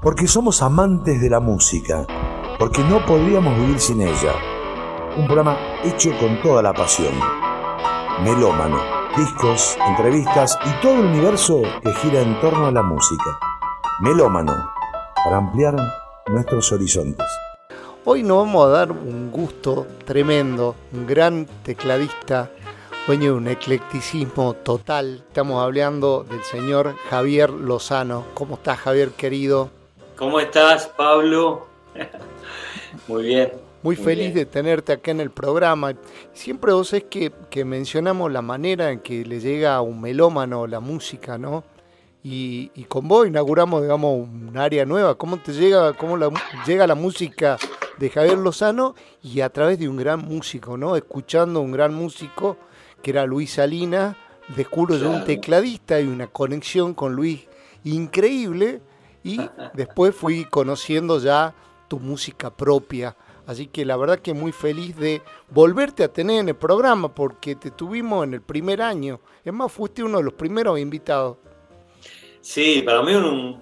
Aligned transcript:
Porque 0.00 0.28
somos 0.28 0.62
amantes 0.62 1.20
de 1.20 1.28
la 1.28 1.40
música, 1.40 2.06
porque 2.56 2.84
no 2.84 3.04
podríamos 3.04 3.58
vivir 3.58 3.80
sin 3.80 4.00
ella. 4.00 4.32
Un 5.16 5.26
programa 5.26 5.58
hecho 5.82 6.16
con 6.20 6.40
toda 6.40 6.62
la 6.62 6.72
pasión. 6.72 7.12
Melómano, 8.22 8.78
discos, 9.16 9.76
entrevistas 9.88 10.56
y 10.64 10.80
todo 10.80 10.94
el 10.94 11.06
universo 11.06 11.62
que 11.82 11.92
gira 11.94 12.20
en 12.20 12.40
torno 12.40 12.68
a 12.68 12.70
la 12.70 12.84
música. 12.84 13.40
Melómano, 14.00 14.70
para 15.16 15.38
ampliar 15.38 15.74
nuestros 16.28 16.70
horizontes. 16.70 17.26
Hoy 18.04 18.22
nos 18.22 18.46
vamos 18.46 18.66
a 18.66 18.68
dar 18.68 18.92
un 18.92 19.32
gusto 19.32 19.84
tremendo, 20.04 20.76
un 20.92 21.08
gran 21.08 21.44
tecladista, 21.64 22.52
dueño 23.08 23.32
de 23.32 23.38
un 23.38 23.48
eclecticismo 23.48 24.54
total. 24.54 25.24
Estamos 25.26 25.60
hablando 25.60 26.22
del 26.22 26.44
señor 26.44 26.94
Javier 27.10 27.50
Lozano. 27.50 28.26
¿Cómo 28.34 28.54
estás, 28.54 28.78
Javier, 28.78 29.10
querido? 29.10 29.76
¿Cómo 30.18 30.40
estás, 30.40 30.88
Pablo? 30.88 31.68
Muy 33.06 33.22
bien. 33.22 33.52
Muy, 33.84 33.94
feliz 33.94 34.34
de 34.34 34.46
tenerte 34.46 34.92
acá 34.92 35.12
en 35.12 35.20
el 35.20 35.30
programa. 35.30 35.94
Siempre 36.32 36.72
vos 36.72 36.92
es 36.92 37.04
que, 37.04 37.30
mencionamos 37.64 38.32
la 38.32 38.42
manera 38.42 38.90
en 38.90 38.98
que 38.98 39.24
le 39.24 39.38
llega 39.38 39.76
a 39.76 39.80
un 39.80 40.00
melómano 40.00 40.66
la 40.66 40.80
música, 40.80 41.38
¿no? 41.38 41.62
Y, 42.24 42.68
con 42.88 43.06
vos 43.06 43.28
inauguramos, 43.28 43.82
digamos, 43.82 44.28
un 44.28 44.58
área 44.58 44.84
nueva. 44.84 45.14
¿Cómo 45.14 45.38
te 45.38 45.52
llega, 45.52 45.92
cómo 45.92 46.16
la, 46.16 46.30
llega 46.66 46.88
la 46.88 46.96
música 46.96 47.56
de 47.96 48.10
Javier 48.10 48.38
Lozano 48.38 48.96
y 49.22 49.40
a 49.42 49.50
través 49.50 49.78
de 49.78 49.88
un 49.88 49.98
gran 49.98 50.18
músico, 50.18 50.76
¿no? 50.76 50.96
Escuchando 50.96 51.60
un 51.60 51.70
gran 51.70 51.94
músico 51.94 52.56
que 53.04 53.12
era 53.12 53.24
Luis 53.24 53.52
Salina, 53.52 54.16
descubro 54.56 54.96
yo 54.96 55.10
un 55.10 55.24
tecladista 55.24 56.00
y 56.00 56.08
una 56.08 56.26
conexión 56.26 56.92
con 56.92 57.14
Luis 57.14 57.46
increíble 57.84 58.80
y 59.22 59.40
después 59.74 60.14
fui 60.14 60.44
conociendo 60.44 61.18
ya 61.18 61.54
tu 61.88 61.98
música 61.98 62.54
propia. 62.54 63.16
Así 63.46 63.66
que 63.66 63.84
la 63.86 63.96
verdad 63.96 64.18
que 64.18 64.34
muy 64.34 64.52
feliz 64.52 64.94
de 64.96 65.22
volverte 65.48 66.04
a 66.04 66.12
tener 66.12 66.40
en 66.40 66.50
el 66.50 66.56
programa 66.56 67.14
porque 67.14 67.56
te 67.56 67.70
tuvimos 67.70 68.24
en 68.24 68.34
el 68.34 68.42
primer 68.42 68.82
año. 68.82 69.20
Es 69.42 69.52
más, 69.52 69.72
fuiste 69.72 70.02
uno 70.02 70.18
de 70.18 70.24
los 70.24 70.34
primeros 70.34 70.78
invitados. 70.78 71.38
Sí, 72.42 72.82
para 72.82 73.02
mí 73.02 73.14
un, 73.14 73.58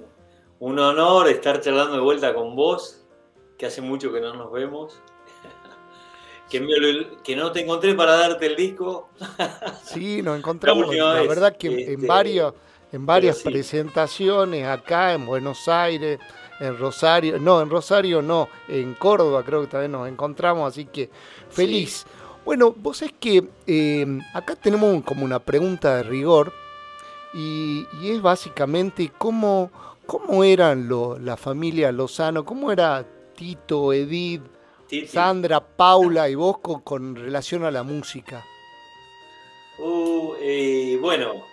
un 0.58 0.78
honor 0.78 1.28
estar 1.28 1.60
charlando 1.60 1.94
de 1.94 2.00
vuelta 2.00 2.34
con 2.34 2.56
vos, 2.56 3.04
que 3.56 3.66
hace 3.66 3.80
mucho 3.80 4.12
que 4.12 4.20
no 4.20 4.34
nos 4.34 4.52
vemos. 4.52 5.00
Que, 6.48 6.64
que, 7.24 7.34
no 7.34 7.50
te 7.50 7.62
encontré 7.62 7.92
para 7.96 8.16
darte 8.16 8.46
el 8.46 8.54
disco. 8.54 9.08
Sí, 9.82 10.22
nos 10.22 10.38
encontramos. 10.38 10.94
La, 10.94 11.22
verdad 11.22 11.56
que 11.56 11.66
en 11.66 11.94
este, 11.94 12.06
varios 12.06 12.54
en 12.92 13.06
varias 13.06 13.42
presentaciones 13.42 14.66
acá 14.66 15.12
en 15.12 15.26
Buenos 15.26 15.68
Aires, 15.68 16.18
en 16.60 16.78
Rosario, 16.78 17.38
no, 17.38 17.60
en 17.60 17.68
Rosario 17.68 18.22
no, 18.22 18.48
en 18.68 18.94
Córdoba 18.94 19.42
creo 19.44 19.62
que 19.62 19.66
también 19.68 19.92
nos 19.92 20.08
encontramos, 20.08 20.72
así 20.72 20.86
que 20.86 21.10
feliz. 21.50 22.06
Bueno, 22.44 22.72
vos 22.76 23.02
es 23.02 23.12
que 23.18 23.48
em, 23.66 24.20
acá 24.32 24.54
tenemos 24.54 25.02
como 25.04 25.24
una 25.24 25.40
pregunta 25.40 25.96
de 25.96 26.02
rigor 26.04 26.52
y, 27.34 27.86
es 28.04 28.22
básicamente 28.22 29.12
cómo, 29.18 29.70
cómo 30.06 30.44
eran 30.44 30.88
la 31.24 31.36
familia 31.36 31.90
Lozano, 31.92 32.44
cómo 32.44 32.70
era 32.70 33.04
Tito, 33.34 33.92
Edith, 33.92 34.42
Sandra, 35.08 35.60
Paula 35.60 36.28
y 36.28 36.36
vos 36.36 36.58
con, 36.58 37.16
relación 37.16 37.64
a 37.64 37.70
la 37.70 37.82
música. 37.82 38.46
Uh, 39.78 40.34
eh, 40.40 40.98
bueno, 41.00 41.44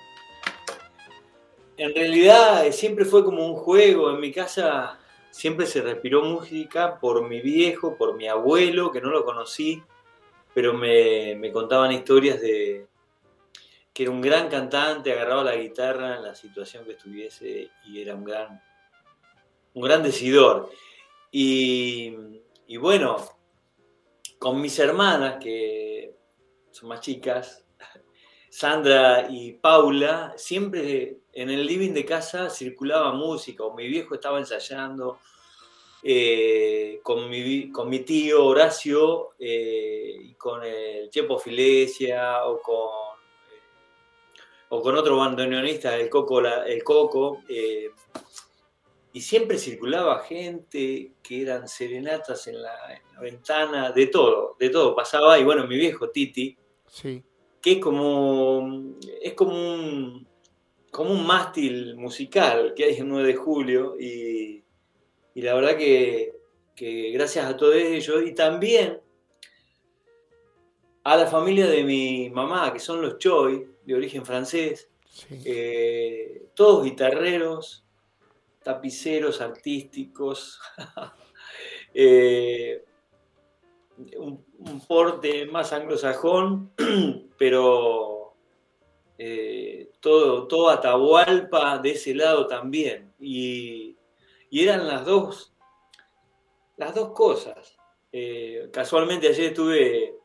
en 1.78 1.96
realidad 1.96 2.72
siempre 2.72 3.06
fue 3.06 3.24
como 3.24 3.46
un 3.46 3.56
juego. 3.56 4.12
En 4.12 4.20
mi 4.20 4.32
casa 4.32 5.00
siempre 5.32 5.66
se 5.66 5.82
respiró 5.82 6.24
música 6.24 7.00
por 7.00 7.28
mi 7.28 7.42
viejo, 7.42 7.98
por 7.98 8.16
mi 8.16 8.28
abuelo, 8.28 8.92
que 8.92 9.02
no 9.02 9.10
lo 9.10 9.26
conocí, 9.26 9.82
pero 10.54 10.74
me, 10.74 11.52
contaban 11.52 11.92
historias 11.92 12.40
de 12.42 12.88
que 13.94 14.04
era 14.04 14.12
un 14.12 14.22
gran 14.22 14.50
cantante, 14.50 15.12
agarraba 15.12 15.44
la 15.44 15.56
guitarra 15.56 16.18
en 16.18 16.24
la 16.24 16.34
situación 16.34 16.84
que 16.84 16.94
estuviese 16.94 17.70
y 17.86 18.02
era 18.02 18.16
un 18.16 18.24
gran, 18.24 18.62
un 19.76 19.84
gran 19.84 20.02
decidor. 20.02 20.70
Y, 21.32 22.16
y 22.66 22.78
bueno, 22.78 23.18
con 24.40 24.60
mis 24.60 24.78
hermanas, 24.80 25.38
que 25.40 26.16
son 26.72 26.90
más 26.90 27.02
chicas, 27.02 27.63
Sandra 28.54 29.30
y 29.32 29.54
Paula, 29.54 30.36
siempre 30.38 31.18
en 31.34 31.50
el 31.50 31.66
living 31.66 31.92
de 31.92 32.06
casa 32.06 32.52
circulaba 32.52 33.12
música, 33.12 33.64
o 33.64 33.74
mi 33.74 33.88
viejo 33.88 34.14
estaba 34.14 34.38
ensayando, 34.38 35.18
eh, 36.04 37.00
con, 37.02 37.32
mi, 37.32 37.72
con, 37.72 37.90
mi, 37.90 38.02
tío 38.02 38.46
Horacio 38.46 39.32
eh, 39.40 40.18
y 40.22 40.36
con 40.36 40.64
el 40.64 41.10
Chepo 41.10 41.40
Filesia 41.40 42.46
o 42.46 42.62
con, 42.62 43.18
o 44.70 44.82
con 44.84 44.98
otro 44.98 45.18
bandoneonista, 45.18 45.96
el 45.96 46.08
Coco, 46.08 46.40
el 46.42 46.84
Coco 46.84 47.42
eh, 47.50 47.90
y 49.14 49.22
siempre 49.22 49.58
circulaba 49.58 50.20
gente 50.20 51.14
que 51.24 51.42
eran 51.42 51.68
serenatas 51.68 52.46
en 52.46 52.62
la, 52.62 52.94
en 52.94 53.16
la, 53.16 53.20
ventana, 53.20 53.92
de 53.92 54.06
todo, 54.06 54.56
de 54.60 54.70
todo 54.70 54.96
pasaba, 54.96 55.40
y 55.40 55.44
bueno, 55.44 55.66
mi 55.66 55.76
viejo 55.76 56.12
Titi, 56.12 56.56
sí 56.88 57.24
que 57.64 57.72
es 57.72 57.80
como, 57.80 58.94
es 59.22 59.34
como 59.36 59.54
un, 59.54 60.28
como 60.92 61.12
un 61.12 61.26
mástil 61.26 61.96
musical 61.96 62.74
que 62.76 62.84
hay 62.84 62.98
el 62.98 63.08
9 63.08 63.26
de 63.26 63.36
julio 63.36 63.96
y, 63.98 64.64
la 65.36 65.56
verdad 65.56 65.78
que, 65.78 66.34
gracias 67.14 67.46
a 67.46 67.56
todos 67.56 67.76
ellos 67.76 68.24
y 68.26 68.34
también 68.34 69.00
a 71.06 71.16
la 71.16 71.26
familia 71.26 71.68
de 71.68 71.86
mi 71.86 72.30
mamá, 72.30 72.74
que 72.74 72.80
son 72.80 73.02
los 73.02 73.18
Choi, 73.18 73.66
de 73.86 73.96
origen 73.96 74.26
francés, 74.26 74.90
eh, 75.32 76.48
todos 76.54 76.84
guitarreros, 76.84 77.86
tapiceros 78.62 79.40
artísticos, 79.40 80.60
eh, 81.94 82.84
un, 84.18 84.44
porte 84.88 85.46
más 85.46 85.74
anglosajón, 85.74 86.72
pero 87.38 88.34
eh, 89.18 89.92
todo, 90.00 90.48
todo 90.48 90.70
Atahualpa 90.70 91.78
de 91.80 91.92
ese 91.92 92.14
lado 92.14 92.48
también. 92.48 93.14
Y, 93.20 93.98
eran 94.52 94.88
las 94.88 95.06
dos, 95.06 95.54
las 96.78 96.94
dos 96.94 97.12
cosas. 97.12 97.76
Eh, 98.12 98.70
casualmente 98.72 99.28
ayer 99.28 99.46
estuve 99.46 100.16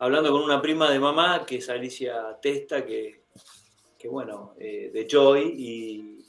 hablando 0.00 0.32
con 0.32 0.42
una 0.42 0.60
prima 0.60 0.90
de 0.90 0.98
mamá, 0.98 1.44
que 1.46 1.56
es 1.56 1.68
Alicia 1.68 2.36
Testa, 2.42 2.84
que, 2.84 3.22
bueno, 4.04 4.54
eh, 4.58 4.90
de 4.92 5.06
Joy, 5.08 5.54
y 5.56 6.26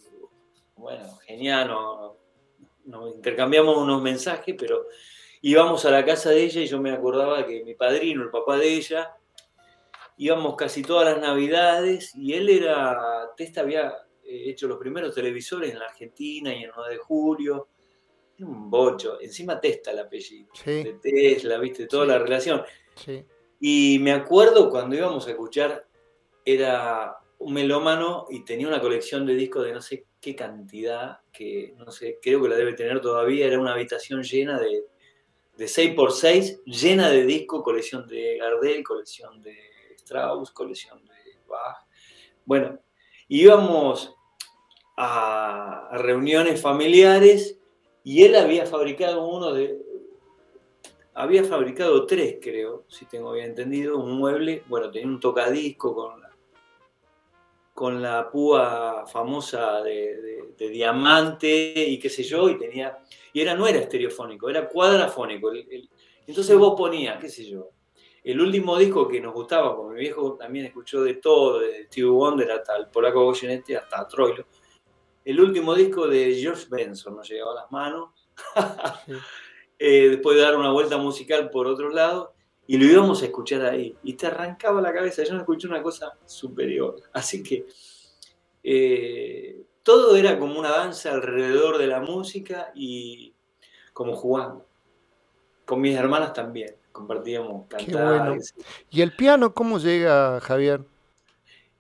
bueno, 0.76 1.18
genial, 1.26 1.72
nos 2.86 3.16
intercambiamos 3.16 3.78
unos 3.78 4.02
mensajes, 4.02 4.56
pero 4.58 4.86
íbamos 5.42 5.86
a 5.86 5.92
la 5.92 6.06
casa 6.06 6.30
de 6.30 6.44
ella 6.44 6.62
y 6.62 6.68
yo 6.68 6.80
me 6.80 6.92
acordaba 6.92 7.46
que 7.46 7.64
mi 7.64 7.76
padrino, 7.76 8.24
el 8.24 8.30
papá 8.30 8.58
de 8.58 8.74
ella, 8.74 9.16
íbamos 10.18 10.56
casi 10.56 10.84
todas 10.84 11.06
las 11.06 11.22
navidades 11.22 12.16
y 12.16 12.34
él 12.34 12.50
era, 12.50 13.32
Testa 13.36 13.62
había 13.62 13.90
eh, 14.24 14.50
hecho 14.50 14.68
los 14.68 14.78
primeros 14.78 15.16
televisores 15.16 15.72
en 15.72 15.80
la 15.80 15.86
Argentina 15.86 16.54
y 16.54 16.64
en 16.64 16.72
9 16.76 16.94
de 16.94 17.00
julio, 17.00 17.70
un 18.40 18.70
bocho, 18.70 19.20
encima 19.22 19.60
Testa 19.60 19.92
el 19.92 20.00
apellido, 20.00 20.52
de 20.66 20.98
Tesla, 21.02 21.58
viste, 21.58 21.88
toda 21.88 22.06
la 22.06 22.20
relación. 22.20 22.62
Y 23.60 24.00
me 24.00 24.12
acuerdo 24.12 24.70
cuando 24.70 24.96
íbamos 24.96 25.28
a 25.28 25.32
escuchar, 25.32 25.88
era 26.46 27.18
un 27.38 27.54
melómano 27.54 28.26
y 28.30 28.44
tenía 28.44 28.68
una 28.68 28.82
colección 28.82 29.26
de 29.26 29.36
discos 29.36 29.66
de 29.66 29.74
no 29.74 29.82
sé 29.82 30.06
qué 30.20 30.36
cantidad, 30.36 31.20
que 31.32 31.74
no 31.78 31.92
sé, 31.92 32.20
creo 32.22 32.42
que 32.42 32.50
la 32.50 32.56
debe 32.56 32.74
tener 32.74 33.02
todavía, 33.02 33.48
era 33.48 33.60
una 33.60 33.74
habitación 33.74 34.24
llena 34.24 34.60
de 34.60 34.86
de 35.62 35.68
6x6, 35.68 36.64
llena 36.64 37.12
de 37.12 37.24
discos, 37.24 37.62
colección 37.62 38.08
de 38.08 38.38
Gardel, 38.38 38.84
colección 38.84 39.44
de 39.44 39.56
Strauss, 39.96 40.50
colección 40.50 41.06
de 41.06 41.14
Bach. 41.48 41.86
Bueno, 42.46 42.80
íbamos 43.28 44.12
a, 44.98 45.88
reuniones 45.92 46.60
familiares 46.60 47.60
y 48.04 48.24
él 48.24 48.38
había 48.38 48.66
fabricado 48.66 49.28
uno 49.28 49.54
de, 49.54 49.80
había 51.14 51.44
fabricado 51.44 52.08
tres, 52.08 52.40
creo, 52.42 52.86
si 52.88 53.06
tengo 53.06 53.32
bien 53.34 53.50
entendido, 53.50 54.00
un 54.00 54.14
mueble, 54.14 54.64
bueno, 54.68 54.90
tenía 54.90 55.10
un 55.10 55.20
tocadisco 55.20 55.94
con 55.94 56.24
con 57.74 58.02
la 58.02 58.30
púa 58.30 59.06
famosa 59.08 59.82
de, 59.82 60.54
de, 60.58 60.70
diamante 60.70 61.74
y 61.76 61.98
qué 61.98 62.10
sé 62.10 62.24
yo, 62.24 62.50
y 62.50 62.58
tenía 62.58 63.00
y 63.34 63.42
era, 63.42 63.56
no 63.56 63.66
era 63.68 63.80
estereofónico, 63.80 64.50
era 64.50 64.68
cuadrafónico. 64.68 65.52
entonces 66.28 66.58
vos 66.58 66.76
ponías, 66.78 67.20
qué 67.20 67.30
sé 67.30 67.50
yo, 67.50 67.70
el 68.24 68.40
último 68.40 68.78
disco 68.78 69.08
que 69.08 69.20
nos 69.20 69.34
gustaba, 69.34 69.76
porque 69.76 69.96
mi 69.96 70.02
viejo 70.02 70.36
también 70.36 70.66
escuchó 70.66 71.04
de 71.04 71.16
todo, 71.16 71.60
de 71.60 71.86
Steve 71.86 72.10
Wonder 72.10 72.52
hasta 72.52 72.78
el 72.78 72.88
polaco 72.88 73.24
Goyenetti, 73.26 73.74
hasta 73.74 74.08
Troilo, 74.08 74.46
el 75.24 75.40
último 75.40 75.74
disco 75.74 76.08
de 76.08 76.36
George 76.36 76.68
Benson, 76.70 77.16
nos 77.16 77.30
llegaba 77.30 77.54
a 77.54 77.56
las 77.56 77.72
manos, 77.72 78.10
eh, 79.80 80.10
después 80.10 80.36
de 80.36 80.44
dar 80.44 80.58
una 80.58 80.72
vuelta 80.72 80.98
musical 80.98 81.50
por 81.50 81.68
otro 81.68 81.90
lado, 81.90 82.34
y 82.72 82.78
lo 82.78 82.86
íbamos 82.86 83.22
a 83.22 83.26
escuchar 83.26 83.66
ahí, 83.66 83.98
y 84.02 84.14
te 84.14 84.28
arrancaba 84.28 84.80
la 84.80 84.94
cabeza, 84.94 85.26
yo 85.26 85.34
no 85.34 85.40
escuché 85.40 85.68
una 85.68 85.84
cosa 85.84 86.14
superior, 86.26 87.04
así 87.12 87.44
que 87.44 87.66
eh, 88.64 89.62
todo 89.84 90.16
era 90.16 90.40
como 90.40 90.58
una 90.58 90.70
danza 90.70 91.12
alrededor 91.12 91.78
de 91.80 91.88
la 91.88 92.00
música 92.00 92.72
y 92.74 93.34
como 93.92 94.16
jugando. 94.16 94.66
Con 95.66 95.82
mis 95.82 95.98
hermanas 95.98 96.32
también, 96.32 96.74
compartíamos 96.94 97.68
cantar. 97.68 98.38
¿Y 98.90 99.02
el 99.02 99.18
piano 99.18 99.54
cómo 99.54 99.78
llega, 99.78 100.40
Javier? 100.40 100.80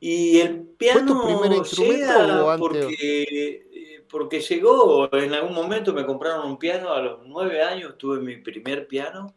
Y 0.01 0.41
el 0.41 0.59
piano 0.59 0.99
¿Fue 0.99 1.07
tu 1.07 1.23
primer 1.25 1.57
instrumento 1.57 2.47
o 2.47 2.57
porque, 2.57 2.97
eh, 3.01 4.03
porque 4.09 4.41
llegó, 4.41 5.09
en 5.15 5.33
algún 5.35 5.53
momento 5.53 5.93
me 5.93 6.05
compraron 6.05 6.47
un 6.47 6.59
piano, 6.59 6.91
a 6.91 7.01
los 7.01 7.19
nueve 7.25 7.63
años 7.63 7.97
tuve 7.97 8.19
mi 8.19 8.35
primer 8.35 8.87
piano, 8.87 9.33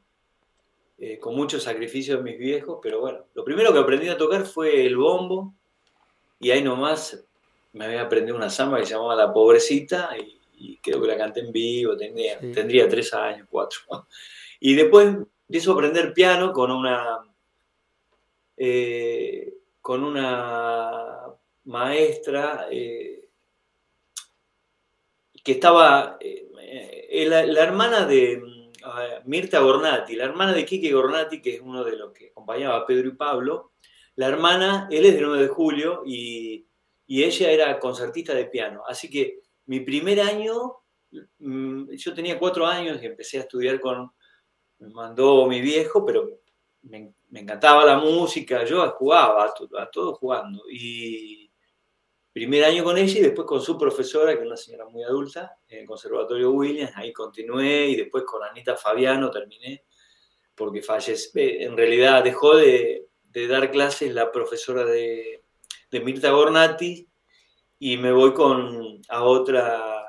eh, 0.98 1.18
con 1.18 1.34
muchos 1.34 1.64
sacrificios 1.64 2.18
de 2.18 2.24
mis 2.24 2.38
viejos, 2.38 2.78
pero 2.82 3.00
bueno, 3.00 3.26
lo 3.34 3.44
primero 3.44 3.72
que 3.72 3.80
aprendí 3.80 4.08
a 4.08 4.16
tocar 4.16 4.46
fue 4.46 4.86
el 4.86 4.96
bombo, 4.96 5.54
y 6.38 6.50
ahí 6.50 6.62
nomás 6.62 7.24
me 7.72 7.86
había 7.86 8.02
aprendido 8.02 8.36
una 8.36 8.50
samba 8.50 8.78
que 8.78 8.86
se 8.86 8.94
llamaba 8.94 9.16
La 9.16 9.32
Pobrecita, 9.32 10.10
y, 10.18 10.78
creo 10.78 11.00
que 11.00 11.08
la 11.08 11.16
canté 11.16 11.40
en 11.40 11.52
vivo, 11.52 11.96
tendría, 11.96 12.38
tendría 12.38 12.88
tres 12.88 13.12
años, 13.12 13.46
cuatro. 13.50 13.80
Y 14.60 14.74
después 14.74 15.14
empiezo 15.46 15.72
a 15.72 15.74
aprender 15.74 16.14
piano 16.14 16.52
con 16.52 16.70
una... 16.70 17.18
Eh, 18.56 19.52
con 19.82 20.02
una 20.02 21.26
maestra 21.64 22.68
eh, 22.70 23.28
que 25.42 25.52
estaba, 25.52 26.18
la, 27.10 27.62
hermana 27.62 28.06
de 28.06 28.42
Mirta 29.24 29.60
Gornati, 29.60 30.16
la 30.16 30.24
hermana 30.24 30.52
de 30.52 30.64
Quique 30.64 30.92
Gornati, 30.92 31.40
que 31.40 31.56
es 31.56 31.60
uno 31.60 31.84
de 31.84 31.96
los 31.96 32.12
que 32.12 32.28
acompañaba 32.28 32.76
a 32.76 32.86
Pedro 32.86 33.08
y 33.08 33.16
Pablo, 33.16 33.72
la 34.16 34.28
hermana, 34.28 34.88
él 34.90 35.06
es 35.06 35.14
de 35.14 35.20
9 35.20 35.42
de 35.42 35.48
julio 35.48 36.02
y, 36.06 36.66
ella 37.06 37.50
era 37.50 37.78
concertista 37.78 38.34
de 38.34 38.46
piano. 38.46 38.82
Así 38.88 39.10
que 39.10 39.40
mi 39.66 39.80
primer 39.80 40.20
año, 40.20 40.76
mm, 41.38 41.90
yo 41.92 42.14
tenía 42.14 42.38
cuatro 42.38 42.66
años 42.66 43.00
y 43.02 43.06
empecé 43.06 43.38
a 43.38 43.40
estudiar 43.42 43.78
con, 43.78 44.10
me 44.78 44.88
mandó 44.88 45.46
mi 45.46 45.60
viejo, 45.60 46.04
pero 46.04 46.40
me, 46.82 47.14
me 47.34 47.40
encantaba 47.40 47.84
la 47.84 47.98
música, 47.98 48.64
yo 48.64 48.88
jugaba, 48.92 49.52
a, 49.78 49.90
todo 49.90 50.14
jugando. 50.14 50.62
Y 50.70 51.43
primer 52.34 52.64
año 52.64 52.82
con 52.82 52.98
ella 52.98 53.20
y 53.20 53.22
después 53.22 53.46
con 53.46 53.62
su 53.62 53.78
profesora, 53.78 54.34
que 54.34 54.40
es 54.40 54.46
una 54.46 54.56
señora 54.56 54.86
muy 54.86 55.04
adulta, 55.04 55.56
en 55.68 55.78
el 55.78 55.86
Conservatorio 55.86 56.50
Williams, 56.50 56.90
ahí 56.96 57.12
continué 57.12 57.86
y 57.86 57.96
después 57.96 58.24
con 58.24 58.42
Anita 58.42 58.76
Fabiano 58.76 59.30
terminé, 59.30 59.84
porque 60.56 60.82
falleció, 60.82 61.30
en 61.34 61.76
realidad 61.76 62.24
dejó 62.24 62.56
de, 62.56 63.06
dar 63.48 63.70
clases 63.70 64.12
la 64.12 64.32
profesora 64.32 64.84
de, 64.84 65.44
de, 65.92 66.00
Mirta 66.00 66.30
Gornati 66.30 67.08
y 67.78 67.96
me 67.98 68.10
voy 68.10 68.34
con 68.34 69.00
a 69.08 69.22
otra 69.22 70.04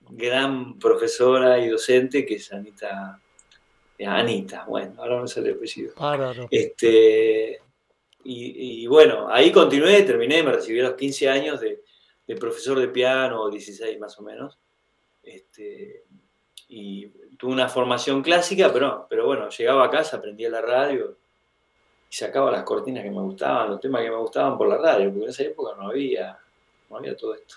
gran 0.00 0.78
profesora 0.78 1.58
y 1.58 1.68
docente 1.68 2.26
que 2.26 2.34
es 2.34 2.52
Anita 2.52 3.18
Anita, 4.04 4.66
bueno, 4.66 4.94
ahora 4.98 5.20
no 5.20 5.26
sé 5.26 5.40
el 5.40 5.54
apellido. 5.54 5.94
Este, 6.50 7.62
y, 8.28 8.86
bueno, 8.86 9.28
ahí 9.30 9.52
continué, 9.52 10.02
terminé, 10.02 10.42
me 10.42 10.52
recibí 10.52 10.80
a 10.80 10.84
los 10.84 10.94
15 10.94 11.28
años 11.28 11.60
de, 11.60 11.82
profesor 12.36 12.78
de 12.78 12.88
piano, 12.88 13.42
o 13.42 13.50
16 13.50 13.98
más 14.00 14.18
o 14.18 14.22
menos. 14.22 14.58
Este, 15.22 16.04
y 16.68 17.06
tuve 17.36 17.52
una 17.52 17.68
formación 17.68 18.22
clásica, 18.22 18.72
pero, 18.72 19.06
pero 19.08 19.26
bueno, 19.26 19.48
llegaba 19.48 19.84
a 19.84 19.90
casa, 19.90 20.16
aprendía 20.16 20.50
la 20.50 20.60
radio 20.60 21.16
y 22.10 22.14
sacaba 22.14 22.50
las 22.50 22.64
cortinas 22.64 23.04
que 23.04 23.10
me 23.10 23.20
gustaban, 23.20 23.70
los 23.70 23.80
temas 23.80 24.02
que 24.02 24.10
me 24.10 24.16
gustaban 24.16 24.58
por 24.58 24.68
la 24.68 24.78
radio, 24.78 25.10
porque 25.10 25.24
en 25.24 25.30
esa 25.30 25.42
época 25.44 25.76
no 25.76 25.88
había, 25.88 26.38
no 26.90 26.96
había 26.96 27.16
todo 27.16 27.34
esto. 27.34 27.56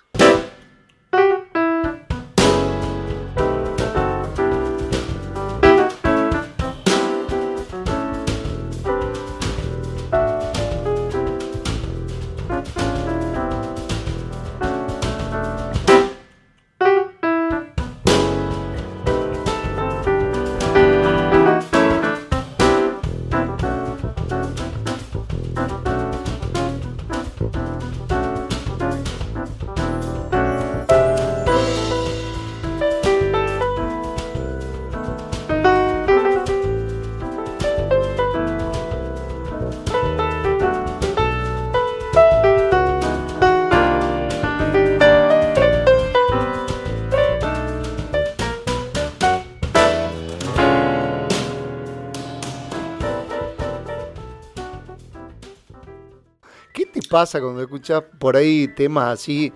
Pasa 57.10 57.42
cuando 57.42 57.62
escuchas 57.62 58.04
por 58.20 58.36
ahí 58.36 58.68
temas 58.68 59.14
así 59.14 59.52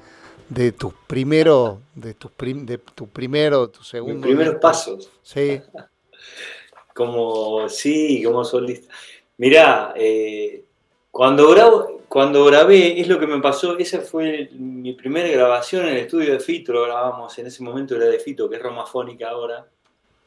de 0.49 0.71
tus 0.71 0.93
primeros, 1.07 1.79
de 1.95 2.13
tus 2.13 2.31
de 2.37 2.77
tu 2.77 3.07
primero, 3.07 3.69
tu 3.69 3.83
segundo. 3.83 4.15
Mis 4.15 4.25
primeros 4.25 4.55
pasos. 4.55 5.11
Sí. 5.21 5.61
como, 6.93 7.67
sí, 7.69 8.21
como 8.23 8.43
solista. 8.43 8.93
Mirá, 9.37 9.93
eh, 9.95 10.63
cuando, 11.11 11.49
grabo, 11.49 12.01
cuando 12.07 12.45
grabé, 12.45 12.99
es 12.99 13.07
lo 13.07 13.19
que 13.19 13.27
me 13.27 13.41
pasó, 13.41 13.77
esa 13.77 14.01
fue 14.01 14.49
mi 14.53 14.93
primera 14.93 15.27
grabación 15.29 15.87
en 15.87 15.93
el 15.93 15.97
estudio 15.97 16.33
de 16.33 16.39
Fito, 16.39 16.71
lo 16.73 16.83
grabamos, 16.83 17.37
en 17.39 17.47
ese 17.47 17.63
momento 17.63 17.95
era 17.95 18.05
de 18.05 18.19
Fito, 18.19 18.49
que 18.49 18.57
es 18.57 18.61
Romafónica 18.61 19.29
ahora, 19.29 19.67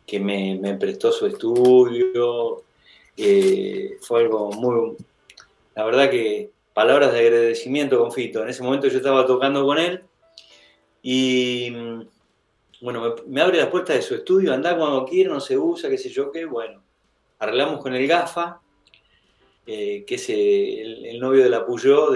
que 0.07 0.21
me, 0.21 0.77
prestó 0.79 1.13
su 1.13 1.27
estudio, 1.27 2.63
eh, 3.17 3.97
fue 4.01 4.23
algo 4.23 4.51
muy, 4.53 4.97
la 5.75 5.85
verdad 5.85 6.11
que 6.11 6.51
palabras 6.77 7.15
de 7.15 7.21
agradecimiento 7.21 7.99
con 7.99 8.13
Fito. 8.13 8.43
En 8.43 8.51
ese 8.51 8.63
momento 8.63 8.87
yo 8.89 8.99
estaba 8.99 9.25
tocando 9.25 9.65
con 9.65 9.79
él 9.79 10.03
y 11.01 11.71
bueno, 12.83 13.15
me, 13.27 13.41
abre 13.41 13.57
la 13.57 13.71
puerta 13.71 13.95
de 13.95 14.03
su 14.03 14.15
estudio, 14.15 14.53
anda 14.53 14.77
cuando 14.77 15.07
quiera, 15.07 15.33
no 15.33 15.41
se 15.41 15.57
usa, 15.57 15.89
qué 15.89 15.97
sé 15.97 16.11
yo 16.11 16.31
qué. 16.31 16.45
Bueno, 16.45 16.85
arreglamos 17.39 17.81
con 17.81 17.95
el 17.95 18.07
GAFA, 18.07 18.61
eh, 19.67 20.05
que 20.07 20.17
es 20.17 20.29
el, 20.29 21.19
novio 21.19 21.45
de 21.45 21.49
la 21.49 21.65
Puyó, 21.65 22.11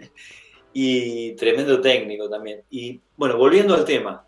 y 0.72 1.32
tremendo 1.32 1.78
técnico 1.82 2.30
también. 2.30 2.62
Y 2.70 2.98
bueno, 3.18 3.36
volviendo 3.36 3.74
al 3.74 3.84
tema, 3.84 4.26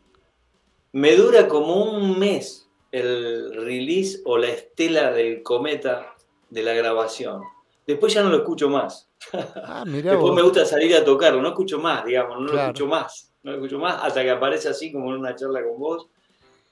me 0.93 1.17
dura 1.17 1.49
como 1.49 1.85
un 1.85 2.19
mes 2.19 2.69
el 2.93 3.65
release 3.65 4.21
o 4.27 4.37
la 4.37 4.49
estela 4.49 5.11
del 5.11 5.43
cometa 5.43 6.15
de 6.51 6.63
la 6.63 6.75
grabación. 6.75 7.41
Después 7.87 8.13
ya 8.13 8.23
no 8.23 8.29
lo 8.29 8.37
escucho 8.37 8.69
más. 8.69 9.09
Ah, 9.33 9.85
Después 9.87 10.35
me 10.35 10.43
gusta 10.43 10.65
salir 10.65 10.95
a 10.97 11.05
tocarlo, 11.05 11.41
no 11.41 11.49
escucho 11.49 11.79
más, 11.79 12.05
digamos, 12.05 12.41
no 12.41 12.53
lo 12.53 12.61
escucho 12.61 12.87
más, 12.87 13.33
no 13.43 13.53
lo 13.53 13.57
escucho 13.59 13.79
más 13.79 14.03
hasta 14.03 14.23
que 14.23 14.31
aparece 14.31 14.69
así 14.69 14.93
como 14.93 15.13
en 15.13 15.21
una 15.21 15.35
charla 15.35 15.63
con 15.63 15.79
vos. 15.79 16.09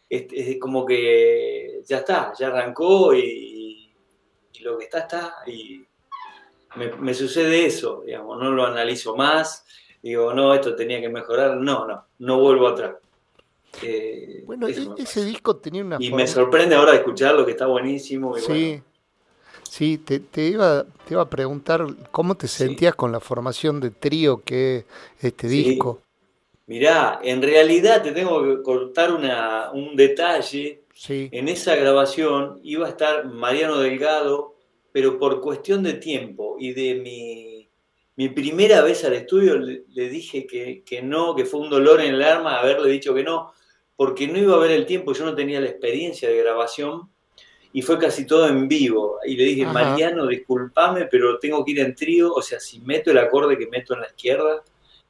Es, 0.09 0.59
como 0.61 0.85
que 0.85 1.81
ya 1.87 1.99
está, 1.99 2.35
ya 2.39 2.49
arrancó 2.49 3.15
y, 3.15 3.91
lo 4.61 4.79
que 4.79 4.85
está, 4.85 4.99
está. 5.01 5.37
Y 5.47 5.85
me, 6.77 7.15
sucede 7.15 7.65
eso, 7.67 8.03
digamos, 8.05 8.39
no 8.39 8.51
lo 8.51 8.67
analizo 8.67 9.17
más, 9.17 9.65
digo, 10.03 10.35
no, 10.35 10.55
esto 10.55 10.77
tenía 10.77 11.01
que 11.01 11.09
mejorar, 11.09 11.57
no, 11.57 11.87
no, 11.87 12.07
no 12.19 12.41
vuelvo 12.41 12.69
atrás. 12.69 12.97
Eh, 13.83 14.43
bueno, 14.45 14.69
e, 14.69 14.77
ese 14.99 15.25
disco 15.25 15.57
tenía 15.57 15.83
una. 15.83 15.97
Y 15.99 16.13
me 16.13 16.27
sorprende 16.27 16.75
ahora 16.75 16.95
escucharlo, 16.95 17.47
que 17.47 17.53
está 17.53 17.67
buenísimo. 17.67 18.37
sí. 18.37 18.83
Sí, 19.73 19.97
te, 19.97 20.21
iba, 20.49 20.85
te 20.85 21.15
iba 21.15 21.23
a 21.23 21.31
preguntar 21.31 21.87
cómo 22.11 22.35
te 22.35 22.47
sentías 22.47 22.95
con 22.95 23.11
la 23.11 23.21
formación 23.21 23.81
de 23.81 23.89
trío 23.89 24.43
que 24.45 24.85
es 25.17 25.25
este 25.25 25.49
disco. 25.49 26.03
Mirá, 26.67 27.21
en 27.23 27.41
realidad 27.41 28.03
te 28.03 28.13
tengo 28.13 28.43
que 28.45 28.63
cortar 28.63 29.11
una, 29.15 29.71
un 29.73 29.97
detalle. 29.97 30.83
Sí. 30.93 31.31
En 31.33 31.49
esa 31.49 31.75
grabación 31.75 32.61
iba 32.63 32.87
a 32.87 32.91
estar 32.91 33.25
Mariano 33.25 33.79
Delgado, 33.79 34.57
pero 34.93 35.19
por 35.19 35.41
cuestión 35.41 35.83
de 35.83 35.95
tiempo 35.95 36.57
y 36.59 36.75
de 36.75 36.95
mi 36.97 37.53
mi 38.15 38.29
primera 38.29 38.83
vez 38.83 39.03
al 39.07 39.15
estudio 39.15 39.57
le, 39.57 40.09
dije 40.11 40.47
que, 40.47 40.83
que, 40.85 41.01
no, 41.01 41.35
que 41.35 41.47
fue 41.47 41.61
un 41.61 41.71
dolor 41.71 42.03
en 42.03 42.15
el 42.15 42.23
alma 42.23 42.59
haberle 42.59 42.91
dicho 42.91 43.15
que 43.15 43.25
no, 43.25 43.55
porque 43.97 44.29
no 44.29 44.39
iba 44.39 44.53
a 44.53 44.59
haber 44.59 44.73
el 44.73 44.85
tiempo, 44.85 45.15
yo 45.15 45.25
no 45.25 45.35
tenía 45.35 45.63
la 45.63 45.69
experiencia 45.69 46.29
de 46.29 46.37
grabación 46.37 47.09
y 47.73 47.83
fue 47.83 47.99
casi 47.99 48.27
todo 48.27 48.49
en 48.49 48.69
vivo. 48.69 49.19
Y 49.25 49.37
le 49.37 49.45
dije, 49.45 49.67
Mariano, 49.67 50.27
discúlpame, 50.27 51.07
pero 51.07 51.39
tengo 51.39 51.65
que 51.65 51.73
ir 51.73 51.81
en 51.81 51.95
trío, 51.95 52.33
o 52.33 52.43
sea, 52.43 52.61
si 52.61 52.81
meto 52.81 53.11
el 53.11 53.19
acorde 53.19 53.59
que 53.59 53.67
meto 53.67 53.95
en 53.95 54.01
la 54.01 54.07
izquierda, 54.07 54.63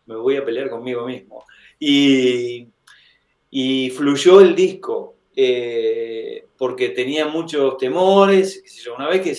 me 0.06 0.16
voy 0.16 0.36
a 0.36 0.44
pelear 0.44 0.70
conmigo 0.70 1.06
mismo. 1.06 1.44
Y, 1.78 2.68
y 3.50 3.90
fluyó 3.90 4.40
el 4.40 4.54
disco, 4.54 5.16
eh, 5.34 6.46
porque 6.56 6.90
tenía 6.90 7.26
muchos 7.26 7.76
temores, 7.78 8.62
una 8.94 9.08
vez 9.08 9.22
que 9.22 9.36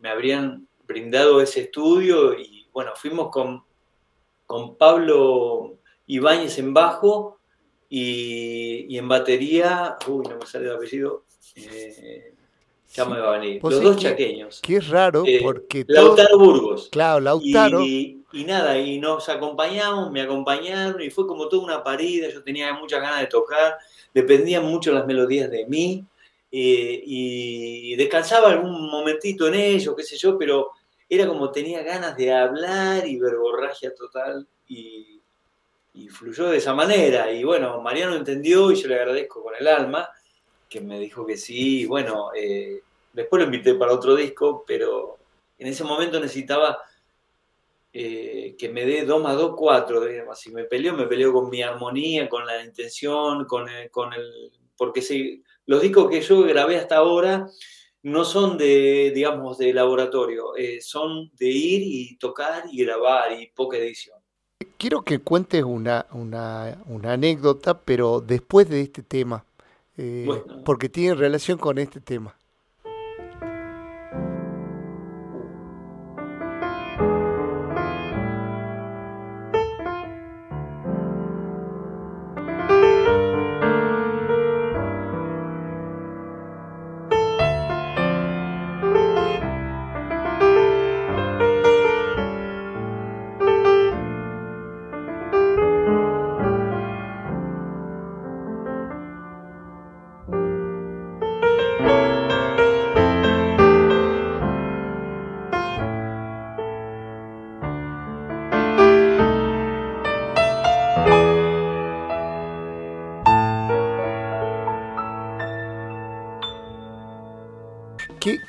me 0.00 0.08
habrían 0.08 0.68
brindado 0.86 1.40
ese 1.40 1.62
estudio 1.62 2.38
y 2.38 2.66
bueno, 2.72 2.92
fuimos 2.94 3.30
con, 3.30 3.64
con 4.46 4.76
Pablo 4.76 5.78
Ibáñez 6.06 6.58
en 6.58 6.74
bajo 6.74 7.38
y, 7.88 8.96
en 8.98 9.08
batería, 9.08 9.96
uy, 10.08 10.26
no 10.28 10.38
me 10.38 10.46
sale 10.46 10.66
el 10.66 10.74
apellido, 10.74 11.24
eh, 11.54 12.33
ya 12.94 13.04
me 13.04 13.20
va 13.20 13.34
a 13.34 13.38
venir, 13.38 13.60
los 13.62 13.82
dos 13.82 13.96
chaqueños. 13.96 14.60
Qué 14.62 14.80
raro, 14.80 15.24
eh, 15.26 15.40
porque... 15.42 15.84
Lautaro 15.88 16.38
Burgos. 16.38 16.88
Claro, 16.90 17.20
Lautaro. 17.20 17.82
Y, 17.82 18.22
y, 18.32 18.44
nada, 18.44 18.78
y 18.78 18.98
nos 18.98 19.28
acompañamos, 19.28 20.10
me 20.10 20.22
acompañaron 20.22 21.02
y 21.02 21.10
fue 21.10 21.26
como 21.26 21.48
toda 21.48 21.64
una 21.64 21.82
parida, 21.82 22.30
yo 22.30 22.42
tenía 22.42 22.72
muchas 22.72 23.02
ganas 23.02 23.20
de 23.20 23.26
tocar, 23.26 23.76
dependían 24.14 24.64
mucho 24.64 24.92
las 24.92 25.06
melodías 25.06 25.50
de 25.50 25.66
mí 25.66 26.04
eh, 26.56 27.02
y 27.04 27.96
descansaba 27.96 28.50
algún 28.50 28.88
momentito 28.88 29.48
en 29.48 29.54
ello, 29.54 29.96
qué 29.96 30.04
sé 30.04 30.16
yo, 30.16 30.38
pero 30.38 30.70
era 31.08 31.26
como 31.26 31.50
tenía 31.50 31.82
ganas 31.82 32.16
de 32.16 32.32
hablar 32.32 33.08
y 33.08 33.18
verborragia 33.18 33.92
total 33.92 34.46
y, 34.68 35.20
fluyó 36.10 36.50
de 36.50 36.58
esa 36.58 36.72
manera. 36.74 37.32
Y 37.32 37.42
bueno, 37.42 37.80
Mariano 37.80 38.14
entendió 38.14 38.70
y 38.70 38.76
yo 38.76 38.86
le 38.86 38.94
agradezco 38.94 39.42
con 39.42 39.54
el 39.58 39.66
alma, 39.66 40.08
que 40.68 40.80
me 40.80 41.00
dijo 41.00 41.26
que 41.26 41.36
sí. 41.36 41.86
Bueno, 41.86 42.30
eh, 42.36 42.82
después 43.14 43.40
lo 43.40 43.46
invité 43.46 43.74
para 43.74 43.92
otro 43.92 44.14
disco, 44.14 44.64
pero 44.66 45.18
en 45.58 45.68
ese 45.68 45.84
momento 45.84 46.20
necesitaba 46.20 46.78
eh, 47.92 48.56
que 48.58 48.68
me 48.68 48.84
dé 48.84 49.04
2 49.04 49.22
más 49.22 49.36
2, 49.36 49.54
4. 49.56 50.02
Si 50.34 50.50
me 50.50 50.64
peleó, 50.64 50.94
me 50.94 51.06
peleó 51.06 51.32
con 51.32 51.48
mi 51.48 51.62
armonía, 51.62 52.28
con 52.28 52.44
la 52.44 52.62
intención, 52.62 53.44
con 53.46 53.68
el, 53.68 53.90
con 53.90 54.12
el 54.12 54.52
porque 54.76 55.02
si, 55.02 55.42
los 55.66 55.80
discos 55.82 56.10
que 56.10 56.20
yo 56.20 56.42
grabé 56.42 56.76
hasta 56.76 56.96
ahora 56.96 57.48
no 58.02 58.24
son 58.24 58.58
de, 58.58 59.12
digamos, 59.14 59.58
de 59.58 59.72
laboratorio, 59.72 60.56
eh, 60.56 60.80
son 60.80 61.30
de 61.38 61.48
ir 61.48 61.82
y 61.82 62.16
tocar 62.16 62.64
y 62.70 62.84
grabar 62.84 63.32
y 63.32 63.46
poca 63.46 63.78
edición. 63.78 64.18
Quiero 64.76 65.02
que 65.02 65.20
cuentes 65.20 65.62
una, 65.62 66.06
una, 66.12 67.12
anécdota, 67.12 67.80
pero 67.80 68.20
después 68.20 68.68
de 68.68 68.82
este 68.82 69.02
tema, 69.02 69.46
eh, 69.96 70.28
porque 70.64 70.88
tiene 70.88 71.14
relación 71.14 71.56
con 71.56 71.78
este 71.78 72.00
tema. 72.00 72.36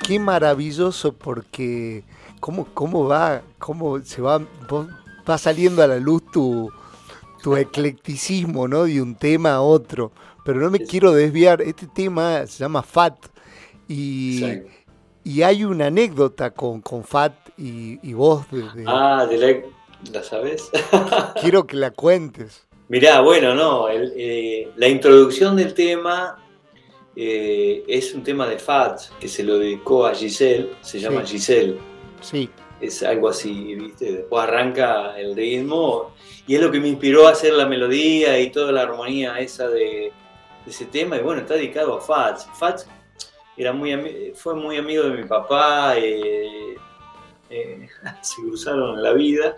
Qué, 0.06 0.20
maravilloso 0.20 1.14
porque 1.14 2.04
cómo, 2.40 2.68
cómo 2.74 3.08
va, 3.08 3.42
cómo 3.58 4.00
se 4.02 4.22
va, 4.22 4.42
va 5.28 5.38
saliendo 5.38 5.84
a 5.84 5.88
la 5.88 5.98
luz 5.98 6.24
tu, 6.32 6.72
tu 7.42 7.56
eclecticismo, 7.56 8.68
¿no? 8.68 8.86
De 8.86 9.02
un 9.02 9.16
tema 9.16 9.54
a 9.54 9.62
otro. 9.62 10.12
Pero 10.44 10.60
no 10.60 10.70
me 10.70 10.80
quiero 10.80 11.12
desviar. 11.12 11.62
Este 11.62 11.88
tema 11.88 12.46
se 12.48 12.60
llama 12.60 12.84
Fat. 12.84 13.18
Y, 13.88 14.44
y 15.24 15.42
hay 15.42 15.64
una 15.64 15.88
anécdota 15.88 16.52
con, 16.52 16.82
con 16.82 17.04
Fat 17.04 17.34
y, 17.58 18.00
y 18.08 18.14
vos. 18.14 18.46
Ah, 18.86 19.26
de 19.30 19.38
la, 19.38 19.62
¿la 20.12 20.24
sabes? 20.24 20.70
quiero 21.42 21.66
que 21.66 21.78
la 21.78 21.92
cuentes. 21.92 22.66
Mirá, 22.88 23.22
bueno, 23.22 23.56
no, 23.56 23.88
eh, 23.90 24.72
la 24.76 24.88
introducción 24.88 25.56
del 25.56 25.74
tema 25.74 26.38
eh, 27.16 27.84
es 27.88 28.14
un 28.14 28.24
tema 28.24 28.46
de 28.48 28.60
Fats 28.60 29.12
que 29.20 29.28
se 29.28 29.44
lo 29.44 29.58
dedicó 29.58 30.06
a 30.06 30.14
Giselle, 30.14 30.72
se 30.82 31.00
llama 31.00 31.24
Giselle. 31.24 31.78
Sí. 32.22 32.50
Es 32.82 33.04
algo 33.04 33.30
así, 33.30 33.76
¿viste? 33.76 34.12
Después 34.12 34.44
arranca 34.44 35.18
el 35.18 35.36
ritmo 35.36 36.14
y 36.46 36.56
es 36.56 36.62
lo 36.62 36.70
que 36.72 36.80
me 36.80 36.90
inspiró 36.90 37.28
a 37.28 37.32
hacer 37.32 37.54
la 37.54 37.66
melodía 37.66 38.40
y 38.40 38.52
toda 38.52 38.72
la 38.74 38.82
armonía 38.82 39.40
esa 39.40 39.70
de, 39.70 40.12
ese 40.68 40.86
tema. 40.86 41.16
Y 41.18 41.22
bueno, 41.22 41.42
está 41.42 41.54
dedicado 41.54 41.98
a 41.98 42.02
Fats. 42.02 42.48
Fats 42.54 42.88
era 43.56 43.72
muy, 43.72 44.34
fue 44.36 44.54
muy 44.56 44.78
amigo 44.78 45.04
de 45.04 45.12
mi 45.12 45.24
papá, 45.24 45.98
eh, 45.98 46.76
eh, 47.50 47.88
se 48.22 48.42
cruzaron 48.42 48.96
en 48.98 49.04
la 49.04 49.14
vida. 49.14 49.56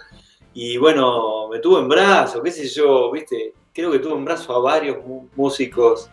Y 0.53 0.77
bueno, 0.77 1.47
me 1.49 1.59
tuvo 1.59 1.79
en 1.79 1.87
brazo, 1.87 2.41
qué 2.43 2.51
sé 2.51 2.67
yo, 2.67 3.11
¿viste? 3.11 3.53
Creo 3.73 3.91
que 3.91 3.99
tuvo 3.99 4.15
en 4.15 4.25
brazo 4.25 4.55
a 4.55 4.59
varios 4.59 4.97
músicos 5.35 6.09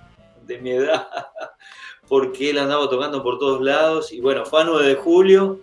de 0.47 0.59
mi 0.59 0.71
edad, 0.71 1.09
porque 2.09 2.51
él 2.51 2.59
andaba 2.59 2.89
tocando 2.89 3.23
por 3.23 3.39
todos 3.39 3.61
lados. 3.61 4.13
Y 4.13 4.21
bueno, 4.21 4.45
fue 4.45 4.63
a 4.63 4.65
9 4.65 4.89
de 4.89 4.95
julio 4.95 5.61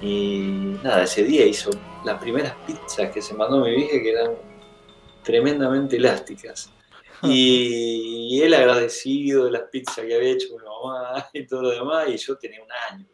y 0.00 0.76
nada, 0.82 1.04
ese 1.04 1.24
día 1.24 1.44
hizo 1.44 1.70
las 2.04 2.20
primeras 2.20 2.54
pizzas 2.66 3.10
que 3.10 3.20
se 3.20 3.34
mandó 3.34 3.60
mi 3.60 3.74
vieja 3.74 4.00
que 4.00 4.10
eran 4.10 4.32
tremendamente 5.22 5.96
elásticas. 5.96 6.70
Y, 7.20 8.40
él 8.40 8.54
agradecido 8.54 9.46
de 9.46 9.50
las 9.50 9.62
pizzas 9.62 10.04
que 10.06 10.14
había 10.14 10.30
hecho 10.30 10.50
mi 10.50 10.58
mamá 10.58 11.26
y 11.32 11.44
todo 11.48 11.62
lo 11.62 11.70
demás, 11.70 12.08
y 12.08 12.16
yo 12.16 12.38
tenía 12.38 12.62
un 12.62 12.70
año, 12.92 13.06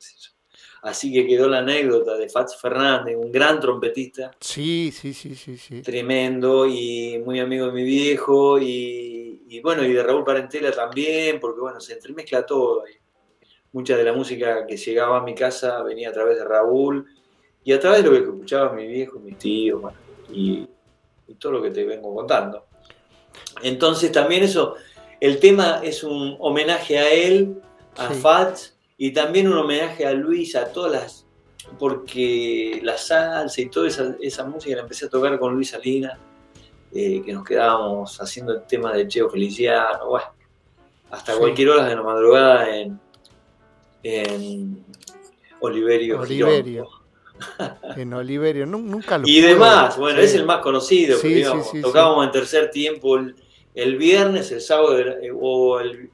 Así 0.82 1.10
que 1.10 1.26
quedó 1.26 1.48
la 1.48 1.60
anécdota 1.60 2.14
de 2.14 2.28
Fats 2.28 2.60
Fernández, 2.60 3.16
un 3.16 3.32
gran 3.32 3.58
trompetista. 3.58 4.32
Sí, 4.38 4.92
sí, 4.92 5.14
sí, 5.14 5.34
sí, 5.34 5.56
sí. 5.56 5.80
Tremendo 5.80 6.66
y 6.66 7.18
muy 7.24 7.40
amigo 7.40 7.64
de 7.68 7.72
mi 7.72 7.84
viejo 7.84 8.58
y, 8.58 9.23
bueno, 9.62 9.84
y 9.84 9.92
de 9.92 10.02
Raúl 10.02 10.24
Parentela 10.24 10.72
también, 10.72 11.38
porque 11.40 11.60
bueno, 11.60 11.80
se 11.80 11.94
entremezcla 11.94 12.46
todo. 12.46 12.84
mucha 13.72 13.96
de 13.96 14.04
la 14.04 14.12
música 14.12 14.66
que 14.66 14.76
llegaba 14.76 15.18
a 15.18 15.22
mi 15.22 15.34
casa 15.34 15.82
venía 15.82 16.10
a 16.10 16.12
través 16.12 16.38
de 16.38 16.44
Raúl 16.44 17.06
y 17.64 17.72
a 17.72 17.80
través 17.80 18.02
de 18.02 18.10
lo 18.10 18.12
que 18.12 18.30
escuchaba 18.30 18.72
mi 18.72 18.86
viejo, 18.86 19.18
mis 19.18 19.38
tíos, 19.38 19.92
y, 20.30 20.68
todo 21.38 21.52
lo 21.52 21.62
que 21.62 21.70
te 21.70 21.84
vengo 21.84 22.14
contando. 22.14 22.66
Entonces 23.62 24.12
también 24.12 24.44
eso, 24.44 24.76
el 25.20 25.40
tema 25.40 25.80
es 25.82 26.04
un 26.04 26.36
homenaje 26.38 26.98
a 26.98 27.10
él, 27.12 27.60
a 27.96 28.10
Fats 28.10 28.76
y 28.96 29.12
también 29.12 29.48
un 29.48 29.58
homenaje 29.58 30.06
a 30.06 30.12
Luis, 30.12 30.54
a 30.54 30.72
todas 30.72 30.92
las. 30.92 31.26
Porque 31.78 32.78
la 32.82 32.98
salsa 32.98 33.60
y 33.60 33.70
toda 33.70 33.88
esa, 33.88 34.44
música 34.44 34.76
la 34.76 34.82
empecé 34.82 35.06
a 35.06 35.08
tocar 35.08 35.38
con 35.38 35.54
Luis 35.54 35.70
Salina, 35.70 36.18
eh, 36.94 37.22
que 37.24 37.32
nos 37.32 37.44
quedábamos 37.44 38.20
haciendo 38.20 38.52
el 38.52 38.62
tema 38.66 38.92
de 38.92 39.08
Cheo 39.08 39.28
Feliciano, 39.28 40.08
bueno, 40.08 40.26
hasta 41.10 41.36
cualquier 41.36 41.70
hora 41.70 41.86
de 41.86 41.96
la 41.96 42.02
madrugada 42.02 42.76
en, 42.76 43.00
en 44.02 44.84
Oliverio. 45.60 46.20
Oliverio. 46.20 46.88
en 47.96 48.12
Oliverio, 48.12 48.66
nunca 48.66 49.18
lo 49.18 49.26
Y 49.26 49.40
demás, 49.40 49.96
bueno, 49.98 50.20
es 50.20 50.34
el 50.34 50.44
más 50.44 50.60
conocido, 50.60 51.18
tocábamos 51.82 52.26
en 52.26 52.32
tercer 52.32 52.70
tiempo 52.70 53.18
el, 53.74 53.96
viernes, 53.96 54.52
el 54.52 54.60
sábado 54.60 54.96
o 55.40 55.80
el, 55.80 56.10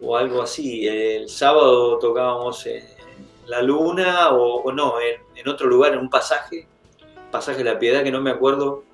o 0.00 0.16
algo 0.16 0.42
así. 0.42 0.86
El 0.86 1.28
sábado 1.28 1.98
tocábamos 1.98 2.66
en 2.66 2.84
La 3.46 3.62
Luna 3.62 4.30
o, 4.32 4.70
no, 4.72 4.94
en, 5.00 5.48
otro 5.48 5.68
lugar, 5.68 5.92
en 5.92 6.00
un 6.00 6.10
pasaje, 6.10 6.66
pasaje 7.30 7.58
de 7.58 7.72
la 7.72 7.78
Piedad 7.78 8.02
que 8.02 8.10
no 8.10 8.20
me 8.20 8.30
acuerdo. 8.30 8.84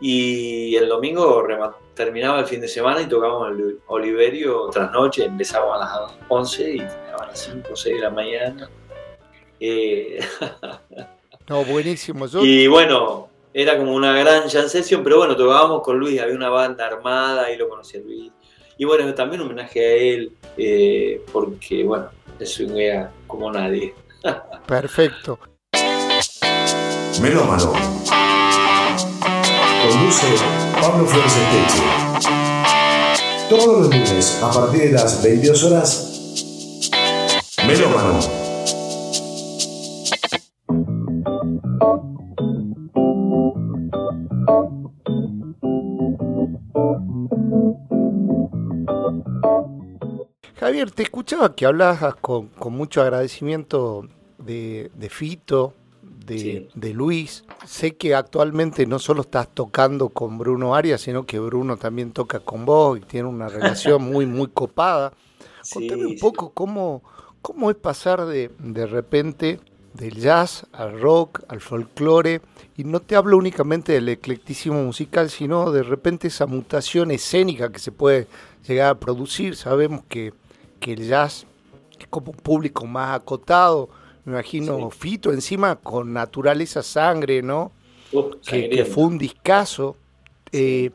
Y 0.00 0.74
el 0.76 0.88
domingo 0.88 1.46
terminaba 1.94 2.40
el 2.40 2.46
fin 2.46 2.60
de 2.60 2.68
semana 2.68 3.00
y 3.00 3.06
tocábamos 3.06 3.50
el 3.50 3.78
Oliverio 3.86 4.68
tras 4.72 4.90
noche, 4.92 5.24
empezaba 5.24 5.76
a 5.76 5.78
las 5.78 6.14
11 6.28 6.70
y 6.70 6.78
terminaba 6.78 7.24
a 7.24 7.26
las 7.28 7.40
5 7.40 7.68
o 7.72 7.76
6 7.76 7.94
de 7.96 8.02
la 8.02 8.10
mañana. 8.10 8.70
Eh, 9.60 10.18
No, 11.48 11.62
buenísimo. 11.64 12.26
Y 12.40 12.66
bueno, 12.68 13.28
era 13.52 13.76
como 13.76 13.94
una 13.94 14.18
gran 14.18 14.48
jam 14.48 14.66
session, 14.66 15.04
pero 15.04 15.18
bueno, 15.18 15.36
tocábamos 15.36 15.82
con 15.82 15.98
Luis, 15.98 16.20
había 16.20 16.34
una 16.34 16.48
banda 16.48 16.86
armada, 16.86 17.50
y 17.50 17.58
lo 17.58 17.68
conocí 17.68 17.98
a 17.98 18.00
Luis. 18.00 18.32
Y 18.78 18.84
bueno, 18.84 19.12
también 19.14 19.42
un 19.42 19.48
homenaje 19.48 19.80
a 19.80 19.92
él, 19.92 20.32
eh, 20.56 21.22
porque 21.32 21.84
bueno, 21.84 22.08
es 22.38 22.58
un 22.60 22.74
como 23.26 23.52
nadie. 23.52 23.94
Perfecto. 24.66 25.38
Melómano. 27.20 27.72
Conduce 29.94 30.26
Pablo 30.80 31.06
Flores 31.06 31.36
Esteche. 31.36 31.84
Todos 33.48 33.78
los 33.78 33.94
lunes 33.94 34.42
a 34.42 34.50
partir 34.50 34.80
de 34.80 34.90
las 34.90 35.22
22 35.22 35.64
horas. 35.64 36.90
Melómano. 37.64 38.18
Javier, 50.58 50.90
te 50.90 51.04
escuchaba 51.04 51.54
que 51.54 51.66
hablabas 51.66 52.16
con, 52.16 52.50
mucho 52.70 53.00
agradecimiento 53.00 54.08
de, 54.38 54.90
Fito, 55.08 55.74
de, 56.24 56.92
Luis. 56.94 57.44
Sé 57.66 57.96
que 57.96 58.14
actualmente 58.14 58.86
no 58.86 58.98
solo 58.98 59.22
estás 59.22 59.48
tocando 59.48 60.08
con 60.08 60.38
Bruno 60.38 60.74
Arias, 60.74 61.02
sino 61.02 61.26
que 61.26 61.38
Bruno 61.38 61.76
también 61.76 62.12
toca 62.12 62.40
con 62.40 62.64
vos 62.64 62.98
y 62.98 63.00
tiene 63.02 63.28
una 63.28 63.48
relación 63.48 64.02
muy, 64.12 64.26
muy 64.26 64.48
copada. 64.48 65.12
Contame 65.72 66.06
un 66.06 66.18
poco 66.18 66.50
cómo, 66.50 67.02
cómo 67.42 67.70
es 67.70 67.76
pasar 67.76 68.26
de, 68.26 68.50
de 68.58 68.86
repente 68.86 69.60
del 69.94 70.16
jazz 70.16 70.66
al 70.72 71.00
rock, 71.00 71.42
al 71.48 71.60
folclore, 71.60 72.40
y 72.76 72.84
no 72.84 73.00
te 73.00 73.14
hablo 73.14 73.36
únicamente 73.36 73.92
del 73.92 74.08
eclecticismo 74.08 74.82
musical, 74.82 75.30
sino 75.30 75.70
de 75.70 75.84
repente 75.84 76.28
esa 76.28 76.46
mutación 76.46 77.10
escénica 77.12 77.70
que 77.70 77.78
se 77.78 77.92
puede 77.92 78.26
llegar 78.66 78.90
a 78.90 78.98
producir. 78.98 79.54
Sabemos 79.54 80.02
que 80.08 80.32
que 80.84 80.92
el 80.92 81.08
jazz 81.08 81.46
es 81.98 82.06
como 82.08 82.32
un 82.32 82.36
público 82.36 82.84
más 82.84 83.16
acotado. 83.18 83.88
Me 84.24 84.32
imagino 84.32 84.90
Fito 84.90 85.32
encima 85.32 85.76
con 85.76 86.12
naturaleza 86.12 86.82
sangre, 86.82 87.42
¿no? 87.42 87.72
que, 88.46 88.84
fue 88.84 89.04
un 89.04 89.18
discazo. 89.18 89.96
Eh, 90.52 90.90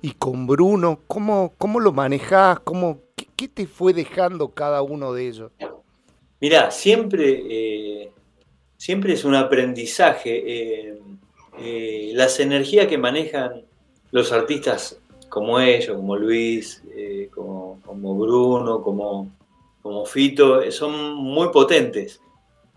y 0.00 0.12
con 0.12 0.46
Bruno, 0.46 1.00
¿cómo, 1.06 1.52
cómo 1.58 1.78
lo 1.78 1.92
manejás? 1.92 2.58
¿Cómo, 2.60 3.00
qué, 3.36 3.46
te 3.46 3.66
fue 3.66 3.92
dejando 3.92 4.48
cada 4.48 4.82
uno 4.82 5.12
de 5.12 5.28
ellos? 5.28 5.52
Mirá, 6.40 6.70
siempre, 6.72 7.42
eh, 7.48 8.10
siempre 8.76 9.12
es 9.12 9.24
un 9.24 9.36
aprendizaje. 9.36 10.98
Eh, 11.58 12.10
las 12.14 12.40
energías 12.40 12.86
que 12.86 12.98
manejan 12.98 13.62
los 14.10 14.32
artistas 14.32 14.98
como 15.28 15.60
ellos, 15.60 15.96
como 15.96 16.16
Luis, 16.16 16.82
eh, 16.94 17.30
como, 17.32 17.78
Bruno, 18.18 18.82
como, 18.82 19.30
como 19.82 20.04
Fito, 20.04 20.70
son 20.70 21.14
muy 21.14 21.48
potentes. 21.48 22.20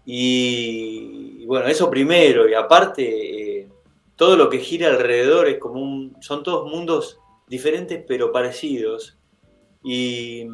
Y, 0.06 1.46
bueno, 1.46 1.68
eso 1.68 1.90
primero, 1.90 2.48
y 2.48 2.54
aparte, 2.54 3.60
eh, 3.60 3.70
todo 4.16 4.36
lo 4.38 4.50
que 4.50 4.60
gira 4.60 4.90
alrededor 4.90 5.48
es 5.48 5.58
como 5.58 5.82
un, 5.82 6.16
son 6.22 6.44
todos 6.44 6.70
mundos 6.70 7.20
diferentes 7.48 8.04
pero 8.08 8.32
parecidos. 8.32 9.18
Y, 9.84 10.48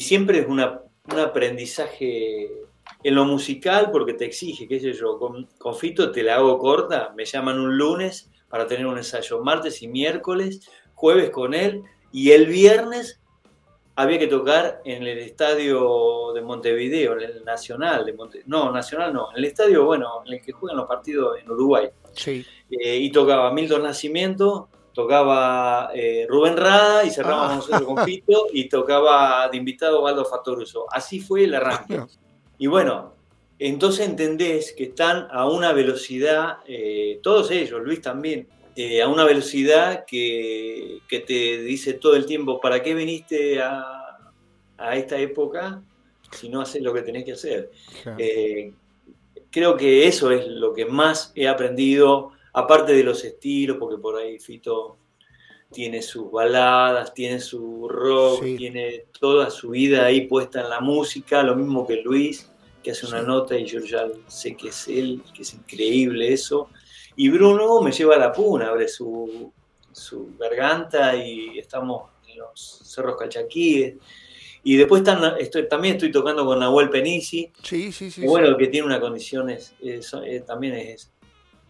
siempre 0.00 0.40
es 0.40 0.46
un 0.46 0.60
aprendizaje 0.60 2.50
en 3.02 3.14
lo 3.14 3.24
musical 3.24 3.90
porque 3.90 4.14
te 4.14 4.24
exige, 4.24 4.68
qué 4.68 4.80
sé 4.80 4.92
yo, 4.92 5.18
con, 5.18 5.46
con 5.58 5.74
Fito 5.74 6.10
te 6.10 6.22
la 6.22 6.36
hago 6.36 6.58
corta, 6.58 7.12
me 7.16 7.24
llaman 7.24 7.58
un 7.58 7.76
lunes 7.76 8.30
para 8.48 8.66
tener 8.66 8.86
un 8.86 8.98
ensayo 8.98 9.42
martes 9.42 9.82
y 9.82 9.88
miércoles, 9.88 10.68
jueves 10.94 11.30
con 11.30 11.54
él 11.54 11.82
y 12.12 12.30
el 12.32 12.46
viernes 12.46 13.17
había 13.98 14.16
que 14.16 14.28
tocar 14.28 14.80
en 14.84 15.02
el 15.02 15.18
estadio 15.18 16.32
de 16.32 16.40
Montevideo, 16.40 17.14
en 17.14 17.20
el 17.20 17.44
Nacional 17.44 18.06
de 18.06 18.12
Monte, 18.12 18.42
no, 18.46 18.70
Nacional 18.70 19.12
no, 19.12 19.32
en 19.32 19.38
el 19.38 19.44
estadio, 19.46 19.84
bueno, 19.84 20.22
en 20.24 20.34
el 20.34 20.40
que 20.40 20.52
juegan 20.52 20.76
los 20.76 20.86
partidos 20.86 21.36
en 21.40 21.50
Uruguay. 21.50 21.88
Sí. 22.12 22.46
Eh, 22.70 22.96
y 22.96 23.10
tocaba 23.10 23.52
Milton 23.52 23.82
Nacimiento, 23.82 24.68
tocaba 24.92 25.90
eh, 25.92 26.26
Rubén 26.28 26.56
Rada 26.56 27.04
y 27.04 27.10
cerrábamos 27.10 27.50
ah. 27.50 27.56
nosotros 27.56 27.82
con 27.82 28.08
y 28.52 28.68
tocaba 28.68 29.48
de 29.48 29.56
invitado 29.56 30.00
Waldo 30.00 30.24
Fatoruso. 30.24 30.86
Así 30.92 31.18
fue 31.18 31.42
el 31.42 31.56
arranque. 31.56 32.00
Y 32.56 32.68
bueno, 32.68 33.14
entonces 33.58 34.08
entendés 34.08 34.74
que 34.74 34.84
están 34.84 35.26
a 35.32 35.48
una 35.48 35.72
velocidad, 35.72 36.58
eh, 36.68 37.18
todos 37.20 37.50
ellos, 37.50 37.80
Luis 37.82 38.00
también, 38.00 38.46
eh, 38.80 39.02
a 39.02 39.08
una 39.08 39.24
velocidad 39.24 40.04
que, 40.04 41.00
te 41.08 41.62
dice 41.62 41.94
todo 41.94 42.14
el 42.14 42.26
tiempo, 42.26 42.60
¿para 42.60 42.80
qué 42.80 42.94
viniste 42.94 43.60
a, 43.60 44.04
esta 44.94 45.18
época 45.18 45.82
si 46.30 46.48
no 46.48 46.60
haces 46.60 46.80
lo 46.80 46.94
que 46.94 47.02
tenés 47.02 47.24
que 47.24 47.32
hacer? 47.32 47.72
Eh, 48.18 48.72
creo 49.50 49.76
que 49.76 50.06
eso 50.06 50.30
es 50.30 50.46
lo 50.46 50.72
que 50.74 50.86
más 50.86 51.32
he 51.34 51.48
aprendido, 51.48 52.30
aparte 52.52 52.92
de 52.92 53.02
los 53.02 53.24
estilos, 53.24 53.78
porque 53.80 54.00
por 54.00 54.14
ahí 54.14 54.38
Fito 54.38 54.96
tiene 55.72 56.00
sus 56.00 56.30
baladas, 56.30 57.12
tiene 57.12 57.40
su 57.40 57.88
rock, 57.88 58.44
tiene 58.44 59.06
toda 59.18 59.50
su 59.50 59.70
vida 59.70 60.04
ahí 60.04 60.28
puesta 60.28 60.60
en 60.60 60.70
la 60.70 60.78
música, 60.78 61.42
lo 61.42 61.56
mismo 61.56 61.84
que 61.84 61.96
Luis, 61.96 62.48
que 62.80 62.92
hace 62.92 63.06
una 63.06 63.22
nota 63.22 63.58
y 63.58 63.66
yo 63.66 63.80
ya 63.80 64.06
sé 64.28 64.56
que 64.56 64.68
es 64.68 64.86
él, 64.86 65.20
que 65.34 65.42
es 65.42 65.52
increíble 65.52 66.32
eso. 66.32 66.70
Y 67.20 67.30
Bruno 67.30 67.80
me 67.80 67.90
lleva 67.90 68.14
a 68.14 68.18
la 68.18 68.32
puna, 68.32 68.68
abre 68.68 68.86
su, 68.86 69.52
garganta 70.38 71.16
y 71.16 71.58
estamos 71.58 72.10
en 72.28 72.38
los 72.38 72.80
cerros 72.84 73.16
calchaquíes. 73.16 73.96
Y 74.62 74.76
después 74.76 75.02
también 75.02 75.96
estoy 75.96 76.12
tocando 76.12 76.46
con 76.46 76.60
Nahuel 76.60 76.90
Penisi. 76.90 77.50
Sí, 77.60 77.90
sí, 77.90 78.12
sí. 78.12 78.24
Bueno, 78.24 78.56
que 78.56 78.68
tiene 78.68 78.86
una 78.86 79.00
condición, 79.00 79.50
eh, 79.50 80.44
también 80.46 80.74
es 80.74 81.10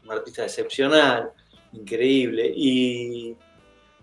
un 0.05 0.13
artista 0.13 0.45
excepcional, 0.45 1.31
increíble. 1.73 2.53
Y, 2.55 3.35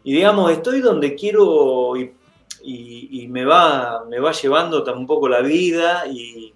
digamos, 0.04 0.52
estoy 0.52 0.82
donde 0.82 1.14
quiero 1.14 1.94
y, 1.96 3.28
me, 3.30 3.46
va, 3.46 4.04
me 4.10 4.20
va 4.20 4.32
llevando 4.32 4.84
tampoco 4.84 5.30
la 5.30 5.42
vida. 5.42 6.08
Y 6.08 6.56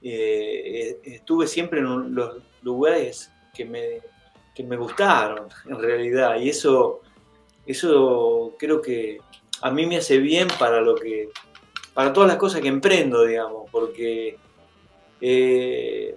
eh, 0.00 1.00
estuve 1.02 1.48
siempre 1.48 1.80
en 1.80 2.14
los 2.14 2.36
lugares 2.62 3.32
que 3.52 3.64
me, 3.64 4.11
que 4.54 4.62
me 4.62 4.76
gustaron, 4.76 5.48
en 5.66 5.78
realidad. 5.78 6.40
Y 6.40 6.50
eso, 6.50 7.00
eso 7.66 8.54
creo 8.58 8.80
que 8.80 9.18
a 9.60 9.70
mí 9.70 9.86
me 9.86 9.96
hace 9.96 10.18
bien 10.18 10.48
para 10.58 10.80
lo 10.80 10.94
que. 10.94 11.30
para 11.94 12.12
todas 12.12 12.28
las 12.28 12.36
cosas 12.36 12.60
que 12.60 12.68
emprendo, 12.68 13.24
digamos, 13.24 13.70
porque 13.70 14.36
eh, 15.20 16.16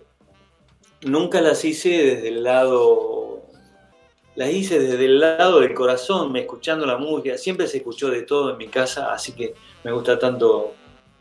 nunca 1.04 1.42
las 1.42 1.64
hice 1.64 1.90
desde 1.90 2.28
el 2.30 2.44
lado. 2.44 3.44
Las 4.36 4.50
hice 4.50 4.80
desde 4.80 5.06
el 5.06 5.20
lado 5.20 5.62
del 5.62 5.74
corazón, 5.74 6.32
me 6.32 6.42
escuchando 6.42 6.86
la 6.86 6.98
música. 6.98 7.38
Siempre 7.38 7.68
se 7.68 7.78
escuchó 7.78 8.10
de 8.10 8.24
todo 8.24 8.52
en 8.52 8.58
mi 8.58 8.68
casa, 8.68 9.14
así 9.14 9.32
que 9.32 9.54
me 9.84 9.94
gusta 9.94 10.20
tanto 10.20 10.74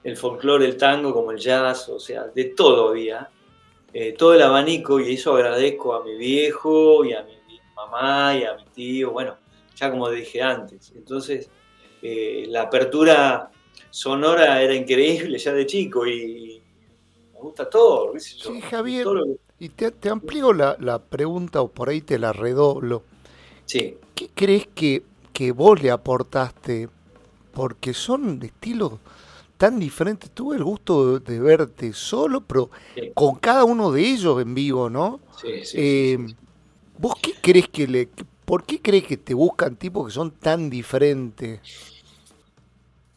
el 0.02 0.16
folclore, 0.16 0.66
el 0.66 0.76
tango 0.76 1.14
como 1.14 1.30
el 1.30 1.38
jazz, 1.38 1.88
o 1.88 2.00
sea, 2.00 2.24
de 2.24 2.44
todo 2.46 2.88
había. 2.88 3.30
Eh, 3.96 4.12
todo 4.18 4.34
el 4.34 4.42
abanico 4.42 4.98
y 4.98 5.14
eso 5.14 5.36
agradezco 5.36 5.94
a 5.94 6.02
mi 6.02 6.16
viejo 6.16 7.04
y 7.04 7.12
a 7.12 7.22
mi, 7.22 7.60
mamá 7.76 8.36
y 8.36 8.42
a 8.42 8.56
mi 8.56 8.64
tío, 8.74 9.12
bueno, 9.12 9.36
ya 9.76 9.88
como 9.88 10.10
dije 10.10 10.42
antes. 10.42 10.92
Entonces, 10.96 11.48
eh, 12.02 12.46
la 12.48 12.62
apertura 12.62 13.52
sonora 13.90 14.60
era 14.60 14.74
increíble 14.74 15.38
ya 15.38 15.52
de 15.52 15.64
chico 15.64 16.04
y 16.08 16.60
me 17.32 17.38
gusta 17.38 17.70
todo. 17.70 18.18
Sí, 18.18 18.60
Javier, 18.62 19.06
y 19.60 19.68
te, 19.68 20.08
amplío 20.08 20.52
la, 20.52 20.98
pregunta 20.98 21.62
o 21.62 21.68
por 21.68 21.88
ahí 21.88 22.00
te 22.00 22.18
la 22.18 22.32
redoblo. 22.32 23.04
Sí. 23.64 23.96
¿Qué 24.16 24.28
crees 24.34 24.66
que, 24.74 25.04
que 25.32 25.52
vos 25.52 25.80
le 25.80 25.92
aportaste? 25.92 26.88
Porque 27.52 27.94
son 27.94 28.42
estilos 28.42 28.94
tan 29.64 29.80
diferente. 29.80 30.28
Tuve 30.28 30.56
el 30.56 30.62
gusto 30.62 31.18
de, 31.20 31.40
verte 31.40 31.94
solo, 31.94 32.42
pero 32.42 32.68
con 33.14 33.36
cada 33.36 33.64
uno 33.64 33.90
de 33.92 34.02
ellos 34.02 34.42
en 34.42 34.54
vivo, 34.54 34.90
¿no? 34.90 35.20
Sí, 35.40 35.64
sí, 35.64 35.76
eh, 35.80 36.18
¿Vos 36.98 37.14
qué 37.22 37.32
crees 37.40 37.68
que 37.68 37.86
le... 37.86 38.10
¿Por 38.44 38.64
qué 38.64 38.82
crees 38.82 39.04
que 39.04 39.16
te 39.16 39.32
buscan 39.32 39.76
tipos 39.76 40.06
que 40.06 40.12
son 40.12 40.32
tan 40.32 40.68
diferentes? 40.68 41.60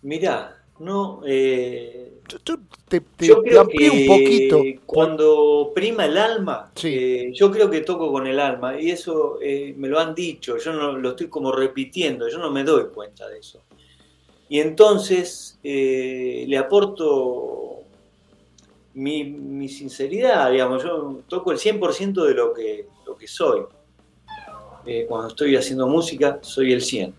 Mirá, 0.04 0.64
no... 0.80 1.22
Eh, 1.28 2.22
yo, 2.46 2.60
te, 2.88 3.02
creo 3.02 3.68
que 3.68 3.90
un 3.90 4.08
poquito. 4.08 4.64
Cuando 4.86 5.74
prima 5.76 6.06
el 6.06 6.18
alma, 6.18 6.72
eh, 6.82 7.30
yo 7.34 7.52
creo 7.52 7.70
que 7.70 7.82
toco 7.82 8.10
con 8.10 8.26
el 8.26 8.40
alma 8.40 8.80
y 8.80 8.92
eso 8.92 9.38
me 9.76 9.90
lo 9.90 10.00
han 10.00 10.16
dicho, 10.16 10.58
yo 10.58 10.72
no 10.72 10.94
lo 10.94 11.10
estoy 11.10 11.28
como 11.28 11.52
repitiendo, 11.52 12.30
yo 12.30 12.38
no 12.38 12.52
me 12.52 12.64
doy 12.64 12.86
cuenta 12.94 13.28
de 13.28 13.40
eso. 13.40 13.64
Y 14.50 14.60
entonces 14.60 15.60
eh, 15.64 16.46
le 16.48 16.58
aporto 16.58 17.68
mi, 18.98 19.70
sinceridad, 19.70 20.52
digamos, 20.52 20.84
yo 20.84 21.20
toco 21.28 21.52
el 21.52 21.60
100% 21.60 22.26
de 22.26 22.34
lo 22.34 22.54
que, 22.54 22.88
lo 23.06 23.16
que 23.16 23.28
soy. 23.28 23.62
Eh, 24.86 25.06
cuando 25.08 25.28
estoy 25.28 25.56
haciendo 25.56 25.88
música, 25.88 26.40
soy 26.42 26.74
el 26.74 26.82
100. 26.82 27.14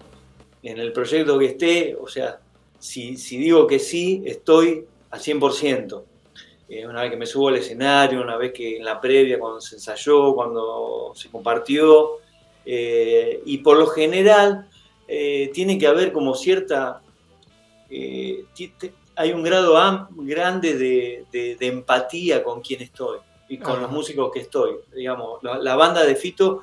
En 0.65 0.79
el 0.79 0.93
proyecto 0.93 1.39
que 1.39 1.47
esté, 1.47 1.95
o 1.95 2.09
sea, 2.09 2.41
si, 2.79 3.15
digo 3.15 3.67
que 3.67 3.79
sí, 3.79 4.23
estoy 4.27 4.87
al 5.11 5.21
100%. 5.21 6.03
Eh, 6.69 6.87
una 6.87 7.03
vez 7.03 7.11
que 7.13 7.17
me 7.17 7.27
subo 7.27 7.49
al 7.49 7.57
escenario, 7.57 8.23
una 8.23 8.37
vez 8.37 8.53
que 8.53 8.79
en 8.79 8.85
la 8.85 9.01
previa, 9.01 9.39
cuando 9.39 9.61
se 9.61 9.77
ensayó, 9.77 10.35
cuando 10.35 11.13
se 11.15 11.31
compartió. 11.31 12.19
Eh, 12.67 13.41
y 13.47 13.59
por 13.59 13.79
lo 13.79 13.87
general, 13.87 14.69
tiene 15.07 15.79
que 15.79 15.87
haber 15.87 16.13
como 16.13 16.35
cierta 16.35 17.01
hay 19.19 19.33
un 19.33 19.43
grado 19.43 20.09
grande 20.17 20.75
de, 21.33 21.57
empatía 21.61 22.43
con 22.45 22.61
quien 22.61 22.83
estoy 22.83 23.19
y 23.49 23.59
con 23.59 23.81
los 23.81 23.91
músicos 23.91 24.31
que 24.33 24.41
estoy. 24.41 24.77
Digamos, 24.95 25.43
la, 25.43 25.77
banda 25.77 26.05
de 26.05 26.15
Fito, 26.15 26.61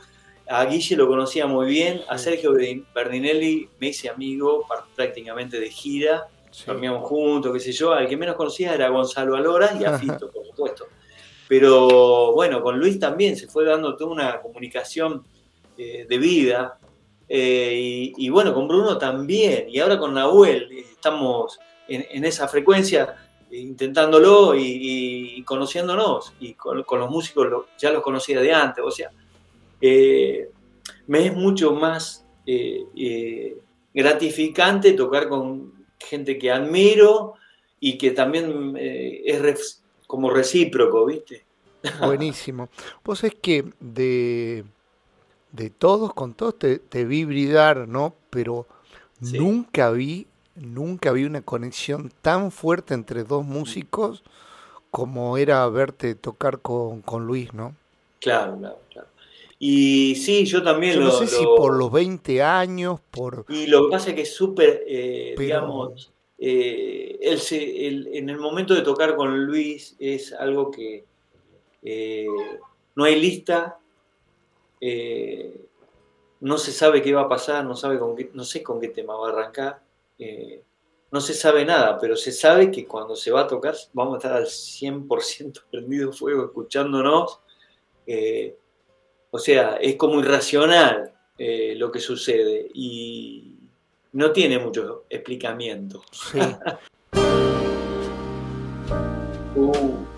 a 0.48 0.64
Guille 0.66 0.96
lo 0.96 1.08
conocía 1.08 1.48
muy 1.48 1.68
bien, 1.68 2.02
a 2.08 2.18
Sergio 2.18 2.54
Berdinelli 2.94 3.68
me 3.80 3.88
hice 3.88 4.10
amigo 4.10 4.66
prácticamente 4.96 5.60
de 5.60 5.70
gira, 5.70 6.28
dormíamos 6.66 7.08
juntos, 7.08 7.52
qué 7.52 7.60
sé 7.60 7.72
yo. 7.72 7.92
Al 7.92 8.08
que 8.08 8.16
menos 8.16 8.36
conocía 8.36 8.74
era 8.74 8.90
Gonzalo 8.90 9.36
Alora 9.36 9.76
y 9.80 9.84
a 9.84 9.98
Fito, 9.98 10.32
por 10.32 10.46
supuesto. 10.46 10.86
Pero 11.48 12.34
bueno, 12.34 12.62
con 12.62 12.80
Luis 12.80 13.00
también 13.00 13.36
se 13.36 13.48
fue 13.48 13.66
dando 13.66 13.96
toda 13.96 14.12
una 14.12 14.42
comunicación 14.42 15.24
eh, 15.78 16.06
de 16.08 16.18
vida. 16.18 16.80
Eh, 17.28 18.14
y, 18.18 18.26
y, 18.26 18.30
bueno, 18.30 18.54
con 18.54 18.68
Bruno 18.68 18.98
también. 18.98 19.66
Y 19.70 19.80
ahora 19.80 20.00
con 20.00 20.14
Nahuel 20.14 20.70
eh, 20.72 20.86
estamos 21.06 21.60
en, 21.88 22.26
esa 22.26 22.48
frecuencia, 22.48 23.16
intentándolo 23.52 24.56
y, 24.56 25.44
conociéndonos. 25.46 26.34
Y 26.40 26.54
con, 26.54 26.84
los 26.90 27.10
músicos 27.12 27.66
ya 27.78 27.92
los 27.92 28.02
conocía 28.02 28.42
de 28.42 28.52
antes. 28.52 28.84
O 28.84 28.90
sea, 28.90 29.12
eh, 29.80 30.50
me 31.06 31.28
es 31.28 31.34
mucho 31.36 31.74
más 31.74 32.26
eh, 32.48 32.86
eh, 32.96 33.58
gratificante 33.94 34.94
tocar 34.94 35.30
con 35.30 35.74
gente 36.00 36.40
que 36.40 36.52
admiro 36.52 37.36
y 37.80 37.98
que 38.00 38.12
también 38.12 38.76
es 38.78 39.84
como 40.08 40.32
recíproco, 40.32 41.06
¿viste? 41.06 41.46
Buenísimo. 42.00 42.70
Vos 43.04 43.24
es 43.24 43.36
que 43.36 43.64
de, 43.80 44.66
de 45.52 45.70
todos, 45.70 46.16
con 46.16 46.34
todos 46.34 46.58
te, 46.58 47.06
vi 47.06 47.26
brillar, 47.26 47.88
¿no? 47.88 48.16
Pero 48.32 48.66
nunca 49.20 49.92
vi 49.92 50.26
nunca 50.56 51.12
vi 51.12 51.26
una 51.26 51.42
conexión 51.42 52.12
tan 52.22 52.52
fuerte 52.52 52.94
entre 52.94 53.24
dos 53.24 53.46
músicos 53.46 54.24
como 54.90 55.38
era 55.38 55.68
verte 55.68 56.16
tocar 56.16 56.62
con, 56.62 57.04
Luis, 57.20 57.54
¿no? 57.54 57.76
Claro, 58.22 58.58
claro, 58.58 58.80
claro. 58.90 59.08
Y 59.60 60.16
sí, 60.16 60.46
yo 60.46 60.64
también 60.64 61.00
lo... 61.00 61.08
No 61.08 61.12
sé 61.12 61.28
si 61.28 61.44
por 61.44 61.76
los 61.76 61.92
20 61.92 62.42
años, 62.42 63.00
por... 63.12 63.46
Y 63.50 63.68
lo 63.68 63.86
que 63.86 63.92
pasa 63.92 64.10
es 64.10 64.16
que 64.16 64.22
es 64.22 64.34
súper, 64.34 64.84
eh, 64.88 65.36
digamos, 65.38 66.14
eh, 66.38 67.18
en 67.22 68.30
el 68.30 68.38
momento 68.38 68.74
de 68.74 68.82
tocar 68.82 69.16
con 69.16 69.46
Luis 69.46 69.96
es 70.00 70.34
algo 70.34 70.72
que 70.72 71.06
eh, 71.84 72.28
no 72.96 73.04
hay 73.04 73.20
lista, 73.20 73.80
no 76.40 76.58
se 76.58 76.72
sabe 76.72 77.02
qué 77.02 77.14
va 77.14 77.24
a 77.24 77.30
pasar, 77.30 77.66
no, 77.66 77.76
sabe 77.76 78.00
con 78.00 78.16
qué, 78.16 78.30
no 78.34 78.46
sé 78.46 78.64
con 78.64 78.80
qué 78.80 78.88
tema 78.88 79.16
va 79.16 79.28
a 79.28 79.32
arrancar. 79.32 79.85
Eh, 80.20 80.64
no 81.12 81.22
se 81.22 81.34
sabe 81.34 81.66
nada, 81.66 81.98
pero 82.00 82.16
se 82.16 82.32
sabe 82.32 82.72
que 82.72 82.86
cuando 82.86 83.16
se 83.16 83.32
va 83.32 83.42
a 83.42 83.48
tocar 83.48 83.76
vamos 83.94 84.16
a 84.16 84.18
estar 84.18 84.34
al 84.34 84.46
100% 84.46 85.64
prendido 85.72 86.12
fuego 86.12 86.46
escuchándonos. 86.46 87.40
Eh, 88.08 88.56
o 89.32 89.40
sea, 89.40 89.78
es 89.78 89.96
como 89.96 90.20
irracional 90.20 91.14
eh, 91.38 91.74
lo 91.76 91.92
que 91.92 92.00
sucede 92.00 92.70
y 92.74 93.58
no 94.14 94.32
tiene 94.32 94.60
mucho 94.60 95.06
explicamiento. 95.10 96.04
Sí. 96.12 96.40
Uh. 99.58 100.15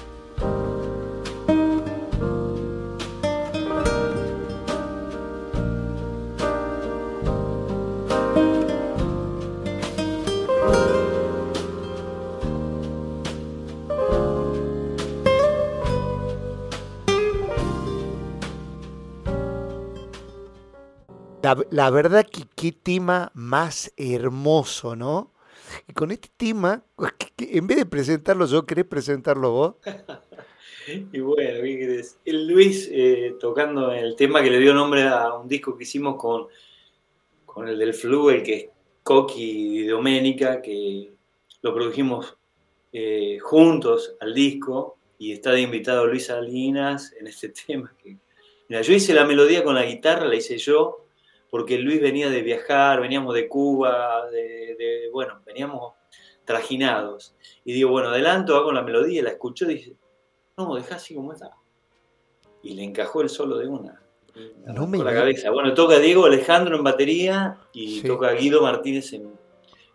La, 21.69 21.89
verdad 21.89 22.25
que 22.25 22.43
qué 22.55 22.73
tema 22.73 23.31
más 23.33 23.93
hermoso, 23.95 24.97
¿no? 24.97 25.33
Y 25.87 25.93
con 25.93 26.11
este 26.11 26.29
tema, 26.35 26.83
en 27.37 27.67
vez 27.67 27.77
de 27.77 27.85
presentarlo 27.85 28.45
yo, 28.47 28.65
¿querés 28.65 28.83
presentarlo 28.83 29.51
vos? 29.51 29.75
y 31.13 31.19
bueno, 31.19 31.61
¿qué 31.63 31.79
querés? 31.79 32.19
El 32.25 32.47
Luis 32.47 32.89
eh, 32.91 33.35
tocando 33.39 33.93
el 33.93 34.15
tema 34.17 34.43
que 34.43 34.51
le 34.51 34.59
dio 34.59 34.73
nombre 34.73 35.03
a 35.03 35.33
un 35.35 35.47
disco 35.47 35.77
que 35.77 35.83
hicimos 35.83 36.17
con, 36.17 36.47
con 37.45 37.69
el 37.69 37.79
del 37.79 37.93
Flu, 37.93 38.29
el 38.29 38.43
que 38.43 38.55
es 38.55 38.65
Coqui 39.03 39.79
y 39.79 39.87
Doménica, 39.87 40.61
que 40.61 41.13
lo 41.61 41.73
produjimos 41.73 42.37
eh, 42.91 43.37
juntos 43.39 44.17
al 44.19 44.33
disco 44.33 44.97
y 45.17 45.31
está 45.31 45.51
de 45.51 45.61
invitado 45.61 46.07
Luis 46.07 46.25
Salinas 46.25 47.13
en 47.17 47.27
este 47.27 47.49
tema. 47.67 47.95
Que, 48.03 48.17
mira, 48.67 48.81
yo 48.81 48.93
hice 48.93 49.13
la 49.13 49.23
melodía 49.23 49.63
con 49.63 49.75
la 49.75 49.85
guitarra, 49.85 50.25
la 50.25 50.35
hice 50.35 50.57
yo, 50.57 51.06
porque 51.49 51.77
Luis 51.77 52.01
venía 52.01 52.29
de 52.29 52.41
viajar, 52.41 53.01
veníamos 53.01 53.33
de 53.33 53.47
Cuba, 53.47 54.29
de, 54.29 55.09
bueno, 55.11 55.41
veníamos 55.45 55.93
trajinados. 56.45 57.35
Y 57.63 57.73
digo, 57.73 57.91
bueno, 57.91 58.09
adelanto, 58.09 58.55
hago 58.55 58.71
la 58.71 58.81
melodía, 58.81 59.23
la 59.23 59.31
escuchó 59.31 59.69
y 59.69 59.75
dice, 59.75 59.95
no, 60.57 60.75
deja 60.75 60.95
así 60.95 61.15
como 61.15 61.33
está. 61.33 61.51
Y 62.63 62.73
le 62.73 62.83
encajó 62.83 63.21
el 63.21 63.29
solo 63.29 63.57
de 63.57 63.67
una. 63.67 64.01
No 64.65 64.85
me 64.85 64.99
la 64.99 65.13
cabeza. 65.13 65.49
Bueno, 65.49 65.73
toca 65.73 65.97
Diego 65.99 66.25
Alejandro 66.25 66.75
en 66.75 66.83
batería 66.83 67.57
y 67.73 68.01
toca 68.01 68.33
Guido 68.33 68.61
Martínez 68.61 69.13
en, 69.13 69.35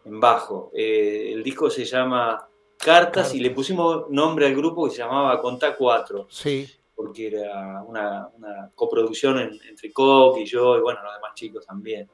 bajo. 0.05 0.71
Eh, 0.75 1.33
el 1.33 1.43
disco 1.45 1.71
se 1.71 1.85
llama 1.85 2.49
Cartas, 2.77 3.35
y 3.35 3.41
le 3.41 3.51
pusimos 3.51 4.11
nombre 4.11 4.47
al 4.47 4.57
grupo 4.57 4.87
que 4.87 4.91
se 4.91 4.99
llamaba 4.99 5.41
Conta 5.41 5.77
4. 5.77 6.27
Sí 6.29 6.69
porque 7.03 7.27
era 7.27 7.83
una, 7.83 8.29
coproducción 8.75 9.38
entre 9.38 9.93
Coq 9.93 10.38
y 10.38 10.45
yo, 10.45 10.77
y 10.77 10.81
bueno, 10.81 11.03
los 11.03 11.15
demás 11.15 11.33
chicos 11.35 11.67
también. 11.67 12.09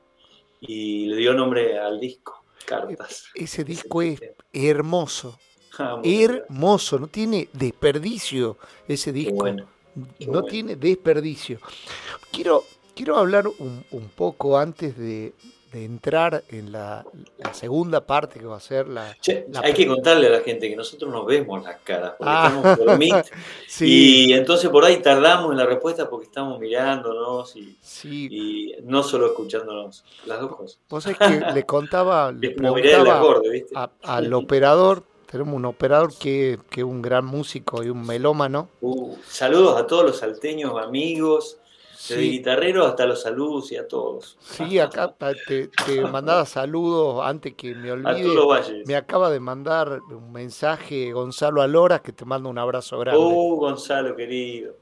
Y 0.60 1.06
le 1.06 1.16
dio 1.16 1.34
nombre 1.34 1.78
al 1.78 2.00
disco, 2.00 2.44
Cartas. 2.64 3.26
E-, 3.34 3.44
ese 3.44 3.64
disco 3.64 4.02
es 4.02 4.20
hermoso. 4.52 5.38
Ah, 5.78 6.00
hermoso, 6.02 6.98
no 6.98 7.06
tiene 7.06 7.48
desperdicio 7.52 8.56
ese 8.88 9.12
disco. 9.12 9.46
no 10.26 10.42
tiene 10.44 10.74
desperdicio. 10.74 11.60
Quiero, 12.32 12.64
quiero 12.96 13.16
hablar 13.16 13.46
un, 13.46 13.84
un 13.92 14.08
poco 14.08 14.58
antes 14.58 14.96
de, 14.96 15.34
de 15.72 15.84
entrar 15.84 16.44
en 16.48 16.72
la, 16.72 17.04
segunda 17.52 18.06
parte 18.06 18.38
que 18.38 18.46
va 18.46 18.56
a 18.56 18.60
ser 18.60 18.88
la, 18.88 19.16
hay 19.62 19.72
que 19.72 19.86
contarle 19.86 20.28
a 20.28 20.30
la 20.30 20.40
gente 20.40 20.68
que 20.68 20.76
nosotros 20.76 21.10
nos 21.10 21.26
vemos 21.26 21.62
las 21.62 21.78
caras 21.80 22.14
porque 22.18 22.32
ah. 22.34 22.52
estamos 22.54 22.78
por 22.78 22.98
Meet 22.98 23.26
y 23.80 24.32
entonces 24.32 24.70
por 24.70 24.84
ahí 24.84 24.98
tardamos 24.98 25.50
en 25.52 25.58
la 25.58 25.66
respuesta 25.66 26.08
porque 26.08 26.26
estamos 26.26 26.58
mirándonos 26.58 27.56
y, 27.56 27.76
y 28.04 28.76
no 28.84 29.02
solo 29.02 29.26
escuchándonos 29.26 30.04
las 30.26 30.40
dos 30.40 30.56
cosas. 30.56 30.78
Vos 30.88 31.06
es 31.06 31.16
que 31.16 31.40
le 31.54 31.62
contaba, 31.66 32.32
le 32.32 32.54
al 34.02 34.32
operador 34.34 35.04
tenemos 35.30 35.54
un 35.54 35.66
operador 35.66 36.14
que 36.18 36.58
es 36.74 36.82
un 36.82 37.02
gran 37.02 37.26
músico 37.26 37.82
y 37.82 37.90
un 37.90 38.06
melómano. 38.06 38.70
Uh, 38.80 39.14
saludos 39.28 39.78
a 39.78 39.86
todos 39.86 40.04
los 40.04 40.18
salteños 40.18 40.72
amigos, 40.82 41.57
desde 42.08 42.22
guitarrero 42.22 42.86
hasta 42.86 43.06
los 43.06 43.22
saludos 43.22 43.72
y 43.72 43.76
a 43.76 43.88
todos. 43.88 44.38
Sí, 44.40 44.78
acá 44.78 45.14
te, 45.46 45.70
mandaba 46.12 46.46
saludos 46.46 47.20
antes 47.24 47.54
que 47.54 47.74
me 47.74 47.90
olvide. 47.90 48.84
Me 48.86 48.94
acaba 48.94 49.30
de 49.30 49.40
mandar 49.40 50.00
un 50.08 50.32
mensaje 50.32 51.12
Gonzalo 51.12 51.60
Alora 51.60 51.98
que 52.00 52.12
te 52.12 52.24
manda 52.24 52.48
un 52.48 52.58
abrazo 52.58 52.98
grande. 52.98 53.20
Oh, 53.22 53.56
Gonzalo, 53.56 54.14
querido. 54.14 54.76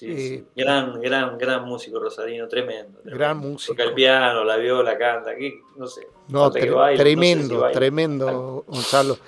Eh, 0.00 0.44
gran, 0.54 1.00
gran, 1.00 1.38
gran 1.38 1.64
músico 1.64 1.98
rosadino, 1.98 2.46
tremendo. 2.48 3.00
Gran 3.04 3.38
músico. 3.38 3.72
Toca 3.72 3.84
el 3.84 3.94
piano, 3.94 4.44
la 4.44 4.56
viola, 4.56 4.96
canta, 4.96 5.32
no 5.76 5.86
sé. 5.86 6.06
No, 6.28 6.50
tremendo, 6.50 7.70
tremendo, 7.72 8.64
Gonzalo. 8.66 9.18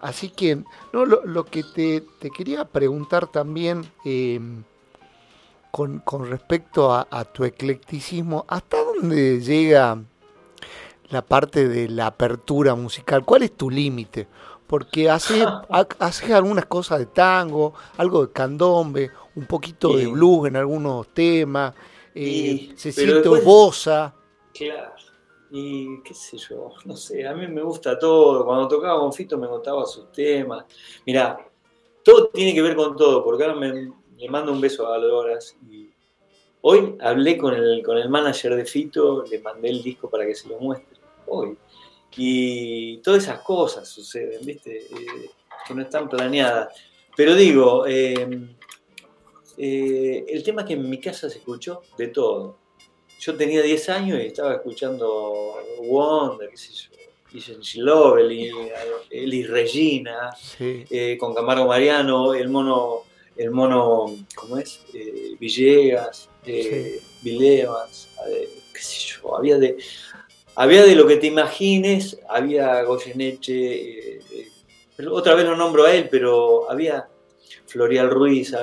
Así 0.00 0.30
que, 0.30 0.62
no, 0.92 1.04
lo, 1.04 1.44
que 1.44 1.62
te, 1.62 2.30
quería 2.30 2.64
preguntar 2.64 3.30
también, 3.30 3.84
eh, 4.04 4.40
con, 5.70 6.02
respecto 6.28 6.92
a, 6.92 7.24
tu 7.24 7.44
eclecticismo, 7.44 8.44
¿hasta 8.48 8.82
dónde 8.82 9.40
llega 9.40 10.02
la 11.10 11.22
parte 11.22 11.68
de 11.68 11.88
la 11.88 12.06
apertura 12.06 12.74
musical? 12.74 13.24
¿Cuál 13.24 13.44
es 13.44 13.56
tu 13.56 13.70
límite? 13.70 14.26
Porque 14.66 15.08
haces 15.10 15.46
hace 15.98 16.34
algunas 16.34 16.66
cosas 16.66 16.98
de 16.98 17.06
tango, 17.06 17.74
algo 17.96 18.26
de 18.26 18.32
candombe, 18.32 19.10
un 19.36 19.46
poquito 19.46 19.96
de 19.96 20.06
blues 20.06 20.48
en 20.48 20.56
algunos 20.56 21.08
temas, 21.14 21.74
eh, 22.14 22.72
se 22.74 22.92
siente 22.92 23.28
bosa. 23.28 24.14
Claro, 24.52 24.94
y 25.50 26.02
qué 26.02 26.14
sé 26.14 26.36
yo, 26.36 26.70
no 26.84 26.96
sé, 26.96 27.26
a 27.26 27.34
mí 27.34 27.46
me 27.46 27.62
gusta 27.62 27.98
todo. 27.98 28.44
Cuando 28.44 28.68
tocaba 28.68 29.00
con 29.00 29.12
Fito 29.12 29.38
me 29.38 29.48
contaba 29.48 29.86
sus 29.86 30.10
temas. 30.10 30.64
Mirá, 31.06 31.38
todo 32.02 32.28
tiene 32.28 32.54
que 32.54 32.62
ver 32.62 32.74
con 32.76 32.96
todo, 32.96 33.24
porque 33.24 33.44
ahora 33.44 33.56
me, 33.56 33.92
le 34.20 34.28
mando 34.28 34.52
un 34.52 34.60
beso 34.60 34.92
a 34.92 34.98
Loras 34.98 35.56
y 35.68 35.88
hoy 36.60 36.94
hablé 37.00 37.38
con 37.38 37.54
el, 37.54 37.82
con 37.82 37.96
el 37.96 38.10
manager 38.10 38.54
de 38.54 38.66
Fito, 38.66 39.24
le 39.24 39.38
mandé 39.38 39.70
el 39.70 39.82
disco 39.82 40.10
para 40.10 40.26
que 40.26 40.34
se 40.34 40.48
lo 40.48 40.58
muestre, 40.58 40.98
hoy. 41.26 41.56
Y 42.16 42.98
todas 42.98 43.22
esas 43.22 43.40
cosas 43.40 43.88
suceden, 43.88 44.44
¿viste? 44.44 44.76
Eh, 44.76 45.30
que 45.66 45.74
no 45.74 45.82
están 45.82 46.08
planeadas. 46.08 46.74
Pero 47.16 47.34
digo, 47.34 47.86
eh, 47.86 48.48
eh, 49.56 50.24
el 50.28 50.42
tema 50.42 50.62
es 50.62 50.68
que 50.68 50.74
en 50.74 50.90
mi 50.90 50.98
casa 51.00 51.30
se 51.30 51.38
escuchó 51.38 51.82
de 51.96 52.08
todo. 52.08 52.58
Yo 53.20 53.36
tenía 53.36 53.62
10 53.62 53.88
años 53.90 54.18
y 54.20 54.26
estaba 54.26 54.54
escuchando 54.54 55.54
Wonder, 55.82 56.50
qué 56.50 56.56
sé 56.56 56.72
yo, 56.72 56.90
y 57.32 57.80
Lovely, 57.80 58.50
Eli 59.10 59.44
Regina, 59.44 60.30
con 61.18 61.34
Camargo 61.34 61.66
Mariano, 61.66 62.34
el 62.34 62.48
mono 62.48 63.04
el 63.40 63.50
mono, 63.52 64.16
¿cómo 64.34 64.58
es? 64.58 64.80
Eh, 64.92 65.34
Villegas, 65.40 66.28
eh, 66.44 67.00
qué 67.22 68.80
sé 68.82 68.98
yo, 68.98 69.34
había 69.34 69.56
de, 69.56 69.78
había 70.54 70.84
de 70.84 70.94
lo 70.94 71.06
que 71.06 71.16
te 71.16 71.28
imagines, 71.28 72.18
había 72.28 72.82
Goyeneche, 72.82 74.16
eh, 74.16 74.20
eh, 74.98 75.06
otra 75.06 75.34
vez 75.34 75.46
no 75.46 75.56
nombro 75.56 75.84
a 75.84 75.94
él, 75.94 76.08
pero 76.10 76.70
había 76.70 77.08
Florial 77.66 78.10
Ruiz, 78.10 78.54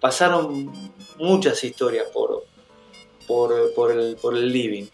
pasaron 0.00 0.72
muchas 1.18 1.62
historias 1.62 2.06
por, 2.14 2.44
por, 3.26 3.92
el, 3.92 4.16
por 4.16 4.34
el 4.34 4.50
living. 4.50 4.86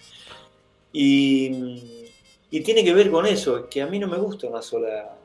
Y, 0.92 2.10
y 2.50 2.60
tiene 2.62 2.82
que 2.82 2.94
ver 2.94 3.12
con 3.12 3.26
eso, 3.26 3.68
que 3.68 3.80
a 3.80 3.86
mí 3.86 4.00
no 4.00 4.08
me 4.08 4.18
gusta 4.18 4.48
una 4.48 4.60
sola, 4.60 5.16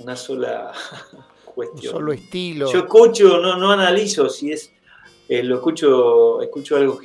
una 0.00 0.16
sola 0.16 0.72
Solo 1.80 2.12
estilo. 2.12 2.72
Yo 2.72 2.80
escucho, 2.80 3.38
no, 3.38 3.56
no 3.56 3.72
analizo 3.72 4.28
si 4.28 4.52
es. 4.52 4.72
Eh, 5.28 5.42
lo 5.42 5.56
escucho, 5.56 6.40
escucho 6.40 6.76
algo 6.76 7.00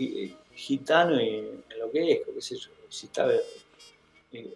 gitano 0.54 1.20
y 1.22 1.42
me 1.42 1.76
enloquezco, 1.76 2.34
qué 2.34 2.42
sé 2.42 2.56
yo. 2.58 2.70
Si 2.88 3.08
está. 3.08 3.30
Eh, 4.32 4.56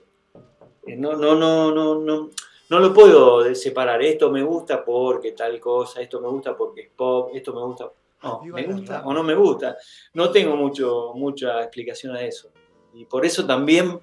eh, 0.88 0.95
no, 0.95 1.13
no, 1.13 1.36
no, 1.36 1.71
no, 1.71 1.95
no. 1.95 2.29
No 2.69 2.79
lo 2.79 2.93
puedo 2.93 3.53
separar. 3.55 4.01
Esto 4.03 4.29
me 4.29 4.43
gusta 4.43 4.83
porque 4.83 5.31
tal 5.31 5.60
cosa, 5.60 6.01
esto 6.01 6.19
me 6.19 6.27
gusta 6.27 6.55
porque 6.55 6.81
es 6.81 6.89
pop, 6.95 7.31
esto 7.33 7.53
me 7.53 7.62
gusta. 7.62 7.91
No, 8.23 8.41
me 8.43 8.63
gusta 8.63 9.03
o 9.05 9.13
no 9.13 9.23
me 9.23 9.36
gusta. 9.36 9.77
No 10.13 10.31
tengo 10.31 10.55
mucho, 10.55 11.13
mucha 11.15 11.62
explicación 11.62 12.15
a 12.15 12.21
eso. 12.21 12.49
Y 12.93 13.05
por 13.05 13.25
eso 13.25 13.45
también 13.45 13.99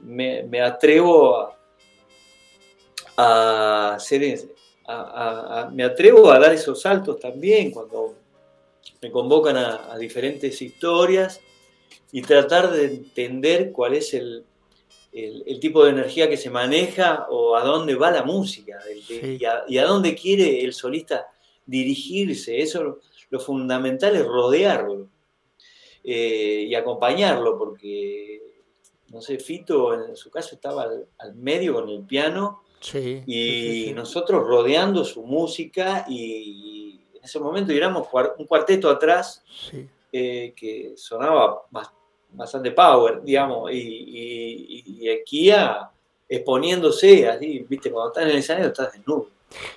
me, 0.00 0.42
me 0.44 0.60
atrevo 0.62 1.36
a, 1.38 1.58
a 3.16 3.94
hacer 3.94 4.22
me 5.72 5.84
atrevo 5.84 6.30
a 6.30 6.38
dar 6.38 6.52
esos 6.52 6.80
saltos 6.80 7.20
también 7.20 7.70
cuando 7.70 8.14
me 9.00 9.10
convocan 9.10 9.56
a, 9.56 9.96
diferentes 9.98 10.60
historias 10.62 11.40
y 12.10 12.22
tratar 12.22 12.70
de 12.70 12.84
entender 12.86 13.72
cuál 13.72 13.94
es 13.94 14.14
el, 14.14 14.44
tipo 15.60 15.84
de 15.84 15.90
energía 15.90 16.28
que 16.28 16.36
se 16.36 16.50
maneja 16.50 17.26
o 17.30 17.56
a 17.56 17.64
dónde 17.64 17.94
va 17.94 18.10
la 18.10 18.24
música 18.24 18.78
y, 19.08 19.44
a, 19.44 19.84
dónde 19.84 20.14
quiere 20.14 20.64
el 20.64 20.72
solista 20.72 21.28
dirigirse. 21.66 22.60
Eso 22.60 23.00
lo, 23.30 23.40
fundamental 23.40 24.14
es 24.14 24.26
rodearlo 24.26 25.08
eh, 26.04 26.66
y 26.68 26.74
acompañarlo 26.74 27.56
porque, 27.56 28.42
no 29.08 29.22
sé, 29.22 29.38
Fito 29.38 29.94
en 29.94 30.16
su 30.16 30.30
caso 30.30 30.54
estaba 30.54 30.86
al 31.18 31.34
medio 31.34 31.74
con 31.74 31.88
el 31.88 32.04
piano 32.04 32.61
y 33.26 33.92
nosotros 33.94 34.46
rodeando 34.46 35.04
su 35.04 35.22
música 35.22 36.04
y, 36.08 37.00
en 37.14 37.24
ese 37.24 37.38
momento 37.38 37.72
éramos 37.72 38.08
un 38.38 38.46
cuarteto 38.46 38.90
atrás 38.90 39.44
eh, 40.12 40.52
que 40.56 40.94
sonaba 40.96 41.62
bastante 42.32 42.72
power, 42.72 43.22
digamos, 43.22 43.70
y, 43.72 44.84
y, 44.84 45.08
aquí 45.08 45.50
exponiéndose, 46.28 47.28
así, 47.28 47.64
viste, 47.68 47.90
cuando 47.90 48.10
estás 48.10 48.24
en 48.24 48.30
el 48.30 48.36
escenario 48.38 48.68
estás 48.68 48.92
desnudo. 48.92 49.28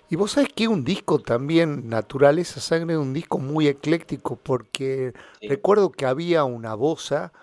Y 0.10 0.16
vos 0.16 0.32
sabés 0.32 0.50
que 0.54 0.68
un 0.68 0.84
disco 0.84 1.20
también, 1.20 1.90
Naturaleza 1.90 2.60
Sangre, 2.60 2.98
un 2.98 3.14
disco 3.14 3.38
muy 3.40 3.68
ecléctico, 3.68 4.38
porque 4.42 5.14
recuerdo 5.42 5.92
que 5.92 6.06
había 6.06 6.46
una 6.46 6.74
bosa 6.76 7.34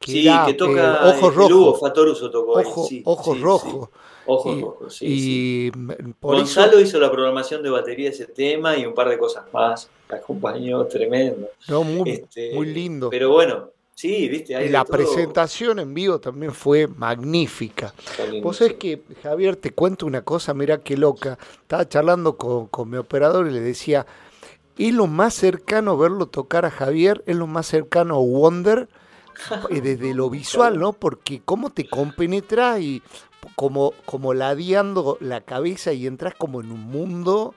que, 0.00 0.12
sí, 0.12 0.30
que 0.46 0.54
toca 0.54 0.94
eh, 0.94 1.10
ojos 1.10 1.34
rojos. 1.34 1.82
ojos 3.04 3.40
rojos. 3.40 3.88
Ojos 4.26 4.60
rojos, 4.60 4.96
sí. 4.96 5.70
Gonzalo 6.20 6.80
hizo 6.80 6.98
la 6.98 7.10
programación 7.10 7.62
de 7.62 7.70
batería 7.70 8.08
de 8.08 8.14
ese 8.14 8.26
tema 8.26 8.76
y 8.76 8.86
un 8.86 8.94
par 8.94 9.10
de 9.10 9.18
cosas 9.18 9.44
más. 9.52 9.90
La 10.08 10.16
acompañó 10.16 10.86
tremendo. 10.86 11.48
muy, 11.68 12.10
este, 12.10 12.54
muy 12.54 12.66
lindo. 12.72 13.10
Pero 13.10 13.30
bueno, 13.30 13.70
sí, 13.94 14.28
viste. 14.28 14.64
y 14.64 14.70
la 14.70 14.84
presentación 14.84 15.78
en 15.80 15.92
vivo 15.92 16.18
también 16.18 16.54
fue 16.54 16.86
magnífica. 16.86 17.92
Vos 18.42 18.58
sabés 18.58 18.74
que, 18.74 19.02
Javier, 19.22 19.56
te 19.56 19.72
cuento 19.72 20.06
una 20.06 20.22
cosa, 20.22 20.54
mira 20.54 20.78
qué 20.78 20.96
loca. 20.96 21.38
Estaba 21.60 21.86
charlando 21.86 22.36
con, 22.36 22.68
con 22.68 22.88
mi 22.88 22.96
operador 22.96 23.48
y 23.48 23.50
le 23.50 23.60
decía, 23.60 24.06
es 24.78 24.94
lo 24.94 25.06
más 25.06 25.34
cercano 25.34 25.98
verlo 25.98 26.26
tocar 26.26 26.64
a 26.64 26.70
Javier, 26.70 27.22
es 27.26 27.36
lo 27.36 27.46
más 27.46 27.66
cercano 27.66 28.16
a 28.16 28.20
Wonder 28.20 28.88
desde 29.70 30.14
lo 30.14 30.30
visual, 30.30 30.78
¿no? 30.78 30.92
Porque 30.92 31.42
cómo 31.44 31.70
te 31.70 31.88
compenetra 31.88 32.78
y 32.80 33.02
como, 33.54 33.94
como 34.04 34.34
ladeando 34.34 35.18
la 35.20 35.40
cabeza 35.40 35.92
y 35.92 36.06
entras 36.06 36.34
como 36.34 36.60
en 36.60 36.72
un 36.72 36.82
mundo 36.82 37.54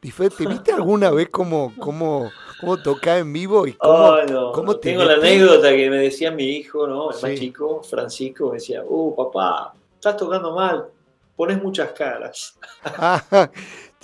diferente. 0.00 0.46
¿Viste 0.46 0.72
alguna 0.72 1.10
vez 1.10 1.28
cómo, 1.30 1.72
cómo, 1.78 2.30
cómo 2.60 2.82
toca 2.82 3.18
en 3.18 3.32
vivo? 3.32 3.66
Y 3.66 3.72
cómo, 3.72 4.76
Tengo 4.78 5.04
la 5.04 5.14
anécdota 5.14 5.70
que 5.70 5.90
me 5.90 5.96
decía 5.96 6.30
mi 6.30 6.44
hijo, 6.44 6.86
¿no? 6.86 7.10
El 7.10 7.22
más 7.22 7.34
chico, 7.34 7.82
Francisco, 7.82 8.48
me 8.48 8.54
decía, 8.54 8.82
uh, 8.86 9.14
papá, 9.16 9.74
estás 9.94 10.16
tocando 10.16 10.54
mal, 10.54 10.86
pones 11.34 11.62
muchas 11.62 11.92
caras. 11.92 12.58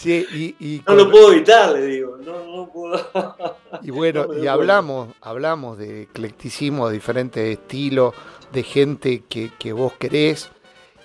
sí, 0.01 0.57
y, 0.59 0.83
no 0.87 0.95
lo 0.95 1.11
puedo 1.11 1.33
evitar, 1.33 1.73
le 1.73 1.87
digo, 1.87 2.17
no, 2.17 2.57
no 2.57 2.73
puedo. 2.73 2.99
y 3.83 3.91
bueno, 3.91 4.35
y 4.43 4.47
hablamos, 4.47 5.09
hablamos 5.21 5.79
de 5.79 6.03
eclecticismo, 6.03 6.89
de 6.89 6.95
diferentes 6.95 7.59
estilos, 7.59 8.15
de 8.53 8.63
gente 8.63 9.25
que, 9.29 9.51
que 9.59 9.73
vos 9.73 9.93
querés. 9.95 10.51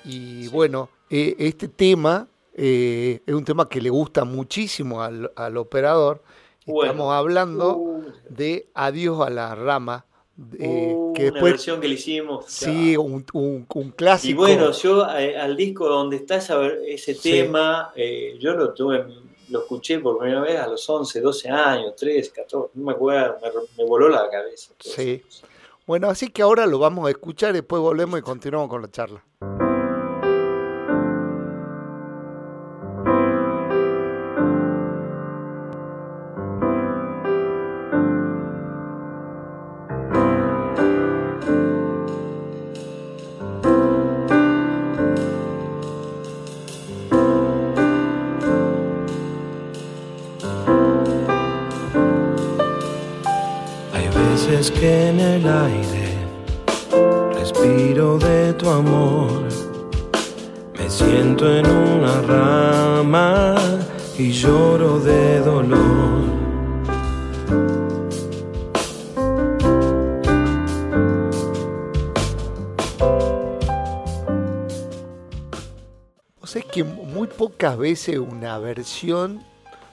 Y 0.04 0.48
bueno, 0.50 0.90
eh, 1.10 1.36
este 1.40 1.68
tema 1.68 2.28
eh, 2.54 3.22
es 3.26 3.34
un 3.34 3.44
tema 3.44 3.68
que 3.68 3.82
le 3.82 3.90
gusta 3.90 4.24
muchísimo 4.24 5.02
al, 5.04 5.58
operador. 5.58 6.24
Estamos 6.66 7.14
hablando 7.14 7.78
uh. 7.78 8.06
de 8.30 8.70
Adiós 8.74 9.26
a 9.26 9.30
la 9.30 9.54
rama. 9.56 10.06
Uh, 10.38 11.14
que 11.14 11.24
después, 11.24 11.42
una 11.42 11.52
versión 11.52 11.82
que 11.82 11.88
le 11.88 11.94
hicimos. 11.94 12.46
Sí, 12.48 12.98
un, 12.98 13.26
un, 13.34 13.92
clásico. 13.92 14.30
Y 14.30 14.34
bueno, 14.34 14.72
yo 14.72 15.08
eh, 15.18 15.38
al 15.38 15.56
disco 15.56 15.88
donde 15.88 16.18
está 16.18 16.38
ese 16.38 17.16
tema, 17.16 17.94
yo 18.40 18.54
lo 18.54 18.74
tuve, 18.74 19.06
lo 19.50 19.60
escuché 19.60 20.00
por 20.00 20.20
primera 20.20 20.42
vez 20.42 20.60
a 20.60 20.68
los 20.68 20.90
11, 20.90 21.22
12 21.22 21.50
años, 21.50 21.96
13, 21.96 22.32
14, 22.32 22.72
no 22.74 22.86
me 22.86 22.92
acuerdo, 22.92 23.38
me, 23.42 23.84
me 23.84 23.90
voló 23.90 24.10
la 24.10 24.30
cabeza. 24.30 24.74
Sí. 24.80 25.24
Bueno, 25.88 26.10
así 26.10 26.30
que 26.30 26.42
ahora 26.42 26.66
lo 26.66 26.80
vamos 26.80 27.08
a 27.08 27.12
escuchar, 27.12 27.54
después 27.54 27.82
volvemos 27.82 28.20
y 28.20 28.24
continuamos 28.24 28.70
con 28.70 28.82
la 28.82 28.92
charla. 28.92 29.24
Pocas 77.66 77.78
veces 77.80 78.20
una 78.20 78.60
versión 78.60 79.42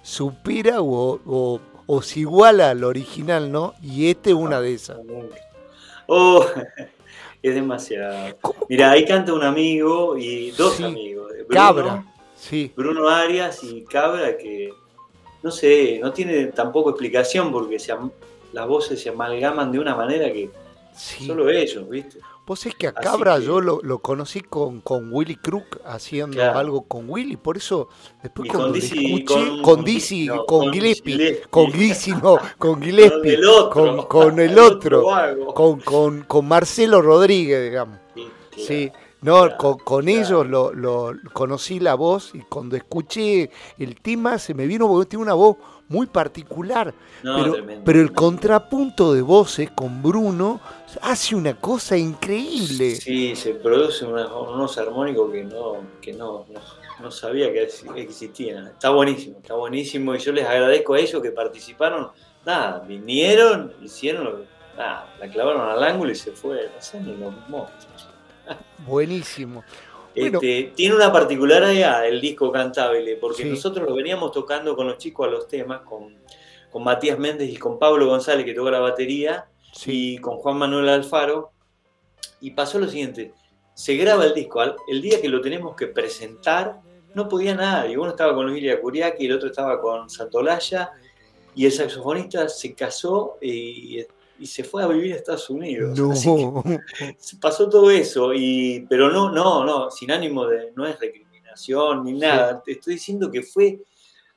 supera 0.03 0.83
o, 0.83 1.19
o, 1.25 1.61
o 1.87 2.03
se 2.03 2.21
iguala 2.21 2.69
al 2.71 2.85
original, 2.85 3.51
¿no? 3.51 3.73
Y 3.83 4.11
este 4.11 4.31
es 4.31 4.37
una 4.37 4.61
de 4.61 4.75
esas. 4.75 4.99
Oh, 6.07 6.45
es 7.43 7.55
demasiado. 7.55 8.37
Mira, 8.69 8.91
ahí 8.91 9.07
canta 9.07 9.33
un 9.33 9.43
amigo 9.43 10.19
y 10.19 10.51
dos 10.51 10.75
Sí. 10.75 10.85
amigos. 10.85 11.33
Bruno, 11.33 11.49
Cabra. 11.49 12.05
Sí, 12.37 12.73
Bruno 12.77 13.09
Arias 13.09 13.63
y 13.65 13.85
Cabra 13.85 14.37
que, 14.37 14.71
no 15.43 15.51
sé, 15.51 15.99
no 16.03 16.13
tiene 16.13 16.47
tampoco 16.49 16.91
explicación 16.91 17.51
porque 17.53 17.79
se 17.79 17.95
las 18.53 18.69
voces 18.69 19.01
se 19.01 19.09
amalgaman 19.09 19.73
de 19.73 19.79
una 19.79 19.95
manera 19.95 20.31
que 20.31 20.51
sí. 20.95 21.27
solo 21.27 21.49
ellos, 21.49 21.89
¿viste? 21.89 22.19
Vos 22.45 22.59
sabés 22.61 22.75
que 22.75 22.89
a 22.89 22.93
Cabra 22.93 23.39
que- 23.39 23.45
yo 23.45 23.61
lo, 23.61 23.81
lo 23.83 24.01
conocí 24.01 24.41
con, 24.41 24.81
con 24.81 25.13
Willy 25.13 25.37
Crook 25.37 25.81
haciendo 25.85 26.37
Claro. 26.37 26.59
algo 26.59 26.83
con 26.83 27.09
Willy, 27.09 27.37
por 27.37 27.57
eso 27.57 27.89
después 28.23 28.51
cuando 28.51 28.69
con 28.73 28.77
Dizzy- 28.81 29.05
escuché, 29.07 29.25
con- 29.49 29.63
con 29.63 29.85
Dizzy, 29.85 30.27
no, 30.27 30.45
con, 30.45 30.61
con 30.65 30.73
Gillespie, 30.73 31.13
Gillespie. 31.15 31.47
con 31.51 31.73
Gizzy, 31.73 32.11
no, 32.11 32.21
con 32.21 32.39
Con 32.59 32.83
Gillespie, 32.83 33.35
el 33.35 33.47
otro. 33.47 33.71
con, 33.71 34.07
con 34.07 34.41
el 34.41 34.59
otro, 34.59 35.05
con, 35.55 35.81
con, 35.81 36.23
con 36.25 36.49
Marcelo 36.49 37.01
Rodríguez, 37.01 37.63
digamos. 37.71 37.99
Sí, 38.15 38.23
claro. 38.51 38.67
Sí, 38.67 38.93
no, 39.23 39.41
Claro, 39.43 39.57
con, 39.57 39.79
con 39.79 40.05
claro. 40.05 40.21
ellos 40.21 40.47
lo, 40.47 40.73
lo- 40.73 41.13
conocí 41.33 41.81
la 41.81 41.95
voz 41.95 42.35
y 42.35 42.41
cuando 42.41 42.77
escuché 42.77 43.51
el 43.79 44.01
tema 44.01 44.39
se 44.39 44.53
me 44.55 44.67
vino 44.67 44.87
porque 44.89 45.07
tiene 45.09 45.23
una 45.25 45.35
voz 45.35 45.57
muy 45.89 46.07
particular. 46.07 46.95
No, 47.23 47.37
pero, 47.37 47.53
tremendo, 47.53 47.83
pero 47.85 48.01
el 48.01 48.07
tremendo. 48.07 48.15
contrapunto 48.15 49.13
de 49.13 49.23
voces 49.23 49.71
con 49.71 50.03
Bruno 50.03 50.61
hace 51.03 51.35
una 51.37 51.55
cosa 51.61 51.97
increíble. 51.97 52.95
Sí, 52.97 53.37
se 53.37 53.55
producen 53.55 54.09
una- 54.13 54.27
unos 54.35 54.77
armónicos 54.79 55.31
que 55.31 55.45
no, 55.45 55.77
que 56.01 56.13
no, 56.15 56.47
no, 56.51 56.61
no 57.01 57.11
sabía 57.11 57.53
que 57.53 57.63
ex- 57.65 57.85
existían. 57.97 58.69
Está 58.69 58.91
buenísimo, 58.91 59.39
está 59.39 59.55
buenísimo 59.55 60.15
y 60.15 60.19
yo 60.19 60.33
les 60.33 60.47
agradezco 60.47 60.95
a 60.95 60.99
ellos 60.99 61.23
que 61.23 61.31
participaron. 61.31 62.09
Nada, 62.47 62.81
vinieron, 62.81 63.73
hicieron, 63.83 64.25
lo 64.25 64.37
que- 64.39 64.47
nada, 64.77 65.15
la 65.21 65.29
clavaron 65.29 65.69
al 65.69 65.83
ángulo 65.85 66.11
y 66.11 66.15
se 66.17 66.33
fue, 66.33 66.71
no 66.75 66.81
sé, 66.83 67.01
ni 67.01 67.15
lo 67.17 67.31
mismo. 67.31 67.69
Buenísimo. 68.87 69.65
Bueno. 70.15 70.41
Este, 70.43 70.73
tiene 70.75 70.95
una 70.95 71.11
particularidad 71.11 72.07
el 72.07 72.21
disco 72.21 72.53
Cantabile, 72.53 73.17
porque 73.17 73.45
Sí. 73.45 73.49
nosotros 73.49 73.89
lo 73.89 73.95
veníamos 73.95 74.33
tocando 74.33 74.77
con 74.77 74.87
los 74.87 74.99
chicos 74.99 75.27
a 75.27 75.31
los 75.31 75.49
temas, 75.49 75.81
con, 75.83 76.17
con 76.71 76.85
Matías 76.85 77.19
Méndez 77.19 77.49
y 77.51 77.57
con 77.57 77.79
Pablo 77.79 78.07
González, 78.07 78.45
que 78.45 78.55
toca 78.55 78.71
la 78.71 78.81
batería, 78.81 79.47
Sí, 79.73 80.17
y 80.17 80.19
con 80.19 80.37
Juan 80.37 80.59
Manuel 80.59 80.89
Alfaro. 80.91 81.53
Y 82.43 82.51
pasó 82.51 82.79
lo 82.79 82.87
siguiente, 82.89 83.33
se 83.73 83.97
graba 83.97 84.27
el 84.27 84.35
disco, 84.35 84.63
el 84.87 85.01
día 85.01 85.21
que 85.21 85.29
lo 85.29 85.41
tenemos 85.41 85.75
que 85.77 85.87
presentar, 85.87 86.81
no 87.15 87.29
podía 87.29 87.55
nadie, 87.55 87.97
uno 87.97 88.11
estaba 88.11 88.35
con 88.35 88.47
Luis 88.47 88.77
Curiaki, 88.81 89.27
el 89.27 89.33
otro 89.33 89.49
estaba 89.49 89.81
con 89.81 90.11
Santolaya, 90.11 90.91
y 91.55 91.67
el 91.67 91.73
saxofonista 91.73 92.49
se 92.49 92.75
casó 92.75 93.39
y, 93.41 94.05
y 94.43 94.47
se 94.47 94.65
fue 94.65 94.83
a 94.83 94.89
vivir 94.89 95.13
a 95.13 95.17
Estados 95.17 95.49
Unidos. 95.51 95.97
Así 96.11 96.35
que 96.35 96.43
no. 96.43 96.65
pasó 97.41 97.69
todo 97.69 97.93
eso, 97.93 98.35
y, 98.35 98.85
pero 98.89 99.09
no, 99.09 99.31
no, 99.31 99.65
no, 99.65 99.89
sin 99.89 100.11
ánimo 100.11 100.47
de, 100.47 100.73
no 100.75 100.85
es 100.85 100.99
recriminación 100.99 102.03
ni 102.03 102.15
nada, 102.15 102.61
te 102.61 102.73
estoy 102.73 102.95
diciendo 102.95 103.31
que 103.31 103.43
fue, 103.45 103.81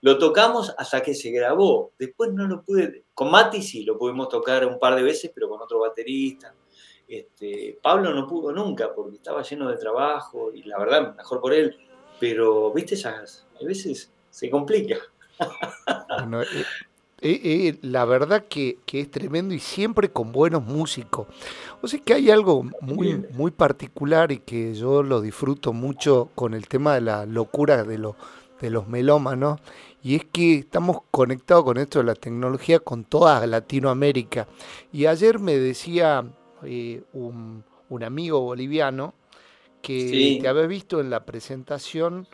lo 0.02 0.20
tocamos 0.20 0.76
hasta 0.78 1.02
que 1.02 1.15
se 1.15 1.32
grabó, 1.32 1.94
después 1.98 2.32
no 2.34 2.46
lo 2.46 2.62
pude, 2.62 3.06
con 3.15 3.32
Mati 3.32 3.63
sí, 3.63 3.84
lo 3.84 3.98
pudimos 3.98 4.30
tocar 4.30 4.63
un 4.68 4.78
par 4.78 4.96
de 4.96 5.02
veces, 5.02 5.32
pero 5.34 5.50
con 5.50 5.60
otro 5.60 5.80
baterista, 5.80 6.54
este, 7.08 7.80
Pablo 7.82 8.13
no 8.13 8.28
pudo 8.28 8.52
nunca 8.52 8.94
porque 8.94 9.15
estaba 9.15 9.41
lleno 9.41 9.70
de 9.70 9.78
trabajo, 9.78 10.54
y 10.54 10.62
la 10.63 10.78
verdad, 10.78 11.15
mejor 11.15 11.41
por 11.41 11.52
él, 11.52 11.76
pero, 12.20 12.72
viste, 12.72 12.94
esas, 12.94 13.48
a 13.60 13.65
veces 13.65 14.12
se 14.30 14.52
complica. 14.52 14.98
Bueno, 16.20 16.41
eh, 17.21 17.39
eh, 17.43 17.80
la 17.82 18.06
verdad 18.06 18.45
que, 18.49 18.78
que 18.86 18.99
es 19.01 19.10
tremendo 19.10 19.54
y 19.54 19.60
siempre 19.60 20.10
con 20.10 20.32
buenos 20.32 20.63
músicos. 20.63 21.28
O 21.82 21.88
sea 21.88 21.99
que 21.99 22.13
hay 22.13 22.30
algo 22.30 22.63
muy, 22.82 23.25
muy 23.34 23.51
particular 23.51 24.32
y 24.32 24.39
que 24.39 24.73
yo 24.75 25.01
lo 25.04 25.21
disfruto 25.21 25.73
mucho 25.73 26.30
con 26.36 26.54
el 26.54 26.67
tema 26.67 26.93
de 26.95 27.01
la 27.01 27.25
locura 27.25 27.84
de 27.84 27.97
los, 27.97 28.15
de 28.62 28.69
los 28.69 28.88
melómanos. 28.88 29.60
Y 30.04 30.15
es 30.15 30.25
que 30.25 30.56
estamos 30.60 30.99
conectados 31.10 31.63
con 31.63 31.78
esto 31.78 31.99
de 31.99 32.06
la 32.06 32.15
tecnología 32.15 32.80
con 32.80 33.06
toda 33.06 33.45
Latinoamérica. 33.47 34.47
Y 34.93 35.08
ayer 35.08 35.39
me 35.39 35.58
decía 35.58 36.23
eh, 36.63 37.01
un, 37.13 37.63
un 37.89 38.04
amigo 38.04 38.41
boliviano 38.41 39.13
que 39.82 40.10
Sí. 40.10 40.39
te 40.41 40.47
había 40.47 40.67
visto 40.67 40.99
en 40.99 41.10
la 41.10 41.25
presentación 41.25 42.28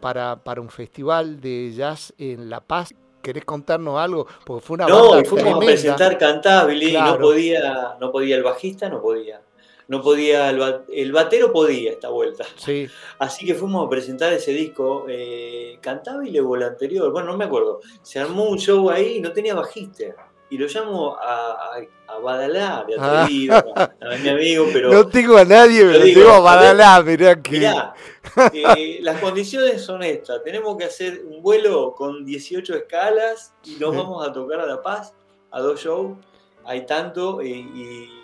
para, 0.00 0.42
para 0.42 0.60
un 0.60 0.68
festival 0.68 1.40
de 1.40 1.72
jazz 1.72 2.12
en 2.18 2.50
La 2.50 2.60
Paz. 2.60 2.94
¿Querés 3.28 3.44
contarnos 3.44 3.98
algo? 3.98 4.26
Porque 4.42 4.64
fue 4.64 4.74
una 4.76 4.86
No, 4.86 5.10
banda 5.10 5.20
y 5.20 5.24
fuimos 5.28 5.42
tremenda. 5.58 5.66
a 5.66 5.66
presentar 5.66 6.16
Cantabile 6.16 6.84
y 6.86 6.92
no 6.94 7.18
podía, 7.18 7.96
no 8.00 8.10
podía 8.10 8.36
el 8.36 8.42
bajista, 8.42 8.88
no 8.88 9.02
podía. 9.02 9.42
No 9.88 10.00
podía, 10.00 10.48
el, 10.48 10.58
ba- 10.58 10.82
el 10.90 11.12
batero 11.12 11.52
podía 11.52 11.90
esta 11.92 12.08
vuelta. 12.08 12.46
Sí, 12.56 12.88
Así 13.18 13.44
que 13.44 13.54
fuimos 13.54 13.86
a 13.86 13.90
presentar 13.90 14.32
ese 14.32 14.52
disco, 14.52 15.04
eh, 15.10 15.78
Cantabile 15.82 16.40
o 16.40 16.56
el 16.56 16.62
anterior, 16.62 17.12
bueno, 17.12 17.32
no 17.32 17.36
me 17.36 17.44
acuerdo. 17.44 17.80
Se 18.00 18.18
armó 18.18 18.44
un 18.44 18.58
show 18.58 18.88
ahí 18.88 19.16
y 19.16 19.20
no 19.20 19.30
tenía 19.32 19.54
bajista. 19.54 20.04
Y 20.50 20.56
lo 20.56 20.66
llamo 20.66 21.14
a, 21.16 21.50
a, 21.52 22.14
a 22.14 22.18
Badalá, 22.20 22.84
de 22.88 22.96
Ah. 22.98 23.22
atrevido, 23.22 23.54
a 23.76 24.16
mi 24.22 24.28
amigo, 24.30 24.66
pero 24.72 24.90
no 24.92 25.06
tengo 25.08 25.36
a 25.36 25.44
nadie, 25.44 25.84
pero 25.84 26.04
digo, 26.04 26.20
tengo 26.22 26.32
a 26.34 26.40
Badalá, 26.40 27.02
mirá 27.02 27.42
que... 27.42 27.50
mirá, 27.58 27.94
eh, 28.54 28.98
las 29.02 29.20
condiciones 29.20 29.82
son 29.82 30.02
estas. 30.02 30.42
Tenemos 30.42 30.76
que 30.78 30.84
hacer 30.84 31.22
un 31.26 31.42
vuelo 31.42 31.94
con 31.94 32.24
18 32.24 32.74
escalas 32.76 33.52
y 33.64 33.76
nos 33.76 33.94
vamos 33.94 34.26
a 34.26 34.32
tocar 34.32 34.60
a 34.60 34.66
La 34.66 34.80
Paz, 34.82 35.12
a 35.50 35.60
dos 35.60 35.80
shows. 35.82 36.16
Hay 36.64 36.86
tanto 36.86 37.42
y, 37.42 37.50
y- 37.52 38.14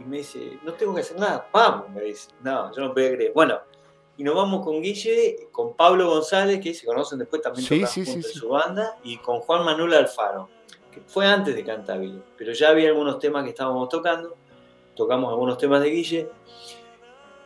y 0.00 0.04
me 0.04 0.18
dice, 0.18 0.58
no 0.64 0.72
tengo 0.72 0.92
que 0.94 1.02
hacer 1.02 1.18
nada. 1.20 1.46
Vamos, 1.52 1.88
me 1.90 2.00
dice. 2.02 2.28
No, 2.42 2.74
yo 2.74 2.82
no 2.82 2.92
podía 2.92 3.12
creer. 3.12 3.32
Bueno, 3.32 3.60
y 4.16 4.24
nos 4.24 4.34
vamos 4.34 4.64
con 4.64 4.80
Guille, 4.82 5.48
con 5.52 5.74
Pablo 5.76 6.08
González, 6.08 6.60
que 6.60 6.74
se 6.74 6.84
conocen 6.86 7.18
después 7.20 7.40
también 7.42 7.66
Sí, 7.66 7.84
sí, 7.86 8.04
sí. 8.04 8.22
su 8.22 8.48
banda, 8.48 8.96
y 9.04 9.18
con 9.18 9.40
Juan 9.40 9.64
Manuel 9.64 9.94
Alfaro, 9.94 10.48
que 10.94 11.00
fue 11.06 11.26
antes 11.26 11.54
de 11.54 11.64
Cantabile. 11.64 12.20
Pero 12.38 12.52
ya 12.52 12.68
había 12.70 12.88
algunos 12.88 13.18
temas 13.18 13.42
que 13.44 13.50
estábamos 13.50 13.88
tocando. 13.88 14.36
Tocamos 14.94 15.30
algunos 15.30 15.58
temas 15.58 15.82
de 15.82 15.90
Guille. 15.90 16.28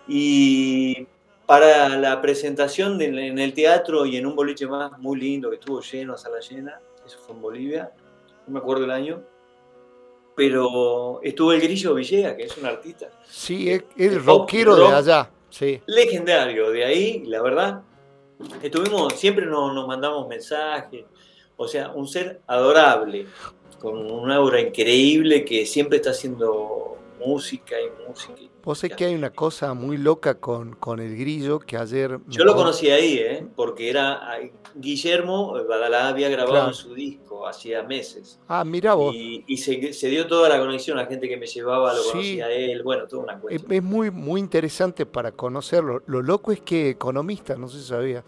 Y 0.06 1.06
para 1.46 1.88
la 1.96 2.20
presentación 2.20 2.98
de- 2.98 3.06
en 3.28 3.38
el 3.38 3.54
teatro 3.54 4.04
y 4.06 4.16
en 4.16 4.26
un 4.26 4.36
boliche 4.36 4.66
más 4.66 4.98
muy 4.98 5.18
lindo 5.18 5.48
que 5.50 5.56
estuvo 5.56 5.80
lleno, 5.80 6.16
sala 6.16 6.40
llena, 6.40 6.80
eso 7.06 7.18
fue 7.18 7.34
en 7.34 7.42
Bolivia, 7.42 7.92
no 8.46 8.52
me 8.54 8.58
acuerdo 8.58 8.84
el 8.84 8.90
año, 8.90 9.22
pero 10.36 11.20
estuvo 11.22 11.52
el 11.52 11.60
Grillo 11.60 11.94
Villegas, 11.94 12.34
que 12.34 12.44
es 12.44 12.56
un 12.58 12.66
artista 12.66 13.08
Sí, 13.26 13.70
es, 13.70 13.84
es 13.96 14.12
el 14.12 14.24
rockero 14.24 14.76
rock. 14.76 14.90
de 14.90 14.94
allá. 14.96 15.30
Sí, 15.50 15.80
legendario, 15.86 16.70
de 16.70 16.84
ahí, 16.84 17.24
la 17.24 17.40
verdad, 17.42 17.80
estuvimos, 18.62 19.14
siempre 19.14 19.46
nos, 19.46 19.72
nos 19.74 19.86
mandamos 19.86 20.28
mensajes, 20.28 21.06
o 21.58 21.68
sea, 21.68 21.90
un 21.92 22.08
ser 22.08 22.40
adorable, 22.46 23.26
con 23.78 24.10
un 24.10 24.30
aura 24.30 24.60
increíble 24.60 25.44
que 25.44 25.66
siempre 25.66 25.96
está 25.98 26.10
haciendo 26.10 26.96
música 27.24 27.74
y 27.80 28.08
música. 28.08 28.34
y 28.40 28.48
vos 28.64 28.78
sé 28.78 28.90
que 28.90 29.04
hay 29.06 29.14
una 29.14 29.30
cosa 29.30 29.74
muy 29.74 29.96
loca 29.96 30.38
con, 30.38 30.74
con 30.76 31.00
el 31.00 31.16
grillo 31.16 31.58
que 31.58 31.76
ayer... 31.76 32.18
Yo 32.28 32.44
lo 32.44 32.52
con- 32.54 32.62
conocí 32.62 32.90
ahí, 32.90 33.18
¿eh? 33.18 33.46
porque 33.56 33.90
era 33.90 34.20
Guillermo 34.76 35.52
Badalá 35.68 36.08
había 36.08 36.28
grabado 36.28 36.52
Claro. 36.54 36.68
en 36.68 36.74
su 36.74 36.94
disco 36.94 37.46
hacía 37.48 37.82
meses. 37.82 38.38
Ah, 38.46 38.64
mirá 38.64 38.94
vos. 38.94 39.14
Y, 39.14 39.44
y 39.48 39.56
se, 39.56 39.92
se 39.92 40.08
dio 40.08 40.26
toda 40.28 40.48
la 40.48 40.58
conexión, 40.60 40.96
la 40.96 41.06
gente 41.06 41.28
que 41.28 41.36
me 41.36 41.46
llevaba 41.46 41.92
lo 41.92 42.02
Sí. 42.02 42.08
conocía 42.10 42.50
él, 42.52 42.82
bueno, 42.84 43.06
toda 43.08 43.24
una 43.24 43.32
Es, 43.34 43.40
cuestión. 43.40 43.72
es 43.72 43.82
muy, 43.82 44.10
muy 44.12 44.40
interesante 44.40 45.04
para 45.06 45.32
conocerlo. 45.32 46.02
Lo 46.06 46.22
loco 46.22 46.52
es 46.52 46.60
que 46.60 46.90
economista, 46.90 47.56
no 47.56 47.68
se 47.68 47.82
sabía. 47.82 48.24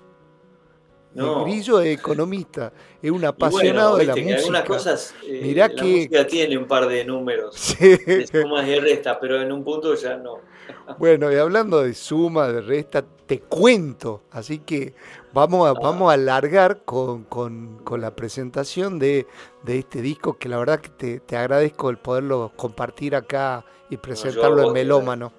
No. 1.12 1.38
El 1.44 1.50
grillo 1.52 1.80
es 1.80 1.98
economista, 1.98 2.72
es 3.02 3.10
un 3.10 3.16
bueno, 3.16 3.28
apasionado 3.30 3.96
de 3.96 4.04
la 4.06 4.14
música. 4.14 4.36
algunas 4.36 4.64
cosas, 4.64 5.14
eh, 5.26 5.40
Mirá 5.42 5.66
la 5.66 5.74
que- 5.74 5.82
música 5.82 6.26
tiene 6.26 6.56
un 6.56 6.66
par 6.66 6.86
de 6.86 7.04
números, 7.04 7.56
Sí. 7.56 7.96
de 7.96 8.26
sumas 8.28 8.66
y 8.68 8.78
restas, 8.78 9.18
pero 9.20 9.40
en 9.42 9.50
un 9.50 9.64
punto 9.64 9.92
ya 9.96 10.16
no. 10.16 10.38
Bueno, 10.98 11.32
y 11.32 11.34
hablando 11.36 11.82
de 11.82 11.94
suma, 11.94 12.46
de 12.48 12.60
resta, 12.60 13.04
te 13.26 13.40
cuento. 13.40 14.22
Así 14.30 14.58
que 14.60 14.94
vamos 15.32 15.68
a, 15.68 15.72
vamos 15.72 16.12
a 16.12 16.16
largar 16.16 16.84
con, 16.84 17.24
con- 17.24 17.78
con 17.82 18.00
la 18.00 18.14
presentación 18.14 19.00
de, 19.00 19.26
de 19.64 19.78
este 19.80 20.00
disco, 20.02 20.38
que 20.38 20.48
la 20.48 20.58
verdad 20.58 20.80
que 20.80 20.90
te, 20.90 21.18
te 21.20 21.36
agradezco 21.36 21.90
el 21.90 21.98
poderlo 21.98 22.52
compartir 22.56 23.16
acá 23.16 23.64
y 23.88 23.96
presentarlo 23.96 24.68
en 24.68 24.72
Melómano. 24.72 25.32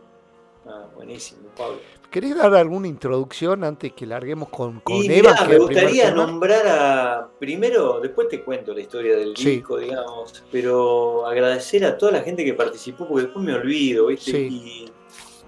Ah, 0.65 0.87
buenísimo, 0.95 1.47
Pablo. 1.57 1.77
¿Querés 2.11 2.35
dar 2.35 2.53
alguna 2.53 2.87
introducción 2.89 3.63
antes 3.63 3.93
que 3.93 4.05
larguemos 4.05 4.49
con, 4.49 4.81
con 4.81 4.97
Y 4.97 5.05
Eva? 5.11 5.31
mirá, 5.31 5.45
me 5.47 5.57
gustaría 5.57 6.11
nombrar 6.11 6.67
a. 6.67 7.29
Primero, 7.39 7.99
después 8.01 8.27
te 8.27 8.43
cuento 8.43 8.73
la 8.73 8.81
historia 8.81 9.15
del 9.15 9.35
Sí. 9.37 9.51
disco, 9.57 9.77
digamos, 9.77 10.43
pero 10.51 11.25
agradecer 11.25 11.85
a 11.85 11.97
toda 11.97 12.11
la 12.11 12.21
gente 12.21 12.43
que 12.43 12.53
participó, 12.53 13.07
porque 13.07 13.23
después 13.23 13.45
me 13.45 13.53
olvido, 13.53 14.07
¿viste? 14.07 14.31
Sí. 14.31 14.47
Y 14.51 14.91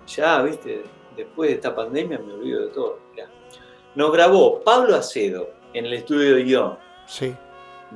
ya, 0.07 0.41
¿viste? 0.41 0.83
después 1.17 1.49
de 1.49 1.55
esta 1.55 1.75
pandemia 1.75 2.17
me 2.17 2.33
olvido 2.33 2.61
de 2.61 2.67
todo. 2.69 2.99
Nos 3.95 4.11
grabó 4.11 4.61
Pablo 4.63 4.95
Acedo 4.95 5.51
en 5.73 5.85
el 5.85 5.93
estudio 5.93 6.33
de 6.35 6.43
guion. 6.43 6.79
Sí. 7.05 7.35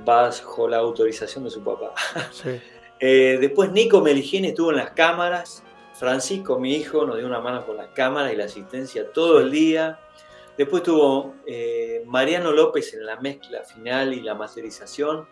Bajo 0.06 0.68
la 0.68 0.78
autorización 0.78 1.46
de 1.46 1.50
su 1.50 1.64
papá. 1.64 1.94
Sí. 2.32 2.50
Eh, 3.00 3.38
después 3.40 3.72
Nico 3.72 4.02
Meligeni 4.02 4.48
estuvo 4.48 4.72
en 4.72 4.78
las 4.78 4.90
cámaras. 4.90 5.64
Francisco, 5.98 6.60
mi 6.60 6.76
hijo, 6.76 7.06
nos 7.06 7.18
dio 7.18 7.26
una 7.26 7.40
mano 7.40 7.66
con 7.66 7.78
las 7.78 7.88
cámaras 7.88 8.32
y 8.32 8.36
la 8.36 8.46
asistencia 8.46 9.12
todo 9.12 9.40
el 9.40 9.50
día. 9.52 10.00
Después 10.58 10.84
tuvo 10.84 11.36
eh, 11.46 12.04
Mariano 12.06 12.52
López 12.52 12.94
en 12.94 13.06
la 13.06 13.16
mezcla 13.20 13.64
final 13.64 14.14
y 14.14 14.22
la 14.22 14.36
masterización. 14.36 15.28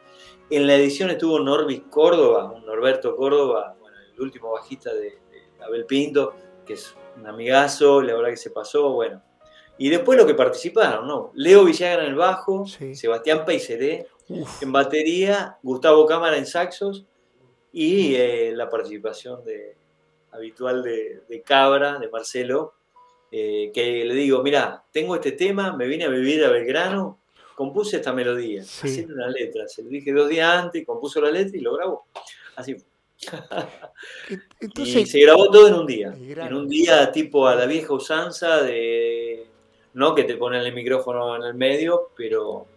En 0.49 0.65
la 0.67 0.75
edición 0.75 1.09
estuvo 1.09 1.39
Norbis 1.39 1.83
Córdoba, 1.89 2.51
un 2.51 2.65
Norberto 2.65 3.15
Córdoba, 3.15 3.75
bueno, 3.79 3.97
el 4.13 4.21
último 4.21 4.51
bajista 4.51 4.93
de, 4.93 5.01
de 5.01 5.63
Abel 5.63 5.85
Pinto, 5.85 6.35
que 6.65 6.73
es 6.73 6.95
un 7.17 7.27
amigazo, 7.27 8.01
la 8.01 8.15
verdad 8.15 8.29
que 8.29 8.37
se 8.37 8.51
pasó, 8.51 8.91
bueno. 8.91 9.21
Y 9.77 9.89
después 9.89 10.17
lo 10.17 10.25
que 10.25 10.33
participaron, 10.35 11.07
¿no? 11.07 11.31
Leo 11.35 11.65
Villagra 11.65 12.03
en 12.03 12.09
el 12.09 12.15
bajo, 12.15 12.65
Sí. 12.65 12.95
Sebastián 12.95 13.43
Paiseré 13.45 14.07
Uf, 14.29 14.63
en 14.63 14.71
batería, 14.71 15.57
Gustavo 15.61 16.05
Cámara 16.05 16.37
en 16.37 16.45
saxos 16.45 17.05
y 17.71 18.15
eh, 18.15 18.53
la 18.55 18.69
participación 18.69 19.43
de, 19.43 19.75
habitual 20.35 20.83
de, 20.83 21.21
de 21.27 21.41
Cabra, 21.41 21.97
de 21.99 22.09
Marcelo, 22.09 22.73
eh, 23.31 23.71
que 23.73 24.05
le 24.05 24.13
digo, 24.13 24.41
mira, 24.43 24.83
tengo 24.91 25.15
este 25.15 25.33
tema, 25.33 25.75
me 25.75 25.87
vine 25.87 26.05
a 26.05 26.09
vivir 26.09 26.43
a 26.45 26.49
Belgrano, 26.49 27.19
compuse 27.55 27.97
esta 27.97 28.13
melodía, 28.13 28.63
Sí. 28.63 28.87
haciendo 28.87 29.13
una 29.15 29.29
letra, 29.29 29.67
se 29.67 29.83
lo 29.83 29.89
dije 29.89 30.11
dos 30.13 30.29
días 30.29 30.63
antes, 30.63 30.85
compuso 30.85 31.19
la 31.21 31.31
letra 31.31 31.57
y 31.57 31.61
lo 31.61 31.73
grabó. 31.75 32.05
Así 32.55 32.75
fue. 32.75 32.85
Y 34.77 35.05
se 35.05 35.19
grabó 35.21 35.49
todo 35.49 35.67
en 35.67 35.73
un 35.75 35.87
día. 35.87 36.13
En 36.17 36.53
un 36.53 36.67
día 36.67 37.11
tipo 37.11 37.47
a 37.47 37.55
la 37.55 37.65
vieja 37.65 37.93
usanza 37.93 38.61
de... 38.61 39.47
No 39.93 40.13
que 40.13 40.25
te 40.25 40.35
ponen 40.35 40.61
el 40.61 40.73
micrófono 40.73 41.35
en 41.37 41.43
el 41.43 41.53
medio, 41.53 42.11
pero 42.17 42.67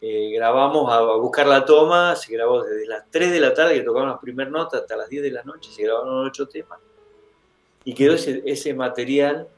eh, 0.00 0.30
grabamos 0.32 0.90
a, 0.92 0.96
a 0.98 1.16
buscar 1.16 1.46
la 1.46 1.64
toma, 1.64 2.16
se 2.16 2.32
grabó 2.32 2.62
desde 2.62 2.86
las 2.86 3.04
3 3.10 3.30
de 3.32 3.40
la 3.40 3.52
tarde 3.54 3.74
que 3.74 3.82
tocaban 3.82 4.08
las 4.10 4.18
primeras 4.18 4.52
notas 4.52 4.80
hasta 4.82 4.96
las 4.96 5.08
10 5.08 5.22
de 5.22 5.30
la 5.30 5.42
noche, 5.42 5.70
se 5.70 5.82
grabaron 5.82 6.26
ocho 6.26 6.46
temas. 6.48 6.78
Y 7.84 7.94
quedó 7.94 8.14
ese, 8.14 8.42
ese 8.46 8.74
material 8.74 9.48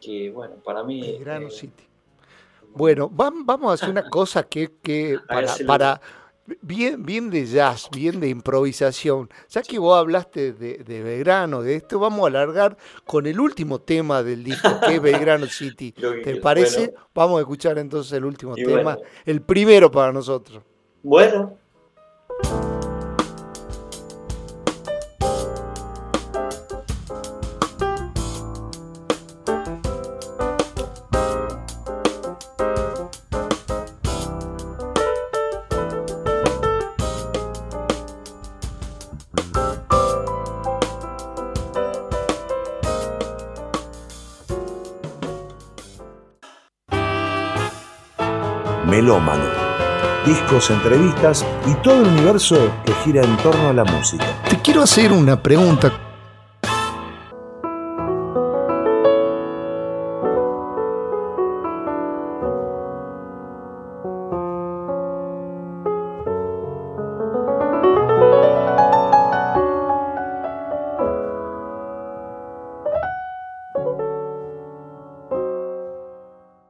que, 0.00 0.30
bueno, 0.30 0.56
para 0.64 0.82
mí... 0.82 1.00
Belgrano 1.00 1.48
eh, 1.48 1.50
City. 1.50 1.84
Bueno, 2.74 3.10
vam- 3.10 3.42
vamos 3.44 3.70
a 3.70 3.74
hacer 3.74 3.90
una 3.90 4.08
cosa 4.08 4.44
que, 4.44 4.72
que 4.82 5.18
para 5.66 6.00
bien, 6.60 7.04
bien 7.04 7.30
de 7.30 7.46
jazz, 7.46 7.88
bien 7.90 8.20
de 8.20 8.28
improvisación. 8.28 9.30
Ya 9.48 9.62
que 9.62 9.78
vos 9.78 9.98
hablaste 9.98 10.52
de, 10.52 10.78
de 10.78 11.02
Belgrano, 11.02 11.62
de 11.62 11.76
esto, 11.76 11.98
vamos 11.98 12.24
a 12.24 12.26
alargar 12.28 12.76
con 13.04 13.26
el 13.26 13.38
último 13.40 13.80
tema 13.80 14.22
del 14.22 14.44
disco, 14.44 14.68
que 14.86 14.96
es 14.96 15.02
Belgrano 15.02 15.46
City. 15.48 15.92
¿Te 15.92 16.36
parece? 16.36 16.88
Bueno. 16.88 17.08
Vamos 17.14 17.38
a 17.38 17.40
escuchar 17.40 17.78
entonces 17.78 18.12
el 18.12 18.24
último 18.24 18.54
Y 18.56 18.64
tema, 18.64 18.94
bueno. 18.94 19.00
el 19.24 19.42
primero 19.42 19.90
para 19.90 20.12
nosotros. 20.12 20.62
Bueno, 21.02 21.56
Entrevistas 50.70 51.44
y 51.66 51.74
todo 51.82 52.02
el 52.02 52.08
universo 52.08 52.56
que 52.86 52.92
gira 53.04 53.22
en 53.22 53.36
torno 53.38 53.68
a 53.68 53.72
la 53.72 53.84
música. 53.84 54.24
Te 54.48 54.58
quiero 54.58 54.82
hacer 54.82 55.12
una 55.12 55.42
pregunta. 55.42 55.92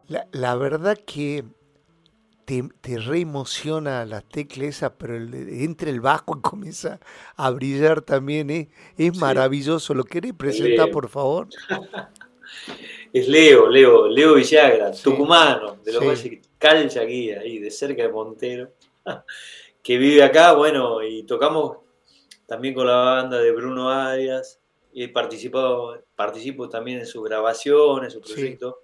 La, 0.08 0.26
la 0.32 0.54
verdad 0.54 0.96
que 1.06 1.44
te 3.44 3.62
reemociona 3.62 4.04
la 4.06 4.20
tecla 4.20 4.64
esa, 4.64 4.96
pero 4.96 5.16
el- 5.16 5.34
entra 5.62 5.90
el 5.90 6.00
bajo 6.00 6.36
y 6.36 6.40
comienza 6.42 7.00
a 7.36 7.50
brillar 7.50 8.02
también. 8.02 8.50
¿eh? 8.50 8.70
Es 8.96 9.14
Sí. 9.14 9.20
maravilloso. 9.20 9.94
¿Lo 9.94 10.04
querés 10.04 10.32
presentar, 10.34 10.86
Leo. 10.86 10.90
por 10.92 11.08
favor? 11.08 11.48
es 13.12 13.28
Leo, 13.28 13.68
Leo, 13.68 14.08
Leo 14.08 14.34
Villagra, 14.34 14.92
Sí. 14.92 15.02
tucumano, 15.04 15.76
de 15.84 15.92
los 15.92 16.02
Sí. 16.02 16.06
valles 16.08 16.48
Calchaquí, 16.58 17.30
ahí 17.32 17.58
de 17.58 17.70
cerca 17.70 18.02
de 18.02 18.08
Montero, 18.08 18.70
que 19.82 19.98
vive 19.98 20.22
acá, 20.22 20.52
bueno, 20.52 21.02
y 21.02 21.24
tocamos 21.24 21.78
también 22.46 22.74
con 22.74 22.86
la 22.86 22.96
banda 22.96 23.38
de 23.40 23.50
Bruno 23.52 23.90
Arias, 23.90 24.60
y 24.92 25.04
he 25.04 25.08
participado, 25.08 26.02
participo 26.14 26.68
también 26.68 26.98
en 27.00 27.06
sus 27.06 27.24
grabaciones, 27.24 28.12
su 28.12 28.20
proyecto. 28.20 28.78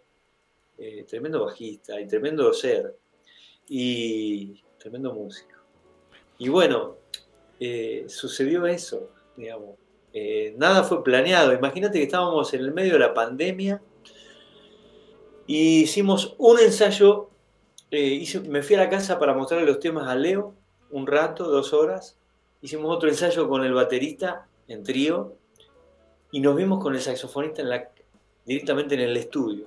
Eh, 0.78 1.04
tremendo 1.09 1.44
bajista 1.44 2.00
y 2.00 2.06
tremendo 2.06 2.52
ser, 2.52 2.96
y 3.69 4.62
tremendo 4.79 5.12
músico. 5.12 5.57
Y 6.39 6.49
bueno, 6.49 6.97
eh, 7.61 8.05
sucedió 8.09 8.66
eso, 8.66 9.11
digamos. 9.37 9.77
Eh, 10.12 10.55
nada 10.57 10.85
fue 10.85 11.03
planeado. 11.05 11.53
Imagínate 11.53 11.99
que 11.99 12.05
estábamos 12.05 12.53
en 12.55 12.61
el 12.61 12.73
medio 12.73 12.95
de 12.95 12.99
la 13.01 13.12
pandemia 13.14 13.83
y 15.47 15.83
hicimos 15.83 16.35
un 16.39 16.59
ensayo. 16.61 17.31
eh, 17.91 18.01
hice- 18.03 18.41
me 18.41 18.62
fui 18.62 18.77
a 18.77 18.81
la 18.81 18.91
casa 18.91 19.19
para 19.19 19.33
mostrarle 19.33 19.66
los 19.66 19.81
temas 19.81 20.07
a 20.09 20.14
Leo 20.14 20.55
un 20.91 21.07
rato, 21.07 21.45
dos 21.49 21.73
horas. 21.73 22.19
Hicimos 22.61 22.95
otro 22.95 23.09
ensayo 23.09 23.49
con 23.49 23.64
el 23.64 23.73
baterista 23.73 24.47
en 24.66 24.83
trío 24.83 25.35
y 26.31 26.41
nos 26.41 26.55
vimos 26.55 26.83
con 26.83 26.95
el 26.95 27.01
saxofonista 27.01 27.62
directamente 28.45 28.95
en 28.95 29.01
el 29.01 29.16
estudio. 29.16 29.66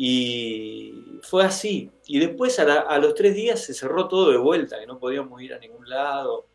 Y 0.00 1.18
fue 1.22 1.42
así. 1.44 1.90
Y 2.06 2.20
después 2.20 2.56
a, 2.60 2.64
la- 2.64 2.80
a 2.82 2.98
los 3.00 3.14
tres 3.14 3.34
días 3.34 3.60
se 3.60 3.74
cerró 3.74 4.06
todo 4.06 4.30
de 4.30 4.36
vuelta, 4.38 4.78
que 4.78 4.86
no 4.86 4.96
podíamos 4.98 5.42
ir 5.42 5.52
a 5.54 5.58
ningún 5.58 5.88
lado. 5.88 6.46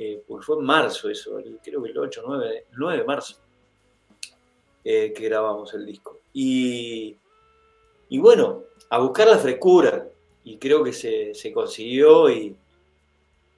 eh, 0.00 0.22
porque 0.28 0.44
fue 0.46 0.56
en 0.58 0.64
marzo 0.64 1.08
eso, 1.10 1.38
el- 1.40 1.58
creo 1.62 1.82
que 1.82 1.90
el 1.90 1.98
8, 1.98 2.22
9, 2.24 2.48
de- 2.48 2.64
9 2.76 2.98
de 2.98 3.04
marzo, 3.04 3.34
eh, 4.84 5.12
que 5.12 5.24
grabamos 5.24 5.74
el 5.74 5.84
disco. 5.86 6.18
Y, 6.32 7.16
y 8.08 8.18
bueno, 8.18 8.62
a 8.90 8.98
buscar 9.00 9.26
la 9.28 9.38
frescura. 9.38 10.06
Y 10.44 10.56
creo 10.58 10.82
que 10.84 10.92
se, 10.92 11.34
se 11.34 11.52
consiguió, 11.52 12.30
y, 12.30 12.54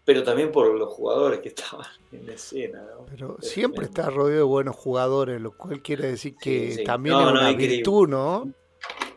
pero 0.04 0.22
también 0.24 0.50
por 0.50 0.74
los 0.74 0.88
jugadores 0.92 1.40
que 1.40 1.48
estaban 1.50 1.86
en 2.12 2.26
la 2.26 2.32
escena. 2.32 2.82
¿no? 2.82 3.06
Pero 3.10 3.36
Es 3.40 3.50
siempre 3.50 3.84
está 3.84 4.08
rodeado 4.10 4.38
de 4.38 4.42
buenos 4.42 4.76
jugadores, 4.76 5.40
lo 5.40 5.52
cual 5.56 5.82
quiere 5.82 6.06
decir 6.08 6.36
que 6.36 6.70
Sí, 6.70 6.76
sí. 6.78 6.84
también 6.84 7.16
No, 7.16 7.28
es 7.28 7.34
no, 7.34 7.40
una 7.40 7.52
virtud, 7.52 8.08
¿no? 8.08 8.52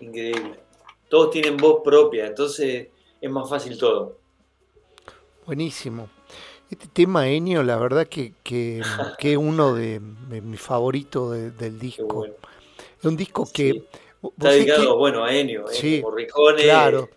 Increíble. 0.07 0.59
Todos 1.09 1.31
tienen 1.31 1.57
voz 1.57 1.81
propia, 1.83 2.25
entonces 2.27 2.87
es 3.21 3.31
más 3.31 3.49
fácil 3.49 3.77
todo. 3.77 4.17
Buenísimo. 5.45 6.09
Este 6.69 6.87
tema, 6.87 7.27
Enio, 7.27 7.61
la 7.63 7.77
verdad 7.77 8.07
que, 8.07 8.33
que, 8.43 8.81
que 9.19 9.33
es 9.33 9.37
uno 9.37 9.73
de, 9.75 9.99
de 10.29 10.41
mis 10.41 10.59
favoritos 10.59 11.31
de- 11.33 11.51
del 11.51 11.77
disco. 11.77 12.05
bueno. 12.07 12.33
Es 12.99 13.05
un 13.05 13.15
disco 13.17 13.47
que... 13.53 13.71
Sí. 13.73 13.87
Está 14.23 14.49
dedicado, 14.51 14.93
que- 14.93 14.97
bueno, 14.97 15.23
a 15.23 15.33
Enio, 15.33 15.61
Ennio 15.67 15.67
Sí, 15.73 15.99
Morricone. 16.01 16.63
Claro. 16.63 17.09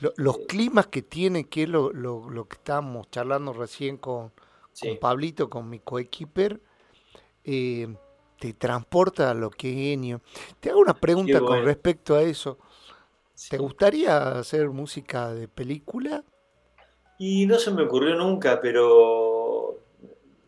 Lo- 0.00 0.12
los 0.16 0.36
eh, 0.38 0.46
climas 0.48 0.86
que 0.86 1.02
tiene, 1.02 1.44
que 1.48 1.64
es 1.64 1.68
lo, 1.68 1.92
lo, 1.92 2.28
lo 2.30 2.46
que 2.48 2.56
estábamos 2.56 3.10
charlando 3.10 3.52
recién 3.52 3.98
con, 3.98 4.32
Sí. 4.72 4.88
con 4.88 4.98
Pablito, 4.98 5.48
con 5.50 5.68
mi 5.68 5.78
coequiper, 5.80 6.60
eh, 7.44 7.94
te 8.38 8.52
transporta 8.52 9.30
a 9.30 9.34
lo 9.34 9.50
que 9.50 9.70
es 9.70 9.94
Enio. 9.94 10.20
Te 10.60 10.70
hago 10.70 10.80
una 10.80 10.94
pregunta 10.94 11.40
con 11.40 11.64
respecto 11.64 12.14
a 12.16 12.22
eso. 12.22 12.58
sí. 13.34 13.50
¿Te 13.50 13.58
gustaría 13.58 14.38
hacer 14.38 14.68
música 14.70 15.32
de 15.32 15.48
película? 15.48 16.24
Y 17.18 17.46
no 17.46 17.58
se 17.58 17.70
me 17.70 17.82
ocurrió 17.82 18.16
nunca, 18.16 18.60
pero 18.60 19.78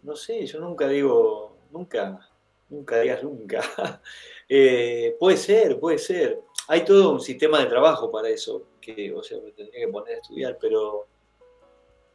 no 0.03 0.17
sé, 0.17 0.47
yo 0.47 0.61
nunca 0.61 0.89
digo, 0.89 1.57
nunca, 1.71 2.29
nunca 2.69 3.01
digas 3.01 3.23
nunca. 3.23 3.61
Eh, 4.49 5.17
puede 5.19 5.39
ser, 5.39 5.81
puede 5.81 5.99
ser. 5.99 6.41
Hay 6.69 6.85
todo 6.85 7.11
un 7.11 7.21
sistema 7.21 7.59
de 7.59 7.67
trabajo 7.67 8.13
para 8.13 8.29
eso, 8.29 8.63
que, 8.81 9.13
o 9.13 9.21
sea, 9.21 9.41
me 9.41 9.51
tendría 9.51 9.85
que 9.85 9.93
poner 9.93 10.15
a 10.15 10.21
estudiar, 10.21 10.57
pero 10.61 11.09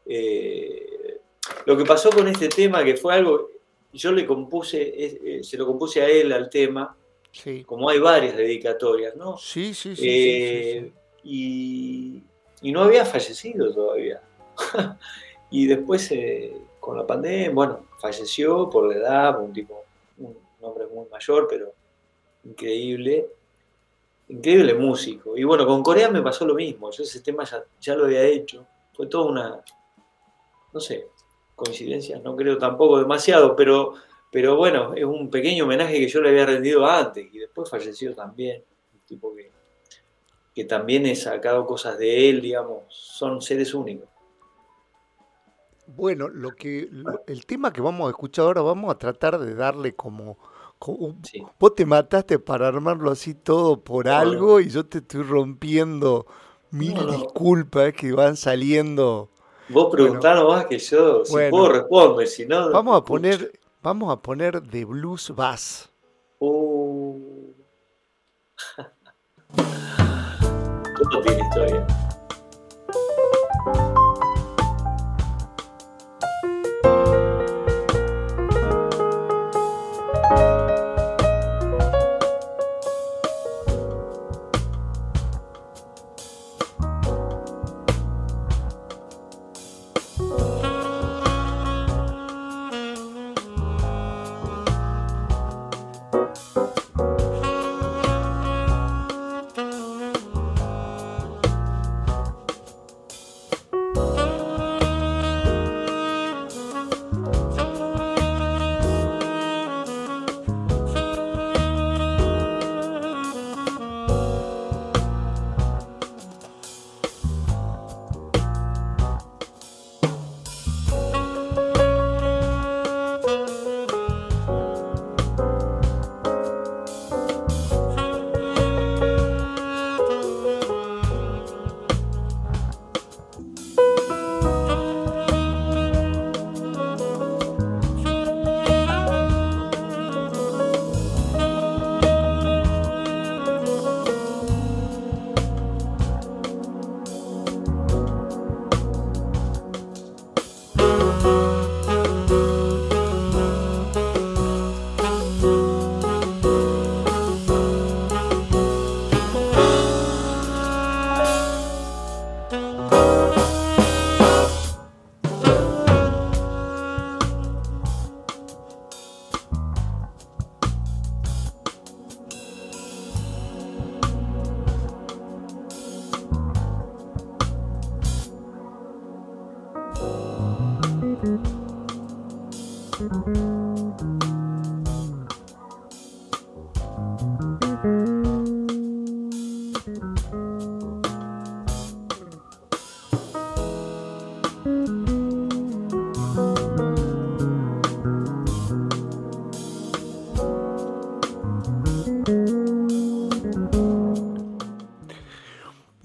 eh, 0.05 1.19
lo 1.65 1.75
que 1.75 1.83
pasó 1.83 2.09
con 2.09 2.29
este 2.29 2.47
tema, 2.47 2.85
que 2.85 2.95
fue 2.95 3.15
algo, 3.15 3.49
yo 3.93 4.11
le 4.11 4.25
compuse, 4.25 4.81
eh, 4.81 5.43
se 5.43 5.57
lo 5.57 5.65
compuse 5.65 6.01
a 6.01 6.07
él 6.07 6.31
al 6.31 6.49
tema, 6.49 6.95
Sí. 7.31 7.63
Como 7.63 7.89
hay 7.89 7.99
varias 7.99 8.35
dedicatorias, 8.35 9.15
¿no? 9.15 9.37
Sí, 9.37 9.73
sí, 9.73 9.95
sí. 9.95 10.05
Eh, 10.05 10.91
y, 11.23 12.21
y 12.61 12.71
no 12.71 12.81
había 12.81 13.05
fallecido 13.05 13.73
todavía. 13.73 14.21
y 15.49 15.65
después, 15.65 16.11
eh, 16.11 16.55
con 16.79 16.97
la 16.97 17.07
pandemia, 17.07 17.51
bueno, 17.51 17.85
falleció 17.99 18.69
por 18.69 18.89
la 18.89 18.95
edad, 18.95 19.41
un 19.41 19.53
tipo, 19.53 19.85
un 20.17 20.35
hombre 20.61 20.87
muy 20.87 21.07
mayor, 21.09 21.47
pero 21.49 21.73
increíble. 22.43 23.27
Increíble 24.27 24.73
músico. 24.73 25.37
Y 25.37 25.43
bueno, 25.43 25.65
con 25.65 25.83
Corea 25.83 26.09
me 26.09 26.21
pasó 26.21 26.45
lo 26.45 26.55
mismo. 26.55 26.91
Yo 26.91 27.03
ese 27.03 27.21
tema 27.21 27.43
ya, 27.43 27.63
ya 27.79 27.95
lo 27.95 28.05
había 28.05 28.23
hecho. 28.23 28.65
Fue 28.93 29.07
toda 29.07 29.29
una, 29.29 29.63
no 30.73 30.79
sé, 30.79 31.07
coincidencias, 31.61 32.21
no 32.23 32.35
creo 32.35 32.57
tampoco 32.57 32.99
demasiado, 32.99 33.55
pero, 33.55 33.93
pero 34.31 34.55
bueno, 34.57 34.93
es 34.95 35.05
un 35.05 35.29
pequeño 35.29 35.65
homenaje 35.65 35.99
que 35.99 36.07
yo 36.07 36.21
le 36.21 36.29
había 36.29 36.45
rendido 36.45 36.85
antes 36.85 37.27
y 37.33 37.39
después 37.39 37.69
falleció 37.69 38.15
también. 38.15 38.63
Un 38.93 38.99
tipo 39.01 39.35
que, 39.35 39.51
que 40.53 40.63
también 40.65 41.05
he 41.05 41.15
sacado 41.15 41.65
cosas 41.65 41.97
de 41.97 42.29
él, 42.29 42.41
digamos, 42.41 42.83
son 42.89 43.41
seres 43.41 43.73
únicos. 43.73 44.09
Bueno, 45.85 46.29
lo 46.29 46.55
que 46.55 46.87
lo- 46.91 47.21
el 47.27 47.45
tema 47.45 47.73
que 47.73 47.81
vamos 47.81 48.07
a 48.07 48.11
escuchar 48.11 48.45
ahora 48.45 48.61
vamos 48.61 48.91
a 48.93 48.97
tratar 48.97 49.39
de 49.39 49.55
darle 49.55 49.95
como, 49.95 50.37
como 50.79 51.15
Sí. 51.23 51.41
vos 51.59 51.75
te 51.75 51.85
mataste 51.85 52.39
para 52.39 52.67
armarlo 52.67 53.11
así 53.11 53.33
todo 53.35 53.83
por 53.83 54.07
No, 54.07 54.17
algo 54.19 54.59
y 54.59 54.69
yo 54.69 54.85
te 54.85 54.99
estoy 54.99 55.23
rompiendo 55.23 56.25
mil 56.71 57.05
no. 57.05 57.07
disculpas 57.07 57.93
que 57.93 58.13
van 58.13 58.37
saliendo. 58.37 59.29
Vos 59.69 59.89
preguntá 59.91 60.43
más 60.43 60.65
que 60.65 60.77
yo, 60.79 61.23
si 61.25 61.31
Bueno. 61.31 61.49
puedo 61.51 61.69
responder, 61.69 62.27
si 62.27 62.45
no... 62.45 62.71
Vamos 62.71 62.97
a 62.97 63.03
poner, 63.03 63.59
vamos 63.81 64.11
a 64.11 64.17
poner 64.21 64.61
de 64.61 64.85
blues 64.85 65.31
bass. 65.35 65.89
Uh. 66.39 67.53
Todo 71.11 71.21
tiene 71.21 71.41
historia. 71.41 71.87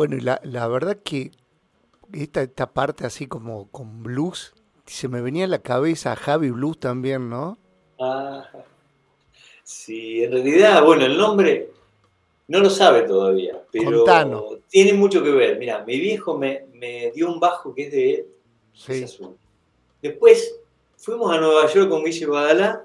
Bueno, 0.06 0.22
y 0.22 0.24
la, 0.24 0.40
la 0.44 0.68
verdad 0.68 0.98
que 1.02 1.32
esta, 2.12 2.40
esta 2.42 2.72
parte 2.72 3.04
así 3.04 3.26
como 3.26 3.68
con 3.72 4.04
blues, 4.04 4.54
se 4.86 5.08
me 5.08 5.20
venía 5.20 5.46
a 5.46 5.48
la 5.48 5.58
cabeza 5.58 6.14
Javi 6.14 6.50
Blues 6.50 6.78
también, 6.78 7.28
¿no? 7.28 7.58
Ah, 7.98 8.48
sí, 9.64 10.22
en 10.22 10.30
realidad, 10.30 10.84
bueno, 10.84 11.04
el 11.06 11.18
nombre 11.18 11.70
no 12.46 12.60
lo 12.60 12.70
sabe 12.70 13.02
todavía, 13.02 13.60
pero 13.72 14.04
Contanos. 14.04 14.44
tiene 14.68 14.92
mucho 14.92 15.24
que 15.24 15.30
ver. 15.32 15.58
Mira, 15.58 15.84
mi 15.84 15.98
viejo 15.98 16.38
me, 16.38 16.66
me 16.74 17.10
dio 17.10 17.28
un 17.28 17.40
bajo 17.40 17.74
que 17.74 17.86
es 17.86 17.90
de 17.90 18.14
él, 18.14 18.26
es 18.74 18.82
Sí. 18.84 19.02
azul. 19.02 19.36
Después 20.00 20.54
fuimos 20.98 21.34
a 21.36 21.40
Nueva 21.40 21.66
York 21.66 21.88
con 21.88 22.04
Guille 22.04 22.26
Badalá 22.26 22.84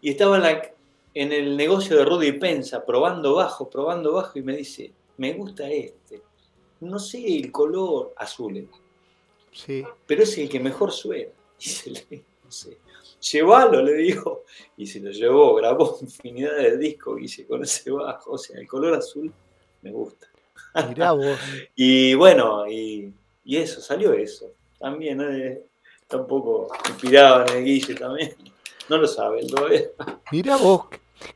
y 0.00 0.08
estaba 0.08 0.36
en, 0.36 0.42
la- 0.44 0.70
en 1.12 1.32
el 1.32 1.54
negocio 1.58 1.98
de 1.98 2.04
Rudy 2.06 2.32
Pensa 2.32 2.86
probando 2.86 3.34
bajo, 3.34 3.68
probando 3.68 4.14
bajo 4.14 4.38
y 4.38 4.42
me 4.42 4.56
dice, 4.56 4.90
me 5.18 5.34
gusta 5.34 5.68
este. 5.68 6.22
No 6.80 6.98
sé 6.98 7.36
el 7.38 7.52
color 7.52 8.14
azul, 8.16 8.56
era, 8.56 8.68
Sí. 9.52 9.84
pero 10.06 10.22
es 10.22 10.38
el 10.38 10.48
que 10.48 10.60
mejor 10.60 10.92
suena. 10.92 11.30
Y 11.60 11.68
se 11.68 11.90
le, 11.90 12.24
no 12.42 12.50
sé, 12.50 12.78
llévalo, 13.20 13.82
le 13.82 13.92
digo. 13.94 14.44
Y 14.78 14.86
se 14.86 14.98
lo 15.00 15.10
llevó, 15.10 15.54
grabó 15.56 15.98
infinidad 16.00 16.56
de 16.56 16.78
discos, 16.78 17.18
Guille, 17.18 17.46
con 17.46 17.62
ese 17.62 17.90
bajo. 17.90 18.32
O 18.32 18.38
sea, 18.38 18.58
el 18.58 18.66
color 18.66 18.94
azul 18.94 19.30
me 19.82 19.90
gusta. 19.92 20.26
Mirá 20.88 21.12
vos. 21.12 21.38
Y 21.76 22.14
bueno, 22.14 22.66
y, 22.66 23.12
y 23.44 23.56
eso, 23.58 23.80
salió 23.82 24.14
eso. 24.14 24.52
También 24.78 25.20
eh, 25.20 25.60
está 26.00 26.16
un 26.16 26.26
poco 26.26 26.68
inspirado 26.88 27.46
en 27.48 27.58
el 27.58 27.64
Guille 27.64 27.94
también. 27.94 28.34
No 28.88 28.96
lo 28.96 29.06
sabe 29.06 29.40
él 29.40 29.50
todavía. 29.50 29.84
Mirá 30.32 30.56
vos, 30.56 30.86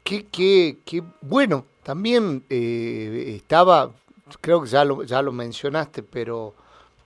qué, 0.02 0.24
qué, 0.32 0.78
qué 0.86 1.02
bueno. 1.20 1.66
También 1.82 2.44
eh, 2.48 3.34
estaba, 3.36 3.92
creo 4.40 4.62
que 4.62 4.68
ya 4.68 4.84
lo, 4.84 5.02
ya 5.02 5.22
lo 5.22 5.32
mencionaste, 5.32 6.02
pero, 6.02 6.54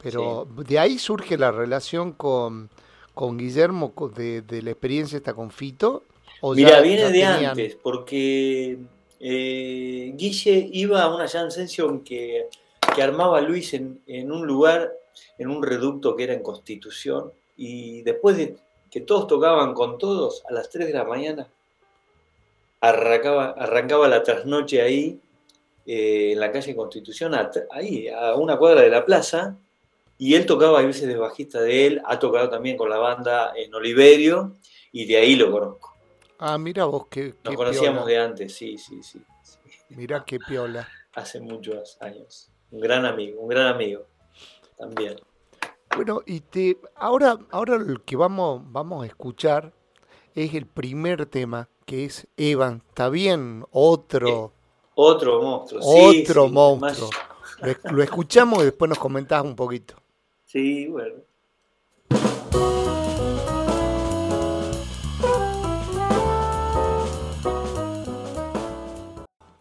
pero 0.03 0.47
de 0.57 0.79
ahí 0.79 0.99
surge 0.99 1.37
la 1.37 1.51
relación 1.51 2.12
con, 2.12 2.71
con 3.14 3.37
Guillermo 3.39 3.93
de, 4.14 4.43
de 4.43 4.62
la 4.62 4.71
experiencia 4.71 5.16
esta 5.16 5.35
con 5.35 5.51
Fito. 5.51 6.05
¿O 6.41 6.55
ya- 6.55 6.64
Mira, 6.64 6.81
viene 6.81 7.01
ya 7.03 7.07
de 7.09 7.12
tenían? 7.12 7.45
antes, 7.47 7.77
porque 7.77 8.79
eh, 9.21 10.12
Guille 10.14 10.69
iba 10.73 11.03
a 11.03 11.14
una 11.14 11.27
jam 11.27 11.51
session 11.51 12.01
que, 12.05 12.49
que 12.95 13.03
armaba 13.03 13.41
Luis 13.41 13.75
en, 13.75 14.01
en 14.07 14.31
un 14.31 14.47
lugar, 14.47 14.93
en 15.37 15.51
un 15.51 15.62
reducto 15.62 16.14
que 16.14 16.25
era 16.25 16.35
en 16.35 16.43
Constitución, 16.43 17.33
y 17.57 18.03
después 18.03 18.37
de 18.37 18.57
que 18.91 19.01
todos 19.01 19.27
tocaban 19.27 19.75
con 19.75 19.99
todos, 19.99 20.45
a 20.49 20.53
las 20.53 20.71
3 20.71 20.87
de 20.87 20.95
la 20.95 21.05
mañana, 21.05 21.49
arrancaba, 22.81 23.51
arrancaba 23.51 24.09
la 24.09 24.23
trasnoche 24.23 24.81
ahí, 24.81 25.21
eh, 25.91 26.32
en 26.32 26.41
la 26.41 26.53
calle 26.53 26.76
Constitución, 26.76 27.34
a- 27.34 27.51
ahí, 27.70 28.09
a 28.09 28.34
una 28.34 28.59
cuadra 28.59 28.82
de 28.82 28.91
la 28.91 29.07
plaza, 29.07 29.57
y 30.18 30.34
él 30.34 30.45
tocaba 30.45 30.80
a 30.80 30.82
veces 30.82 31.09
de 31.09 31.16
bajista 31.16 31.62
de 31.62 31.86
él, 31.86 32.03
ha 32.05 32.18
tocado 32.18 32.51
también 32.51 32.76
con 32.76 32.91
la 32.91 32.99
banda 32.99 33.53
en 33.57 33.72
Oliverio, 33.74 34.53
y 34.93 35.07
de 35.07 35.16
ahí 35.16 35.34
lo 35.34 35.51
conozco. 35.51 35.97
Ah, 36.39 36.59
mira 36.59 36.84
vos, 36.84 37.07
qué, 37.11 37.34
Nos 37.43 37.57
conocíamos 37.57 38.07
de 38.07 38.18
antes, 38.18 38.55
sí, 38.55 38.76
sí, 38.76 39.03
sí. 39.03 39.24
Mira 39.89 40.22
qué 40.26 40.39
piola. 40.39 40.86
Hace 41.14 41.41
muchos 41.41 41.97
años. 42.01 42.51
Un 42.70 42.80
gran 42.80 43.07
amigo, 43.07 43.41
un 43.41 43.49
gran 43.49 43.68
amigo 43.68 44.07
también. 44.76 45.16
Bueno, 45.97 46.20
y 46.26 46.41
te, 46.41 46.76
ahora, 46.97 47.39
ahora 47.51 47.78
lo 47.78 48.05
que 48.05 48.14
vamos, 48.14 48.62
vamos 48.66 49.03
a 49.03 49.07
escuchar 49.07 49.72
es 50.34 50.53
el 50.55 50.66
primer 50.66 51.24
tema, 51.26 51.70
que 51.86 52.05
es 52.05 52.28
Evan. 52.36 52.82
¿Está 52.89 53.09
bien? 53.09 53.64
Otro. 53.72 54.53
Otro 55.01 55.41
monstruo. 55.41 55.81
Otro 55.81 56.49
monstruo. 56.49 57.09
Lo, 57.63 57.93
lo, 57.93 58.03
escuchamos 58.03 58.63
y 58.63 58.65
después 58.65 58.89
nos 58.89 58.99
comentás 58.99 59.45
un 59.45 59.55
poquito. 59.55 59.95
Sí, 60.45 60.89
bueno. 60.89 61.15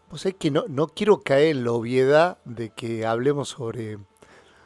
Pues 0.08 0.26
es 0.26 0.34
que 0.34 0.50
no, 0.50 0.64
no 0.66 0.88
quiero 0.88 1.20
caer 1.20 1.50
en 1.50 1.64
la 1.64 1.70
obviedad 1.70 2.38
de 2.44 2.70
que 2.70 3.06
hablemos 3.06 3.50
sobre, 3.50 3.98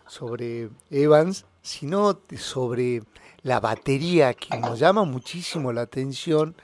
sobre 0.07 0.71
Evans, 0.89 1.45
sino 1.61 2.19
sobre 2.39 3.03
la 3.43 3.61
batería 3.61 4.33
que 4.33 4.57
nos 4.57 4.79
llama 4.79 5.05
muchísimo 5.05 5.71
la 5.71 5.83
atención. 5.83 6.57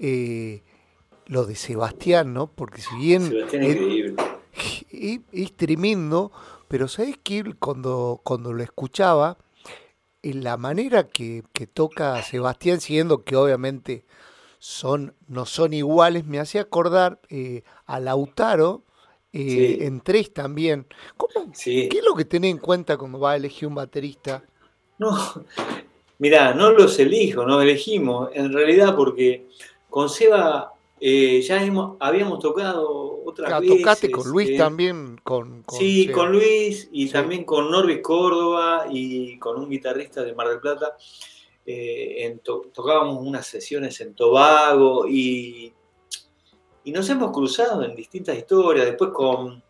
Eh, 0.00 0.64
lo 1.26 1.44
de 1.44 1.54
Sebastián, 1.54 2.34
¿no? 2.34 2.46
Porque 2.48 2.80
si 2.80 2.96
bien 2.96 3.32
es, 4.92 5.20
es, 5.32 5.52
tremendo, 5.56 6.32
pero 6.68 6.88
¿sabes 6.88 7.18
qué? 7.22 7.44
Cuando, 7.58 8.20
cuando 8.22 8.52
lo 8.52 8.62
escuchaba, 8.62 9.38
en 10.22 10.42
la 10.42 10.56
manera 10.56 11.08
que, 11.08 11.42
que 11.52 11.66
toca 11.66 12.22
Sebastián, 12.22 12.80
siguiendo 12.80 13.24
que 13.24 13.36
obviamente 13.36 14.04
son, 14.58 15.14
no 15.28 15.44
son 15.44 15.74
iguales, 15.74 16.24
me 16.24 16.40
hacía 16.40 16.62
acordar 16.62 17.20
eh, 17.28 17.62
a 17.84 18.00
Lautaro 18.00 18.82
eh, 19.34 19.78
en 19.80 20.00
tres 20.00 20.32
también. 20.32 20.86
¿Qué 21.62 21.88
es 21.90 22.04
lo 22.04 22.14
que 22.14 22.24
tenés 22.24 22.52
en 22.52 22.58
cuenta 22.58 22.96
cuando 22.96 23.18
vas 23.18 23.34
a 23.34 23.36
elegir 23.36 23.68
un 23.68 23.74
baterista? 23.74 24.42
No, 24.98 25.44
mira, 26.18 26.54
no 26.54 26.70
los 26.70 26.98
elijo, 26.98 27.44
no 27.44 27.60
elegimos, 27.60 28.30
en 28.32 28.52
realidad 28.52 28.96
porque 28.96 29.48
con 29.90 30.08
Seba 30.08 30.72
eh, 31.00 31.42
ya 31.42 31.60
habíamos 32.00 32.38
tocado 32.38 33.22
otras 33.24 33.52
ah, 33.52 33.60
veces. 33.60 33.78
Tocaste 33.78 34.10
con 34.10 34.28
Luis 34.28 34.50
eh, 34.50 34.56
también. 34.56 35.20
Con, 35.22 35.64
sí, 35.68 36.08
con 36.08 36.32
Luis 36.32 36.88
y 36.92 37.08
también 37.08 37.44
con 37.44 37.70
Norvis 37.70 38.00
Córdoba 38.00 38.86
y 38.88 39.38
con 39.38 39.58
un 39.58 39.68
guitarrista 39.68 40.22
de 40.22 40.34
Mar 40.34 40.48
del 40.48 40.60
Plata. 40.60 40.96
Eh, 41.66 42.38
tocábamos 42.42 43.26
unas 43.26 43.46
sesiones 43.46 44.00
en 44.00 44.14
Tobago 44.14 45.08
y, 45.08 45.72
y, 46.84 46.92
nos 46.92 47.08
hemos 47.08 47.32
cruzado 47.32 47.82
en 47.84 47.96
distintas 47.96 48.36
historias. 48.36 48.86
Después 48.86 49.10
con, 49.10 49.62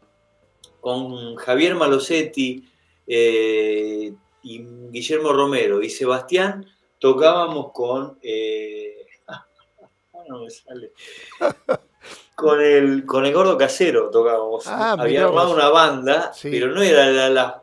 con 0.81 1.37
Javier 1.37 1.75
Malosetti 1.77 2.69
y 3.07 4.13
Guillermo 4.43 5.33
Romero 5.33 5.83
y 5.83 5.89
Sebastián 5.89 6.67
tocábamos 6.99 7.73
con 7.73 8.19
no 10.29 10.41
me 10.41 10.51
sale. 10.51 10.93
con 12.35 12.61
el, 12.61 13.05
con 13.07 13.25
el 13.27 13.33
gordo 13.33 13.57
casero 13.57 14.11
tocábamos. 14.11 14.67
Ah, 14.67 14.97
Había 14.99 15.25
armado 15.25 15.55
una 15.55 15.69
banda, 15.69 16.33
pero 16.43 16.69
no 16.69 16.83
era 16.83 17.09
la, 17.31 17.63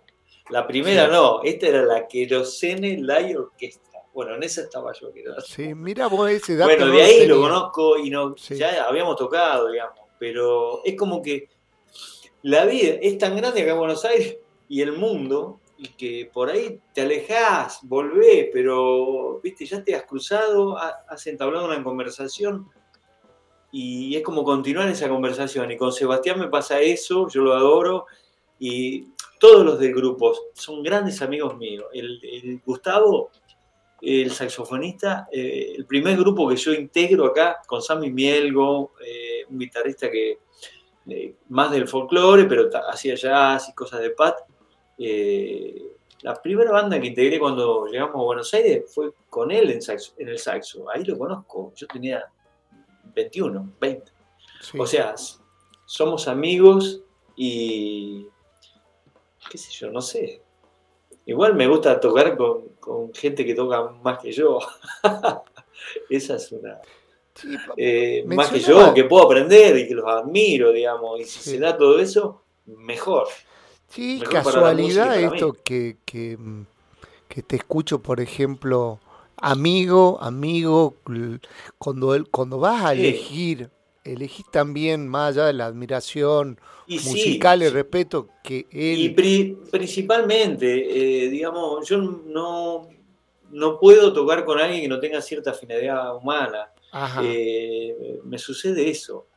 la, 0.49 0.67
primera, 0.67 1.07
no. 1.07 1.41
Esta 1.43 1.67
era 1.67 1.83
la 1.83 2.07
Querosene 2.07 2.97
Live 2.97 3.37
Orquestra. 3.37 4.01
Bueno, 4.13 4.35
en 4.35 4.43
esa 4.43 4.61
estaba 4.61 4.91
yo. 4.93 5.13
Que 5.13 5.23
sí, 5.45 5.73
mira 5.73 6.07
vos 6.07 6.29
ese 6.29 6.55
dato. 6.55 6.69
Bueno, 6.69 6.91
de 6.91 7.01
ahí 7.01 7.27
lo 7.27 7.39
conozco 7.39 7.97
y 7.97 8.09
no, 8.09 8.35
ya 8.35 8.83
habíamos 8.83 9.15
tocado, 9.15 9.71
digamos. 9.71 9.99
Pero 10.19 10.81
es 10.83 10.95
como 10.97 11.21
que 11.21 11.47
la 12.43 12.65
vida 12.65 12.95
es 13.01 13.17
tan 13.17 13.35
grande 13.35 13.61
acá 13.61 13.71
en 13.71 13.77
Buenos 13.77 14.03
Aires 14.03 14.37
y 14.67 14.81
el 14.81 14.93
mundo 14.93 15.60
y 15.83 15.87
que 15.87 16.29
por 16.31 16.51
ahí 16.51 16.79
te 16.93 17.01
alejás, 17.01 17.79
volvés, 17.81 18.49
pero 18.53 19.39
viste, 19.41 19.65
ya 19.65 19.83
te 19.83 19.95
has 19.95 20.03
cruzado, 20.03 20.77
has 20.77 21.25
entablado 21.25 21.65
una 21.65 21.83
conversación 21.83 22.69
y 23.71 24.15
es 24.15 24.21
como 24.21 24.43
continuar 24.43 24.87
esa 24.89 25.09
conversación. 25.09 25.71
Y 25.71 25.77
con 25.77 25.91
Sebastián 25.91 26.39
me 26.39 26.49
pasa 26.49 26.79
eso, 26.81 27.27
yo 27.29 27.41
lo 27.41 27.55
adoro 27.55 28.05
y 28.59 29.07
todos 29.39 29.65
los 29.65 29.79
del 29.79 29.95
grupo 29.95 30.35
son 30.53 30.83
grandes 30.83 31.19
amigos 31.23 31.57
míos. 31.57 31.85
El, 31.93 32.61
Gustavo, 32.63 33.31
el 34.01 34.29
saxofonista, 34.29 35.29
eh, 35.31 35.73
el 35.77 35.87
primer 35.87 36.15
grupo 36.15 36.47
que 36.47 36.57
yo 36.57 36.73
integro 36.73 37.25
acá 37.25 37.57
con 37.65 37.81
Sammy 37.81 38.11
Mielgo, 38.11 38.93
eh, 39.03 39.45
un 39.49 39.57
guitarrista 39.57 40.11
que 40.11 40.37
eh, 41.07 41.37
más 41.49 41.71
del 41.71 41.87
folclore, 41.87 42.45
pero 42.45 42.69
hacía 42.87 43.15
jazz 43.15 43.67
y 43.69 43.73
cosas 43.73 44.01
de 44.01 44.11
Pat 44.11 44.35
eh, 45.03 45.91
la 46.21 46.35
primera 46.35 46.71
banda 46.71 46.99
que 46.99 47.07
integré 47.07 47.39
cuando 47.39 47.87
llegamos 47.87 48.15
a 48.15 48.23
Buenos 48.23 48.53
Aires 48.53 48.83
fue 48.93 49.11
con 49.29 49.51
él 49.51 49.71
en, 49.71 50.27
el 50.27 50.37
saxo. 50.37 50.89
Ahí 50.89 51.03
lo 51.03 51.17
conozco. 51.17 51.73
Yo 51.75 51.87
tenía 51.87 52.23
21, 53.15 53.73
20. 53.79 54.11
O 54.77 54.85
sea, 54.85 55.15
somos 55.85 56.27
amigos 56.27 57.01
y. 57.35 58.27
qué 59.49 59.57
sé 59.57 59.71
yo, 59.71 59.89
no 59.89 60.01
sé. 60.01 60.41
Igual 61.25 61.55
me 61.55 61.67
gusta 61.67 61.99
tocar 61.99 62.37
con, 62.37 63.13
gente 63.13 63.45
que 63.45 63.55
toca 63.55 63.89
más 64.03 64.19
que 64.19 64.31
yo. 64.31 64.59
Esa 66.09 66.35
es 66.35 66.51
una. 66.51 66.79
Eh, 67.75 68.23
más 68.27 68.49
que 68.49 68.59
yo, 68.59 68.93
que 68.93 69.05
puedo 69.05 69.25
aprender 69.25 69.77
y 69.77 69.87
que 69.87 69.95
los 69.95 70.05
admiro, 70.05 70.71
digamos. 70.71 71.19
Y 71.19 71.23
si 71.23 71.39
se 71.39 71.57
da 71.57 71.75
todo 71.75 71.99
eso, 71.99 72.43
mejor. 72.65 73.27
Sí, 73.91 74.21
casualidad 74.29 75.19
esto 75.19 75.57
que, 75.63 75.97
que, 76.05 76.37
te 77.43 77.55
escucho, 77.57 78.01
por 78.01 78.21
ejemplo, 78.21 78.99
amigo, 79.35 80.17
amigo, 80.21 80.95
cuando, 81.77 82.15
cuando 82.31 82.57
vas 82.57 82.85
a 82.85 82.93
elegir, 82.93 83.69
elegís 84.05 84.49
también 84.49 85.07
más 85.07 85.35
allá 85.35 85.47
de 85.47 85.53
la 85.53 85.65
admiración 85.65 86.57
musical 86.87 87.63
y 87.63 87.69
respeto 87.69 88.29
que 88.43 88.65
él... 88.71 88.99
Y 88.99 89.09
principalmente, 89.09 91.25
eh, 91.25 91.29
digamos, 91.29 91.87
yo 91.87 91.97
no, 91.97 92.87
no 93.51 93.77
puedo 93.77 94.13
tocar 94.13 94.45
con 94.45 94.57
alguien 94.57 94.81
que 94.81 94.87
no 94.87 95.01
tenga 95.01 95.21
cierta 95.21 95.51
afinidad 95.51 96.15
humana. 96.15 96.71
Eh, 97.21 98.19
me 98.23 98.37
sucede 98.37 98.89
eso, 98.89 99.27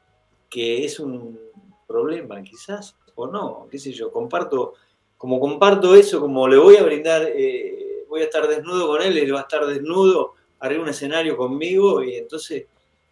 que 0.48 0.84
es 0.84 1.00
un 1.00 1.40
problema 1.86 2.42
quizás 2.42 2.96
o 3.14 3.26
no, 3.26 3.68
qué 3.70 3.78
sé 3.78 3.92
yo, 3.92 4.10
comparto, 4.10 4.74
como 5.16 5.40
comparto 5.40 5.94
eso, 5.94 6.20
como 6.20 6.48
le 6.48 6.56
voy 6.56 6.76
a 6.76 6.82
brindar, 6.82 7.22
eh, 7.34 8.04
voy 8.08 8.22
a 8.22 8.24
estar 8.24 8.46
desnudo 8.46 8.88
con 8.88 9.02
él, 9.02 9.16
él 9.18 9.34
va 9.34 9.40
a 9.40 9.42
estar 9.42 9.66
desnudo 9.66 10.34
arriba 10.60 10.82
un 10.82 10.88
escenario 10.88 11.36
conmigo 11.36 12.02
y 12.02 12.14
entonces 12.14 12.66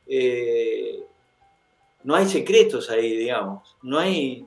eh, 0.07 1.05
no 2.05 2.15
hay 2.15 2.27
secretos 2.27 2.91
ahí, 2.91 3.17
digamos, 3.17 3.77
no 3.83 3.99
hay, 3.99 4.47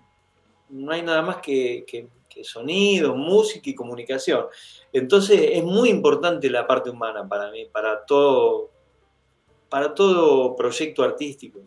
no 0.69 0.91
hay 0.91 1.01
nada 1.01 1.21
más 1.21 1.37
que, 1.37 2.09
sonido, 2.43 3.15
música 3.15 3.69
y 3.69 3.75
comunicación. 3.75 4.47
Entonces 4.91 5.39
es 5.53 5.63
muy 5.63 5.89
importante 5.89 6.49
la 6.49 6.67
parte 6.67 6.89
humana 6.89 7.27
para 7.27 7.49
mí, 7.49 7.65
para 7.71 8.05
todo, 8.05 8.71
para 9.69 9.93
todo 9.93 10.53
proyecto 10.55 11.03
artístico. 11.03 11.61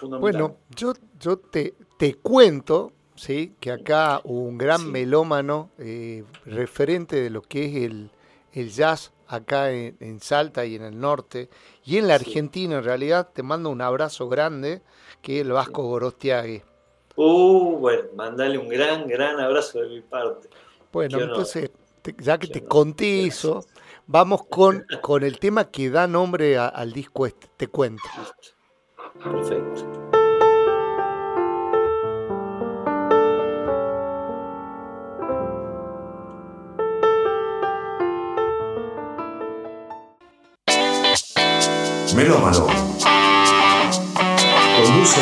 Bueno, 0.00 0.56
yo, 0.74 0.94
yo 1.18 1.38
te, 1.38 1.74
te 1.98 2.14
cuento 2.14 2.92
¿sí? 3.16 3.54
que 3.60 3.72
acá 3.72 4.20
un 4.24 4.56
gran 4.56 4.90
melómano, 4.90 5.70
eh, 5.78 6.24
referente 6.46 7.20
de 7.20 7.28
lo 7.28 7.42
que 7.42 7.66
es 7.66 7.90
el, 8.54 8.70
jazz 8.70 9.12
acá 9.26 9.70
en, 9.70 10.20
Salta 10.20 10.64
y 10.64 10.76
en 10.76 10.82
el 10.82 10.98
norte, 10.98 11.50
y 11.84 11.98
en 11.98 12.08
la 12.08 12.14
Argentina 12.14 12.78
en 12.78 12.84
realidad, 12.84 13.28
te 13.32 13.42
mando 13.42 13.68
un 13.68 13.82
abrazo 13.82 14.28
grande, 14.28 14.80
que 15.20 15.40
es 15.40 15.46
el 15.46 15.52
Vasco 15.52 15.82
Gorostiague. 15.82 16.64
Uh, 17.16 17.76
bueno, 17.78 18.04
mandale 18.14 18.58
un 18.58 18.68
gran, 18.68 19.06
gran 19.06 19.38
abrazo 19.38 19.80
de 19.80 19.88
mi 19.88 20.00
parte. 20.00 20.48
Bueno, 20.92 21.18
entonces, 21.20 21.70
ya 22.18 22.38
que 22.38 22.46
te 22.46 22.64
conté 22.64 23.26
eso, 23.26 23.64
vamos 24.06 24.46
con, 24.46 24.86
con 25.02 25.24
el 25.24 25.38
tema 25.38 25.70
que 25.70 25.90
da 25.90 26.06
nombre 26.06 26.56
al 26.58 26.92
disco 26.92 27.26
este, 27.26 27.48
te 27.56 27.66
cuento. 27.66 28.04
Perfecto. 29.22 30.07
Melómano. 42.18 42.66
Conduce 44.76 45.20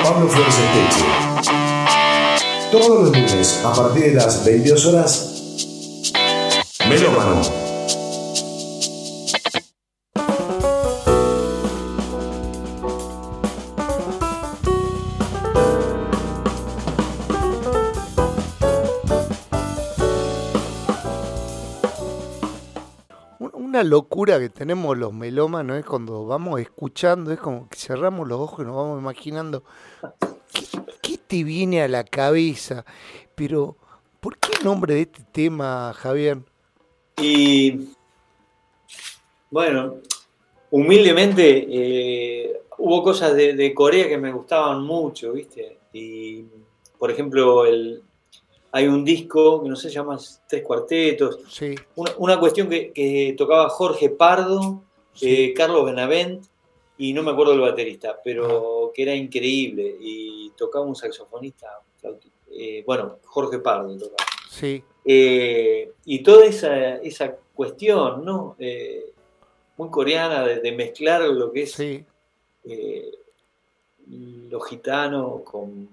Pablo 0.00 0.28
Flores 0.28 0.54
Esteche. 0.56 1.04
Todos 2.70 3.00
los 3.00 3.16
lunes 3.16 3.60
a 3.64 3.72
partir 3.74 4.04
de 4.04 4.14
las 4.14 4.44
22 4.44 4.86
horas. 4.86 5.42
Melómano. 6.88 7.65
Una 23.76 23.84
locura 23.84 24.38
que 24.38 24.48
tenemos 24.48 24.96
los 24.96 25.12
melómanos 25.12 25.76
es 25.76 25.84
cuando 25.84 26.24
vamos 26.24 26.58
escuchando, 26.62 27.30
es 27.30 27.38
como 27.38 27.68
que 27.68 27.76
cerramos 27.76 28.26
los 28.26 28.40
ojos 28.40 28.60
y 28.60 28.66
nos 28.66 28.74
vamos 28.74 28.98
imaginando 28.98 29.64
qué, 31.02 31.18
te 31.18 31.44
viene 31.44 31.82
a 31.82 31.88
la 31.88 32.02
cabeza. 32.02 32.86
Pero, 33.34 33.76
¿por 34.20 34.38
qué 34.38 34.52
el 34.58 34.64
nombre 34.64 34.94
de 34.94 35.02
este 35.02 35.24
tema, 35.30 35.92
Javier? 35.92 36.38
Y 37.18 37.88
bueno, 39.50 39.96
humildemente 40.70 41.66
eh, 41.68 42.58
hubo 42.78 43.02
cosas 43.02 43.34
de, 43.34 43.74
Corea 43.74 44.08
que 44.08 44.16
me 44.16 44.32
gustaban 44.32 44.82
mucho, 44.84 45.34
¿viste? 45.34 45.80
Y, 45.92 46.46
por 46.98 47.10
ejemplo, 47.10 47.66
el, 47.66 48.02
hay 48.76 48.88
un 48.88 49.06
disco 49.06 49.62
que 49.62 49.70
no 49.70 49.74
sé, 49.74 49.88
se 49.88 49.94
llama 49.94 50.18
Tres 50.46 50.62
Cuartetos. 50.62 51.38
Sí. 51.48 51.74
Una, 52.18 52.38
cuestión 52.38 52.68
que, 52.68 53.34
tocaba 53.34 53.70
Jorge 53.70 54.10
Pardo, 54.10 54.82
eh, 55.22 55.54
Carlos 55.54 55.86
Benavent 55.86 56.44
y 56.98 57.14
no 57.14 57.22
me 57.22 57.30
acuerdo 57.30 57.52
del 57.52 57.62
baterista, 57.62 58.20
pero 58.22 58.92
que 58.94 59.04
era 59.04 59.14
increíble. 59.14 59.96
Y 59.98 60.50
tocaba 60.58 60.84
un 60.84 60.94
saxofonista, 60.94 61.80
eh, 62.50 62.84
bueno, 62.86 63.16
Jorge 63.24 63.60
Pardo 63.60 63.96
tocaba. 63.96 64.28
Sí. 64.50 64.84
Eh, 65.06 65.92
y 66.04 66.22
toda 66.22 66.44
esa, 66.44 66.96
esa 66.96 67.34
cuestión, 67.54 68.26
¿no? 68.26 68.56
muy 69.78 69.88
coreana 69.88 70.44
de, 70.44 70.72
mezclar 70.72 71.22
lo 71.22 71.50
que 71.50 71.62
es 71.62 71.78
lo 74.50 74.60
gitano 74.60 75.42
con, 75.42 75.88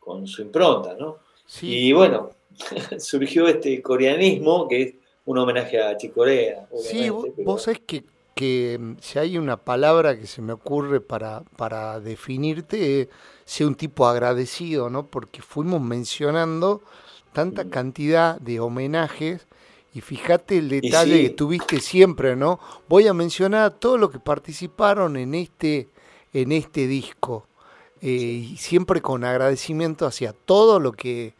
con 0.00 0.26
su 0.26 0.42
impronta, 0.42 0.94
¿no? 0.98 1.29
Y 1.62 1.92
bueno, 1.92 2.30
surgió 2.98 3.48
este 3.48 3.80
coreanismo 3.82 4.68
que 4.68 4.82
es 4.82 4.94
un 5.24 5.38
homenaje 5.38 5.80
a 5.82 5.96
Chicorea. 5.96 6.68
Sí, 6.82 7.08
vos, 7.10 7.62
sabés 7.62 7.80
que, 7.86 8.04
que, 8.34 8.78
mm, 8.80 8.96
si 9.00 9.18
hay 9.18 9.38
una 9.38 9.56
palabra 9.56 10.18
que 10.18 10.26
se 10.26 10.42
me 10.42 10.52
ocurre 10.52 11.00
para, 11.00 11.42
para 11.56 12.00
definirte, 12.00 13.08
sea 13.44 13.66
un 13.66 13.74
tipo 13.74 14.06
agradecido, 14.06 14.90
¿no? 14.90 15.06
Porque 15.06 15.42
fuimos 15.42 15.80
mencionando 15.80 16.82
tanta 17.32 17.68
cantidad 17.68 18.40
de 18.40 18.60
homenajes 18.60 19.46
y 19.92 20.00
fíjate 20.00 20.58
el 20.58 20.68
detalle 20.68 21.22
que 21.22 21.30
tuviste 21.30 21.80
siempre, 21.80 22.36
¿no? 22.36 22.60
Voy 22.88 23.06
a 23.06 23.14
mencionar 23.14 23.64
a 23.64 23.70
todos 23.70 23.98
los 23.98 24.10
que 24.10 24.20
participaron 24.20 25.16
en 25.16 25.34
este, 25.34 25.88
en 26.32 26.52
este 26.52 26.86
disco. 26.86 27.46
Eh, 28.02 28.48
y 28.52 28.56
siempre 28.56 29.00
con 29.00 29.24
agradecimiento 29.24 30.06
hacia 30.06 30.32
todo 30.32 30.80
lo 30.80 30.92
que, 30.92 31.34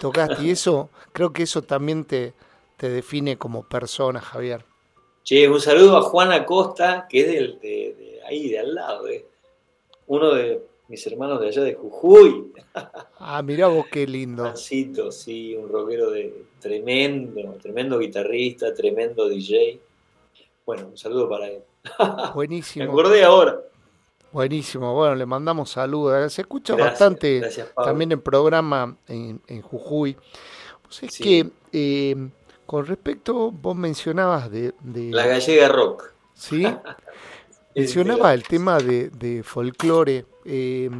tocaste. 0.00 0.42
Y 0.44 0.50
eso, 0.50 0.90
creo 1.12 1.32
que 1.32 1.44
eso 1.44 1.62
también 1.62 2.04
te, 2.04 2.34
te 2.76 2.88
define 2.88 3.36
como 3.38 3.62
persona, 3.62 4.20
Javier. 4.20 4.64
Che, 5.22 5.48
un 5.48 5.60
saludo 5.60 5.96
a 5.96 6.02
Juan 6.02 6.32
Acosta, 6.32 7.06
que 7.08 7.20
es 7.20 7.26
del, 7.28 7.60
de, 7.60 8.20
ahí, 8.26 8.48
de 8.48 8.58
al 8.58 8.74
lado, 8.74 9.08
eh. 9.08 9.24
uno 10.08 10.34
de 10.34 10.62
mis 10.88 11.06
hermanos 11.06 11.40
de 11.40 11.48
allá 11.48 11.62
de 11.62 11.74
Jujuy. 11.74 12.52
Ah, 13.24 13.40
mirá 13.40 13.68
vos 13.68 13.86
qué 13.86 14.04
lindo. 14.04 14.42
Juancito, 14.42 15.12
sí, 15.12 15.54
un 15.54 15.68
rockero 15.68 16.10
de 16.10 16.44
tremendo, 16.58 17.54
tremendo 17.62 18.00
guitarrista, 18.00 18.74
tremendo 18.74 19.28
DJ. 19.28 19.78
Bueno, 20.66 20.88
un 20.88 20.98
saludo 20.98 21.28
para 21.28 21.48
él. 21.48 21.62
Buenísimo. 22.34 22.84
Me 22.84 22.90
acordé 22.90 23.22
ahora. 23.22 23.60
Buenísimo, 24.32 24.94
bueno, 24.94 25.14
le 25.14 25.26
mandamos 25.26 25.70
saludos. 25.70 26.32
Se 26.32 26.42
escucha 26.42 26.74
bastante 26.74 27.42
también 27.76 28.12
en 28.12 28.20
programa 28.20 28.96
en, 29.06 29.62
Jujuy. 29.62 30.16
Pues 30.82 31.02
es 31.02 31.18
que 31.18 31.50
eh, 31.72 32.30
con 32.66 32.86
respecto, 32.86 33.50
vos 33.50 33.76
mencionabas 33.76 34.50
de, 34.50 34.72
La 35.10 35.26
gallega 35.26 35.68
rock. 35.68 36.12
Sí. 36.34 36.66
Mencionaba 37.74 38.34
el 38.34 38.42
tema 38.42 38.78
de, 38.78 39.10
de 39.10 39.42
folclore. 39.42 40.26
Eh, 40.44 40.90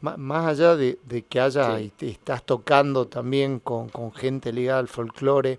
más 0.00 0.46
allá 0.46 0.76
de, 0.76 0.98
que 1.28 1.40
haya, 1.40 1.78
estás 1.78 2.44
tocando 2.44 3.06
también 3.06 3.60
con, 3.60 3.90
gente 4.12 4.52
ligada 4.52 4.78
al 4.78 4.88
folclore. 4.88 5.58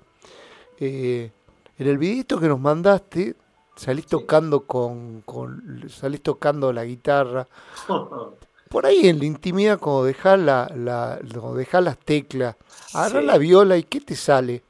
Eh, 0.80 1.32
en 1.78 1.88
el 1.88 1.98
videito 1.98 2.40
que 2.40 2.48
nos 2.48 2.60
mandaste, 2.60 3.36
salís 3.82 4.06
tocando 4.06 4.62
con, 4.62 5.24
salís 5.90 6.22
tocando 6.22 6.72
la 6.72 6.86
guitarra. 6.86 7.48
Por 8.70 8.86
ahí 8.86 9.10
en 9.10 9.20
la 9.20 9.26
intimidad, 9.26 9.80
cuando 9.80 10.06
dejás, 10.06 10.40
la, 10.40 10.72
la, 10.76 11.20
las 11.82 11.98
teclas, 11.98 12.56
agarrás 12.94 13.26
la 13.26 13.38
viola 13.38 13.78
y 13.78 13.84
¿qué 13.84 14.00
te 14.00 14.16
sale? 14.16 14.62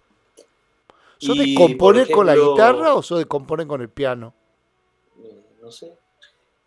¿Sos 1.18 1.38
de 1.38 1.54
componer 1.54 2.10
con 2.10 2.26
la 2.26 2.36
guitarra 2.36 2.96
o 2.96 3.04
sos 3.04 3.20
de 3.20 3.26
componer 3.26 3.68
con 3.68 3.82
el 3.82 3.90
piano? 3.90 4.34
No 5.62 5.72
sé. 5.72 5.94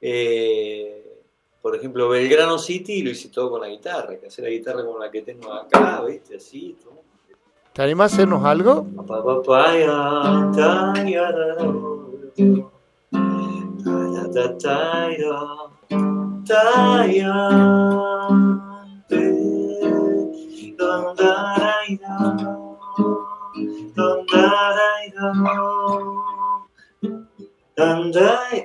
Eh, 0.01 1.23
por 1.61 1.75
ejemplo, 1.75 2.09
Belgrano 2.09 2.59
City 2.59 3.03
lo 3.03 3.11
hice 3.11 3.31
todo 3.31 3.51
con 3.51 3.63
la 3.63 3.69
guitarra, 3.69 4.17
que 4.17 4.29
hacer 4.29 4.45
la 4.45 4.51
guitarra 4.51 4.85
como 4.85 4.99
la 4.99 5.11
que 5.11 5.23
tengo 5.23 5.53
acá, 5.53 6.05
¿viste? 6.05 6.37
Así, 6.37 6.77
todo. 6.81 7.03
¿Te 7.73 7.83
animás 7.83 8.13
a 8.13 8.15
hacernos 8.15 8.45
algo? 8.45 8.87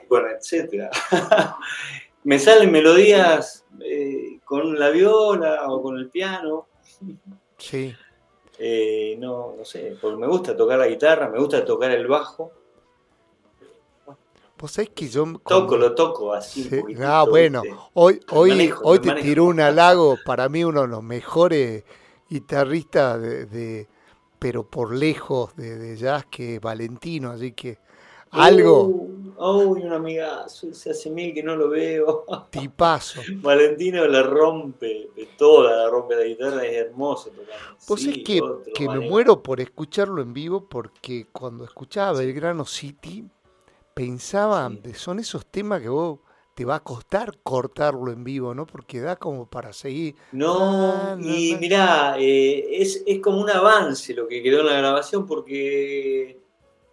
Bueno, 0.10 0.28
etcétera. 0.38 0.90
Me 2.24 2.40
salen 2.40 2.72
melodías 2.72 3.66
eh, 3.82 4.40
con 4.44 4.78
la 4.78 4.90
viola 4.90 5.68
o 5.68 5.82
con 5.82 5.98
el 5.98 6.10
piano. 6.10 6.68
Sí. 7.58 7.94
Eh, 8.58 9.16
no, 9.20 9.56
no 9.58 9.64
sé, 9.64 9.96
porque 10.02 10.18
me 10.18 10.28
gusta 10.28 10.56
tocar 10.56 10.78
la 10.78 10.88
guitarra, 10.88 11.30
me 11.30 11.40
gusta 11.40 11.64
tocar 11.64 11.92
el 11.92 12.08
bajo. 12.08 12.52
Pues 14.60 14.78
es 14.78 14.90
que 14.90 15.08
yo... 15.08 15.26
Toco, 15.48 15.78
lo 15.78 15.96
toco 15.96 16.34
así. 16.34 16.70
ah, 17.02 17.26
bueno, 17.30 17.62
hoy, 17.94 18.20
hoy, 18.32 18.74
hoy 18.84 19.00
te 19.00 19.14
tiró 19.14 19.46
un 19.46 19.58
halago, 19.62 20.18
para 20.26 20.50
mí 20.50 20.66
uno 20.66 20.82
de 20.82 20.90
los 20.90 21.02
mejores 21.02 21.86
guitarristas 22.30 23.22
de, 23.22 23.88
pero 24.38 24.70
por 24.70 24.94
lejos 24.94 25.56
de, 25.56 25.96
jazz 25.96 26.26
que 26.30 26.60
Valentino, 26.60 27.32
así 27.32 27.54
que 27.54 27.78
algo. 28.32 29.08
Uy, 29.38 29.82
una 29.82 29.96
amiga, 29.96 30.50
se 30.50 30.92
hace 30.92 31.10
mil 31.10 31.34
que 31.34 31.42
no 31.42 31.56
lo 31.56 31.70
veo. 31.70 32.26
Tipazo. 32.50 33.22
Valentino 33.36 34.06
la 34.10 34.24
rompe, 34.24 35.10
de 35.16 35.26
toda 35.38 35.86
la 35.86 35.90
rompe 35.90 36.18
la 36.18 36.24
guitarra, 36.24 36.66
es 36.66 36.76
hermoso 36.86 37.32
Pues 37.88 38.06
es 38.06 38.18
que, 38.26 38.42
que 38.76 38.90
me 38.90 39.00
muero 39.00 39.42
por 39.42 39.62
escucharlo 39.62 40.22
en 40.22 40.34
vivo 40.34 40.68
porque 40.68 41.28
cuando 41.32 41.64
escuchaba 41.64 42.20
Belgrano 42.20 42.66
City 42.66 43.26
pensaba, 44.00 44.72
son 44.96 45.20
esos 45.20 45.46
temas 45.46 45.82
que 45.82 45.90
vos 45.90 46.20
te 46.56 46.64
va 46.64 46.76
a 46.76 46.80
costar 46.82 47.38
cortarlo 47.44 48.14
en 48.14 48.24
vivo, 48.24 48.56
¿no? 48.56 48.66
Porque 48.66 49.02
da 49.02 49.18
como 49.18 49.46
para 49.46 49.74
seguir. 49.74 50.16
No, 50.32 51.20
y 51.20 51.58
mirá, 51.60 52.16
eh, 52.18 52.82
es, 52.82 53.04
como 53.22 53.42
un 53.42 53.50
avance 53.50 54.14
lo 54.14 54.26
que 54.26 54.42
quedó 54.42 54.62
en 54.62 54.68
la 54.68 54.78
grabación 54.78 55.26
porque 55.28 56.40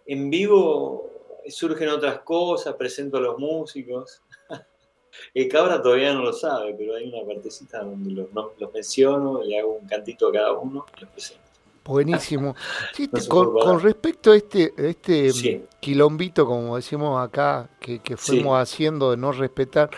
en 0.05 0.29
vivo 0.29 1.09
surgen 1.47 1.87
otras 1.87 2.19
cosas, 2.19 2.75
presento 2.75 3.15
a 3.15 3.21
los 3.21 3.39
músicos. 3.39 4.21
El 5.33 5.47
cabra 5.47 5.81
todavía 5.81 6.13
no 6.13 6.23
lo 6.23 6.33
sabe, 6.33 6.75
pero 6.77 6.95
hay 6.95 7.07
una 7.07 7.25
partecita 7.25 7.83
donde 7.83 8.11
los, 8.11 8.27
los 8.59 8.73
menciono, 8.73 9.41
le 9.43 9.57
hago 9.57 9.77
un 9.77 9.87
cantito 9.87 10.27
a 10.27 10.33
cada 10.33 10.51
uno 10.51 10.85
y 10.97 11.01
los 11.01 11.09
presento. 11.11 11.46
Buenísimo. 11.87 12.55
con, 13.29 13.79
respecto 13.81 14.31
a 14.31 14.35
este, 14.35 14.73
este 14.77 15.67
quilombito, 15.79 16.45
como 16.45 16.75
decimos 16.75 17.19
acá, 17.23 17.69
que, 17.79 17.99
fuimos 18.17 18.59
haciendo 18.59 19.11
de 19.11 19.17
no 19.17 19.31
respetar, 19.31 19.89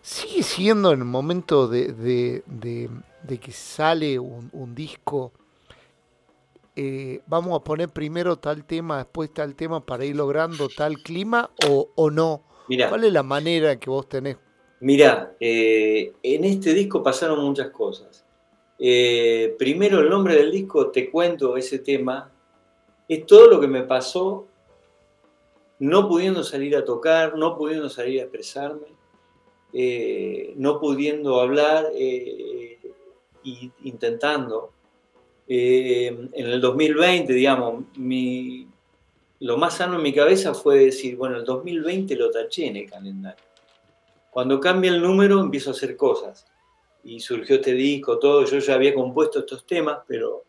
¿sigue 0.00 0.42
siendo 0.42 0.92
en 0.92 1.00
el 1.00 1.04
momento 1.04 1.68
de, 1.68 2.42
que 3.40 3.52
sale 3.52 4.18
un, 4.18 4.74
disco? 4.74 5.32
Eh, 6.76 7.20
vamos 7.26 7.60
a 7.60 7.62
poner 7.62 7.88
primero 7.90 8.36
tal 8.36 8.64
tema, 8.64 8.98
después 8.98 9.32
tal 9.32 9.54
tema 9.54 9.84
para 9.84 10.04
ir 10.04 10.16
logrando 10.16 10.68
tal 10.68 10.98
clima 10.98 11.50
o, 11.68 12.10
no? 12.10 12.42
¿Cuál 12.88 13.04
es 13.04 13.12
la 13.12 13.22
manera 13.22 13.76
que 13.78 13.90
vos 13.90 14.08
tenés? 14.08 14.38
Mira, 14.80 15.34
eh, 15.38 16.12
en 16.22 16.44
este 16.44 16.74
disco 16.74 17.02
pasaron 17.02 17.44
muchas 17.44 17.70
cosas. 17.70 18.23
Eh, 18.86 19.54
primero 19.58 20.00
el 20.00 20.10
nombre 20.10 20.34
del 20.36 20.50
disco, 20.50 20.90
te 20.90 21.10
cuento 21.10 21.56
ese 21.56 21.78
tema, 21.78 22.30
es 23.08 23.24
todo 23.24 23.48
lo 23.48 23.58
que 23.58 23.66
me 23.66 23.82
pasó 23.84 24.46
no 25.78 26.06
pudiendo 26.06 26.44
salir 26.44 26.76
a 26.76 26.84
tocar, 26.84 27.38
no 27.38 27.56
pudiendo 27.56 27.88
salir 27.88 28.20
a 28.20 28.24
expresarme, 28.24 28.88
eh, 29.72 30.52
no 30.58 30.78
pudiendo 30.80 31.40
hablar 31.40 31.92
e 31.94 32.78
intentando. 33.84 34.74
en 35.48 36.30
el 36.34 36.60
2020, 36.60 37.32
digamos, 37.32 37.84
mi, 37.96 38.68
lo 39.40 39.56
más 39.56 39.78
sano 39.78 39.96
en 39.96 40.02
mi 40.02 40.12
cabeza 40.12 40.52
fue 40.52 40.84
decir, 40.84 41.16
bueno, 41.16 41.38
el 41.38 41.44
2020 41.46 42.16
lo 42.16 42.30
taché 42.30 42.66
en 42.66 42.76
el 42.76 42.90
calendario. 42.90 43.44
Cuando 44.30 44.60
cambia 44.60 44.90
el 44.90 45.00
número 45.00 45.40
empiezo 45.40 45.70
a 45.70 45.72
hacer 45.72 45.96
cosas. 45.96 46.46
Y 47.04 47.20
surgió 47.20 47.56
este 47.56 47.74
disco, 47.74 48.18
todo. 48.18 48.44
Yo 48.44 48.58
ya 48.58 48.74
había 48.74 48.94
compuesto 48.94 49.40
estos 49.40 49.66
temas, 49.66 49.98
pero 50.06 50.44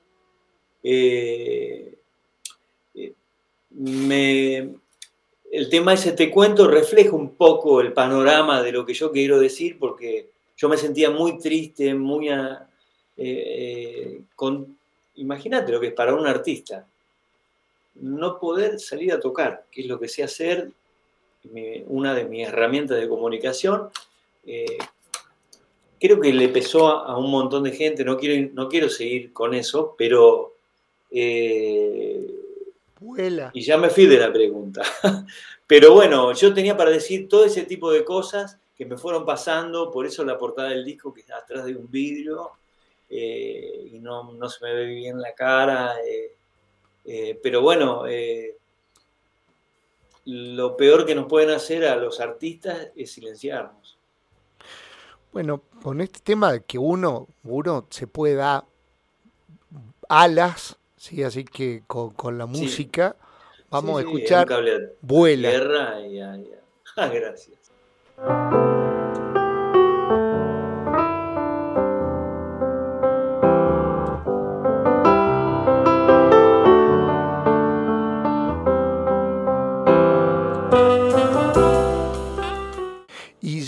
eh, 0.88 1.97
eh, 2.93 3.14
el 5.51 5.70
tema 5.70 5.93
ese 5.93 6.12
te 6.12 6.30
cuento 6.30 6.68
refleja 6.68 7.16
un 7.16 7.36
poco 7.36 7.82
el 7.82 7.91
panorama 7.91 8.62
de 8.62 8.72
lo 8.72 8.86
que 8.86 8.93
yo 8.93 9.12
quiero 9.12 9.39
decir, 9.39 9.80
porque 9.80 10.30
yo 10.56 10.70
me 10.70 10.78
sentía 10.78 11.10
muy 11.10 11.39
triste, 11.39 11.93
muy... 11.95 12.30
Eh, 13.18 14.22
con, 14.36 14.78
imagínate 15.16 15.72
lo 15.72 15.80
que 15.80 15.88
es 15.88 15.93
para 15.93 16.14
un 16.14 16.28
artista, 16.28 16.86
no 17.95 18.39
poder 18.39 18.80
salir 18.80 19.12
a 19.14 19.20
tocar, 19.20 19.66
que 19.72 19.82
es 19.82 19.88
lo 19.88 19.99
que 19.99 20.08
sé 20.08 20.22
hacer, 20.24 20.72
una 21.88 22.14
de 22.14 22.26
mis 22.26 22.47
herramientas 22.47 22.99
de 22.99 23.08
comunicación. 23.08 23.89
Creo 26.06 26.20
que 26.20 26.34
le 26.34 26.49
pesó 26.49 26.88
a, 26.88 27.18
un 27.18 27.30
montón 27.30 27.64
de 27.64 27.72
gente, 27.72 28.03
no 28.03 28.18
quiero, 28.18 28.49
no 28.53 28.70
quiero 28.70 28.89
seguir 28.89 29.34
con 29.34 29.53
eso, 29.53 29.95
pero... 29.97 30.56
Eh, 31.12 32.28
y 33.53 33.62
ya 33.62 33.78
me 33.78 33.89
fui 33.89 34.06
de 34.06 34.18
la 34.18 34.32
pregunta. 34.32 34.82
pero 35.68 35.93
bueno, 35.93 36.34
yo 36.34 36.53
tenía 36.53 36.76
para 36.76 36.89
decir 36.89 37.28
todo 37.28 37.45
ese 37.45 37.64
tipo 37.64 37.91
de 37.91 38.03
cosas 38.03 38.58
que 38.76 38.86
me 38.86 38.97
fueron 38.97 39.26
pasando, 39.26 39.91
por 39.91 40.06
eso 40.06 40.24
la 40.26 40.38
portada 40.38 40.70
del 40.70 40.84
disco 40.84 41.14
que 41.14 41.22
está 41.22 41.38
atrás 41.38 41.66
de 41.66 41.76
un 41.76 41.89
vidrio 41.89 42.51
eh, 43.10 43.89
y 43.93 43.99
no, 43.99 44.34
no, 44.34 44.49
se 44.49 44.66
me 44.66 44.74
ve 44.74 44.86
bien 44.86 45.22
la 45.22 45.34
cara. 45.34 45.95
Eh, 47.06 47.39
pero 47.41 47.62
bueno, 47.62 48.08
eh, 48.08 48.58
lo 50.26 50.76
peor 50.76 51.06
que 51.06 51.16
nos 51.16 51.28
pueden 51.28 51.51
hacer 51.51 51.86
a 51.86 51.95
los 51.95 52.20
artistas 52.20 52.89
es 52.95 53.12
silenciarnos. 53.12 53.95
Bueno, 55.36 55.63
con 55.83 55.99
este 55.99 56.21
tema 56.21 56.53
de 56.53 56.61
que 56.61 56.77
uno, 56.79 57.27
uno 57.43 57.88
se 57.89 58.07
puede 58.07 58.36
dar 58.36 58.63
alas, 60.07 60.77
¿sí? 60.95 61.23
así 61.23 61.43
que 61.43 61.83
con, 61.86 62.38
la 62.38 62.45
música 62.45 63.17
vamos 63.69 63.97
a 63.97 64.03
escuchar 64.03 64.47
Vuela. 65.01 65.49
Ah, 66.97 67.09
gracias. 67.09 67.59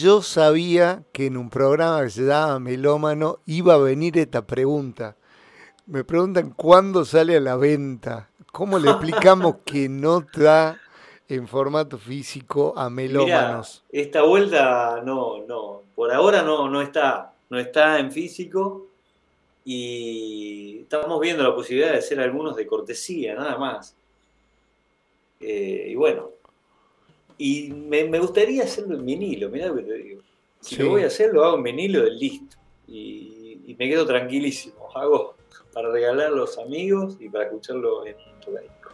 Yo 0.02 0.22
sabía 0.22 1.04
que 1.12 1.28
en 1.28 1.38
un 1.38 1.50
programa 1.50 2.04
que 2.04 2.10
se 2.10 2.26
llama 2.26 2.60
Melómano 2.60 3.40
iba 3.46 3.76
a 3.76 3.78
venir 3.78 4.18
esta 4.18 4.46
pregunta. 4.46 5.16
Me 5.86 6.04
preguntan 6.04 6.52
cuándo 6.52 7.06
sale 7.06 7.38
a 7.38 7.40
la 7.40 7.56
venta. 7.56 8.30
¿Cómo 8.52 8.80
le 8.80 8.90
explicamos 8.90 9.58
que 9.66 9.88
no 9.88 10.20
está 10.20 10.80
en 11.30 11.48
formato 11.48 11.98
físico 11.98 12.74
a 12.78 12.90
melómanos? 12.90 13.84
esta 13.92 14.22
vuelta 14.22 15.02
no, 15.04 15.46
no, 15.46 15.84
por 15.94 16.12
ahora 16.12 16.42
no, 16.42 16.70
no 16.70 16.82
está, 16.82 17.34
no 17.50 17.60
está 17.60 18.00
en 18.00 18.12
físico 18.12 18.88
y 19.66 20.80
estamos 20.84 21.20
viendo 21.20 21.44
la 21.44 21.54
posibilidad 21.54 21.92
de 21.92 21.98
hacer 21.98 22.20
algunos 22.22 22.56
de 22.56 22.66
cortesía, 22.66 23.36
nada 23.36 23.58
más. 23.58 23.96
Eh, 25.40 25.88
y 25.90 25.96
bueno, 25.96 26.32
y 27.38 27.72
me, 27.72 28.20
gustaría 28.20 28.64
hacerlo 28.64 28.96
en 28.96 29.06
vinilo, 29.06 29.50
mirá 29.50 29.68
lo 29.68 29.76
que 29.76 29.84
te 29.84 29.94
digo. 29.94 30.22
Si 30.60 30.76
lo 30.78 30.90
voy 30.90 31.04
a 31.04 31.08
hacer, 31.08 31.34
lo 31.34 31.46
hago 31.46 31.58
en 31.58 31.64
vinilo 31.64 32.04
de 32.04 32.12
listo. 32.12 32.58
Y, 32.88 33.76
me 33.78 33.88
quedo 33.88 34.06
tranquilísimo. 34.06 34.90
Hago 34.96 35.36
para 35.74 35.92
regalar 35.92 36.28
a 36.28 36.32
los 36.32 36.58
amigos 36.58 37.18
y 37.20 37.30
para 37.30 37.46
escucharlo 37.46 38.06
en 38.08 38.16
un 38.16 38.56
disco. 38.56 38.90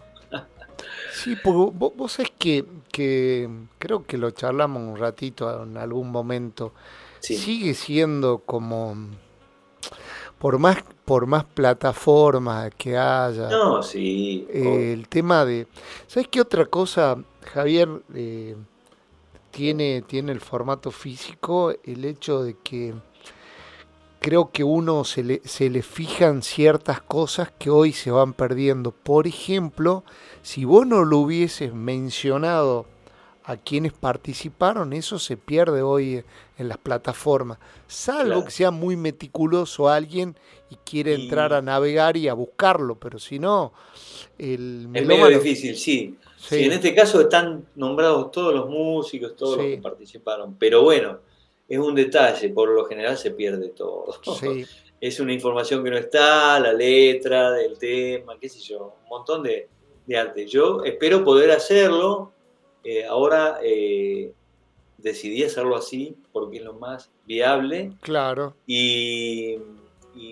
sí, 1.14 1.36
porque 1.42 1.78
vos, 1.78 1.96
vos 1.96 2.20
es 2.20 2.30
que, 2.32 2.66
que, 2.92 3.48
creo 3.80 4.06
que 4.06 4.18
lo 4.18 4.32
charlamos 4.32 4.82
un 4.82 4.98
ratito 4.98 5.64
en 5.64 5.78
algún 5.78 6.12
momento. 6.12 6.74
Sigue 7.22 7.74
siendo 7.74 8.40
como 8.40 8.98
por 10.38 10.60
más 10.60 10.84
por 11.06 11.26
más 11.26 11.44
plataformas 11.44 12.74
que 12.76 12.98
haya. 12.98 13.50
No, 13.50 13.84
sí. 13.84 14.48
Eh, 14.50 14.94
el 14.94 15.08
tema 15.08 15.46
de. 15.46 15.68
¿Sabes 16.08 16.28
qué 16.30 16.42
otra 16.42 16.66
cosa, 16.66 17.18
Javier? 17.46 17.90
Eh, 18.14 18.56
tiene, 19.52 20.02
tiene 20.02 20.32
el 20.32 20.42
formato 20.42 20.92
físico, 20.92 21.74
el 21.84 22.06
hecho 22.06 22.44
de 22.44 22.56
que 22.64 22.94
creo 24.20 24.52
que 24.52 24.64
uno 24.64 25.04
se 25.04 25.24
le, 25.24 25.42
se 25.46 25.70
le 25.70 25.82
fijan 25.82 26.42
ciertas 26.42 27.02
cosas 27.02 27.52
que 27.60 27.70
hoy 27.70 27.94
se 27.94 28.10
van 28.10 28.34
perdiendo. 28.34 28.92
Por 28.92 29.28
ejemplo, 29.28 30.04
si 30.42 30.66
vos 30.66 30.88
no 30.88 31.04
lo 31.04 31.20
hubieses 31.20 31.74
mencionado 31.74 32.88
a 33.44 33.58
quienes 33.58 33.94
participaron, 33.94 34.94
eso 34.94 35.20
se 35.20 35.38
pierde 35.38 35.82
hoy 35.82 36.24
en 36.58 36.68
las 36.68 36.78
plataformas, 36.78 37.58
salvo 37.88 38.46
que 38.46 38.52
sea 38.52 38.72
muy 38.72 38.96
meticuloso 38.96 39.90
alguien 39.90 40.36
y 40.70 40.76
quiere 40.78 41.14
entrar 41.16 41.54
a 41.54 41.62
navegar 41.62 42.16
y 42.16 42.30
a 42.30 42.34
buscarlo, 42.34 42.96
pero 42.96 43.20
si 43.20 43.40
no, 43.40 43.74
el 44.38 44.90
es 44.94 45.06
medio 45.06 45.28
difícil, 45.28 45.76
sí. 45.76 46.18
En 46.52 46.72
este 46.72 46.94
caso 46.94 47.22
están 47.22 47.66
nombrados 47.76 48.32
todos 48.32 48.54
los 48.54 48.70
músicos, 48.70 49.36
todos 49.36 49.58
los 49.58 49.66
que 49.66 49.78
participaron, 49.78 50.56
pero 50.58 50.84
bueno, 50.84 51.20
es 51.68 51.80
un 51.80 51.96
detalle, 51.96 52.50
por 52.50 52.70
lo 52.70 52.86
general 52.86 53.18
se 53.18 53.32
pierde 53.32 53.70
todo. 53.70 54.14
es 55.02 55.20
una 55.20 55.34
información 55.34 55.84
que 55.84 55.90
no 55.90 55.98
está, 55.98 56.60
la 56.60 56.74
letra 56.74 57.52
del 57.52 57.78
tema, 57.78 58.38
qué 58.40 58.50
sé 58.50 58.60
yo, 58.60 58.96
un 59.04 59.10
montón 59.10 59.44
de, 59.44 59.70
de 60.06 60.18
arte. 60.18 60.46
Yo 60.46 60.84
espero 60.84 61.24
poder 61.24 61.52
hacerlo 61.52 62.34
eh, 62.84 63.06
ahora 63.06 63.60
eh, 63.64 64.34
decidí 64.98 65.44
hacerlo 65.44 65.78
así 65.78 66.18
porque 66.32 66.58
es 66.58 66.64
lo 66.64 66.74
más 66.74 67.10
viable. 67.26 67.94
Claro. 68.02 68.56
Y, 68.68 69.58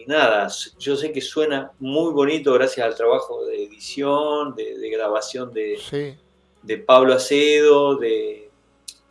nada, 0.08 0.48
yo 0.80 0.96
sé 0.96 1.12
que 1.12 1.22
suena 1.22 1.72
muy 1.80 2.12
bonito 2.12 2.54
gracias 2.54 2.86
al 2.86 2.96
trabajo 2.96 3.46
de 3.46 3.64
edición, 3.64 4.56
de, 4.56 4.90
grabación 4.90 5.52
de, 5.52 6.16
de 6.62 6.78
Pablo 6.78 7.14
Acedo, 7.14 7.96
de, 7.96 8.50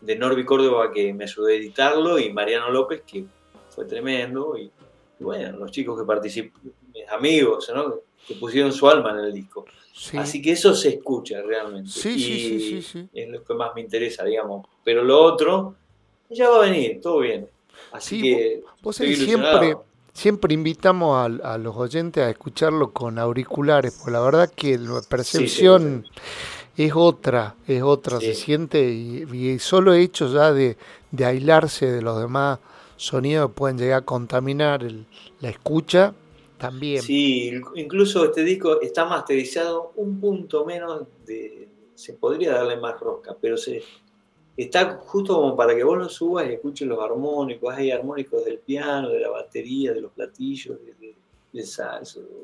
de 0.01 0.17
Norby 0.17 0.45
Córdoba 0.45 0.93
que 0.93 1.13
me 1.13 1.25
ayudó 1.25 1.49
a 1.49 1.53
editarlo 1.53 2.19
y 2.19 2.33
Mariano 2.33 2.71
López 2.71 3.03
que 3.07 3.25
fue 3.69 3.85
tremendo. 3.85 4.57
Y, 4.57 4.71
bueno, 5.19 5.59
los 5.59 5.71
chicos 5.71 5.99
que 5.99 6.07
participan, 6.07 6.73
mis 6.95 7.09
amigos, 7.09 7.71
que 8.27 8.35
pusieron 8.35 8.73
su 8.73 8.89
alma 8.89 9.11
en 9.11 9.19
el 9.19 9.33
disco. 9.33 9.65
Así 10.17 10.41
que 10.41 10.53
eso 10.53 10.75
se 10.75 10.91
escucha 10.91 11.43
realmente. 11.43 11.91
Sí, 11.91 12.19
sí, 12.19 12.83
sí, 12.83 13.09
Es 13.13 13.29
lo 13.29 13.45
que 13.45 13.55
más 13.55 13.75
me 13.75 13.83
interesa, 13.83 14.25
digamos. 14.25 14.67
Pero 14.83 15.05
lo 15.05 15.21
otro, 15.23 15.75
ya 16.31 16.49
va 16.49 16.65
a 16.65 16.71
venir, 16.71 17.01
todo 17.01 17.19
bien. 17.19 17.49
Así 17.93 18.23
que. 18.23 18.63
Vos, 18.83 18.97
siempre, 18.97 19.77
siempre 20.13 20.55
invitamos 20.55 21.41
a, 21.43 21.59
los 21.59 21.77
oyentes 21.77 22.23
a 22.23 22.31
escucharlo 22.31 22.93
con 22.93 23.19
auriculares, 23.19 23.95
porque 23.97 24.11
la 24.11 24.21
verdad 24.21 24.53
que 24.55 24.79
la 24.79 25.03
percepción 25.03 26.07
es 26.77 26.93
otra, 26.95 27.57
es 27.67 27.83
otra, 27.83 28.21
se 28.21 28.35
siente, 28.35 28.91
y, 28.91 29.27
y, 29.33 29.59
solo 29.59 29.93
hecho 29.95 30.33
ya 30.33 30.53
de, 30.53 30.77
de 31.11 31.25
aislarse 31.25 31.91
de 31.91 32.03
los 32.03 32.21
demás 32.21 32.59
sonidos 32.97 33.51
pueden 33.53 33.79
llegar 33.79 34.03
a 34.03 34.05
contaminar 34.05 34.83
la 35.41 35.49
escucha, 35.49 36.15
también. 36.61 37.03
Sí, 37.03 37.51
incluso 37.75 38.27
este 38.27 38.45
disco 38.45 38.81
está 38.81 39.07
masterizado 39.07 39.93
un 39.97 40.21
punto 40.21 40.65
menos 40.65 41.07
de. 41.27 41.69
Se 41.95 42.13
podría 42.15 42.53
darle 42.53 42.77
más 42.77 43.01
rosca, 43.01 43.37
pero 43.41 43.57
se 43.57 43.83
está 44.63 44.97
justo 45.07 45.35
como 45.35 45.57
para 45.57 45.75
que 45.75 45.85
vos 45.85 45.99
lo 45.99 46.09
subas 46.09 46.49
y 46.49 46.55
escuches 46.55 46.87
los 46.87 47.03
armónicos. 47.03 47.75
Hay 47.75 47.91
armónicos 47.91 48.45
del 48.45 48.59
piano, 48.59 49.09
de 49.09 49.21
la 49.21 49.31
batería, 49.31 49.93
de 49.93 50.01
los 50.01 50.13
platillos, 50.13 50.79
de, 50.85 51.15
de, 51.53 51.67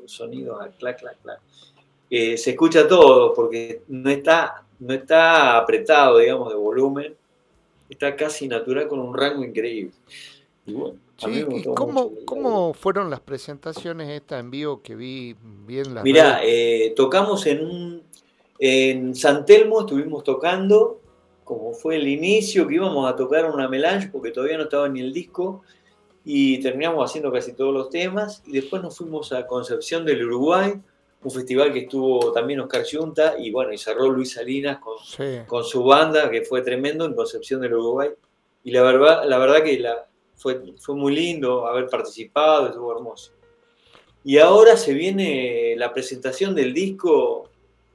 sonidos 0.05 0.61
a 0.61 0.69
clac, 0.69 0.99
clac, 0.99 1.21
clac. 1.21 1.39
Eh, 2.09 2.37
se 2.37 2.51
escucha 2.51 2.87
todo 2.87 3.33
porque 3.33 3.81
no 3.87 4.09
está, 4.09 4.63
no 4.79 4.93
está 4.93 5.57
apretado, 5.57 6.17
digamos, 6.17 6.49
de 6.49 6.55
volumen. 6.55 7.15
Está 7.89 8.15
casi 8.15 8.47
natural 8.47 8.87
con 8.87 8.99
un 8.99 9.15
rango 9.15 9.43
increíble. 9.43 9.93
Y 10.65 10.73
bueno, 10.73 10.97
Sí, 11.17 11.45
cómo, 11.75 12.11
cómo, 12.25 12.73
fueron 12.75 13.09
las 13.09 13.21
presentaciones 13.21 14.07
estas 14.09 14.39
en 14.39 14.51
vivo 14.51 14.83
que 14.83 14.95
vi 14.95 15.35
bien 15.65 15.95
las 15.95 16.03
Mirá, 16.03 16.41
eh, 16.43 16.93
tocamos 16.95 17.47
en 17.47 17.65
un, 17.65 18.03
en 18.59 19.15
San 19.15 19.43
Telmo, 19.43 19.81
estuvimos 19.81 20.23
tocando, 20.23 20.99
como 21.47 21.71
fue 21.73 21.95
el 21.95 22.07
inicio, 22.09 22.67
que 22.67 22.75
íbamos 22.75 23.09
a 23.09 23.15
tocar 23.15 23.49
una 23.49 23.69
melange 23.69 24.09
porque 24.09 24.31
todavía 24.31 24.57
no 24.57 24.63
estaba 24.63 24.89
ni 24.89 24.99
el 24.99 25.13
disco, 25.13 25.63
y 26.25 26.59
terminamos 26.59 27.09
haciendo 27.09 27.31
casi 27.31 27.53
todos 27.53 27.73
los 27.73 27.89
temas, 27.89 28.43
y 28.45 28.51
después 28.51 28.83
nos 28.83 28.97
fuimos 28.97 29.31
a 29.31 29.47
Concepción 29.47 30.03
del 30.03 30.25
Uruguay, 30.25 30.73
un 31.23 31.31
festival 31.31 31.71
que 31.71 31.79
estuvo 31.79 32.33
también 32.33 32.59
Oscar 32.59 32.83
Yunta 32.83 33.35
y 33.39 33.49
bueno, 33.49 33.71
y 33.71 33.77
cerró 33.77 34.09
Luis 34.09 34.33
Salinas 34.33 34.79
con, 34.79 34.97
Sí. 34.99 35.39
con 35.47 35.63
su 35.63 35.83
banda, 35.83 36.29
que 36.29 36.41
fue 36.41 36.61
tremendo 36.61 37.05
en 37.05 37.13
Concepción 37.15 37.61
del 37.61 37.73
Uruguay. 37.75 38.09
Y 38.65 38.71
la 38.71 38.83
verdad, 38.83 39.23
la 39.25 39.37
verdad 39.37 39.63
que 39.63 39.79
la, 39.79 40.05
fue, 40.35 40.61
fue 40.77 40.95
muy 40.95 41.15
lindo 41.15 41.65
haber 41.65 41.87
participado, 41.87 42.67
estuvo 42.67 42.91
hermoso. 42.93 43.31
Y 44.25 44.37
ahora 44.37 44.75
se 44.75 44.93
viene 44.93 45.75
la 45.77 45.93
presentación 45.93 46.53
del 46.53 46.73
disco 46.73 47.49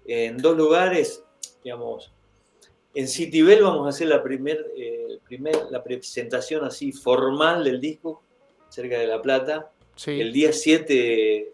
en 0.07 0.39
dos 0.39 0.57
lugares, 0.57 1.23
digamos. 1.63 2.11
En 2.95 3.09
Citibel 3.09 3.63
vamos 3.63 3.87
a 3.87 3.91
hacer 3.91 4.09
la, 4.09 4.23
primer, 4.23 4.71
eh, 4.77 5.19
primer, 5.25 5.55
la 5.71 5.83
presentación 5.83 6.65
así 6.65 6.93
formal 6.93 7.65
del 7.65 7.81
disco, 7.81 8.23
cerca 8.69 8.99
de 8.99 9.07
La 9.07 9.21
Plata, 9.23 9.71
Sí. 9.95 10.21
el 10.21 10.33
día 10.33 10.53
7, 10.53 11.53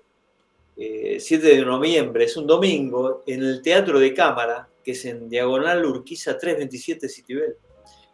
eh, 0.76 1.16
7 1.20 1.46
de 1.56 1.64
noviembre, 1.64 2.24
es 2.24 2.36
un 2.36 2.46
domingo, 2.46 3.22
en 3.26 3.42
el 3.42 3.62
Teatro 3.62 3.98
de 3.98 4.14
Cámara, 4.14 4.68
que 4.84 4.92
es 4.92 5.04
en 5.04 5.28
Diagonal 5.28 5.84
Urquiza 5.84 6.38
327 6.38 7.08
Citibel. 7.08 7.56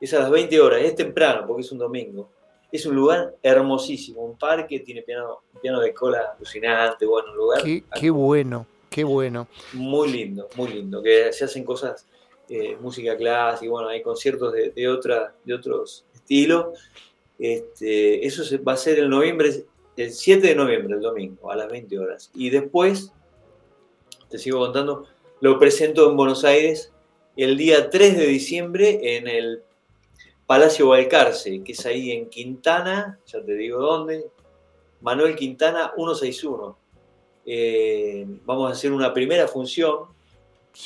Es 0.01 0.13
a 0.15 0.19
las 0.21 0.31
20 0.31 0.61
horas, 0.61 0.83
es 0.83 0.95
temprano 0.97 1.47
porque 1.47 1.63
es 1.63 1.73
un 1.73 1.79
domingo. 1.79 2.31
Es 2.73 2.85
un 2.87 2.97
lugar 2.97 3.37
hermosísimo, 3.43 4.23
un 4.25 4.37
parque, 4.37 4.81
tiene 4.81 5.03
piano, 5.03 5.43
piano 5.63 5.81
de 5.81 5.95
cola 5.95 6.35
alucinante, 6.37 7.07
bueno, 7.07 7.31
un 7.31 7.37
lugar 7.37 7.63
Qué, 7.63 7.85
qué 8.01 8.11
bueno, 8.11 8.67
qué 8.91 9.05
bueno. 9.05 9.47
muy 9.75 10.11
lindo, 10.11 10.49
muy 10.57 10.69
lindo, 10.73 11.01
que 11.03 11.33
se 11.33 11.45
hacen 11.45 11.65
cosas, 11.65 12.07
eh, 12.49 12.77
música 12.81 13.17
clásica, 13.17 13.71
bueno, 13.71 13.89
hay 13.89 14.03
conciertos 14.03 14.53
de, 14.53 14.71
de, 14.71 14.99
de 15.45 15.55
otros 15.55 16.05
estilos. 16.15 16.79
Este, 17.39 18.27
eso 18.27 18.43
va 18.67 18.75
a 18.75 18.77
ser 18.77 18.99
el 18.99 19.09
noviembre, 19.11 19.65
el 19.97 20.13
7 20.13 20.47
de 20.47 20.55
noviembre, 20.55 20.95
el 20.95 21.01
domingo, 21.01 21.51
a 21.51 21.57
las 21.57 21.69
20 21.69 21.99
horas. 21.99 22.31
Y 22.35 22.51
después, 22.51 23.13
te 24.29 24.39
sigo 24.39 24.59
contando, 24.59 25.07
lo 25.41 25.59
presento 25.59 26.11
en 26.11 26.17
Buenos 26.17 26.45
Aires 26.45 26.93
el 27.37 27.57
día 27.57 27.91
3 27.91 28.17
de 28.17 28.27
diciembre 28.27 29.17
en 29.17 29.27
el 29.27 29.63
Palacio 30.47 30.89
Balcarce, 30.89 31.63
que 31.65 31.73
es 31.73 31.87
ahí 31.87 32.13
en 32.13 32.29
Quintana, 32.29 33.19
ya 33.27 33.43
te 33.43 33.55
digo 33.55 33.81
dónde, 33.81 34.27
Manuel 35.01 35.35
Quintana 35.35 35.93
161. 35.97 36.79
Eh, 37.47 38.25
vamos 38.45 38.71
a 38.71 38.73
hacer 38.73 38.93
una 38.93 39.13
primera 39.13 39.49
función 39.49 40.14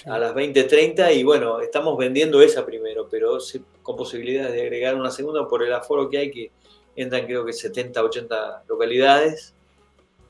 A 0.07 0.19
las 0.19 0.35
20.30 0.35 1.15
y 1.17 1.23
bueno, 1.23 1.61
estamos 1.61 1.97
vendiendo 1.97 2.43
esa 2.43 2.67
primero, 2.67 3.09
pero 3.11 3.39
con 3.83 3.97
posibilidades 3.97 4.53
de 4.53 4.63
agregar 4.63 4.95
una 4.95 5.11
segunda 5.11 5.49
por 5.49 5.63
el 5.63 5.73
aforo 5.73 6.11
que 6.11 6.19
hay, 6.19 6.31
que 6.31 6.51
entran 6.95 7.25
creo 7.25 7.45
que 7.45 7.53
70, 7.55 8.03
80 8.05 8.65
localidades. 8.69 9.55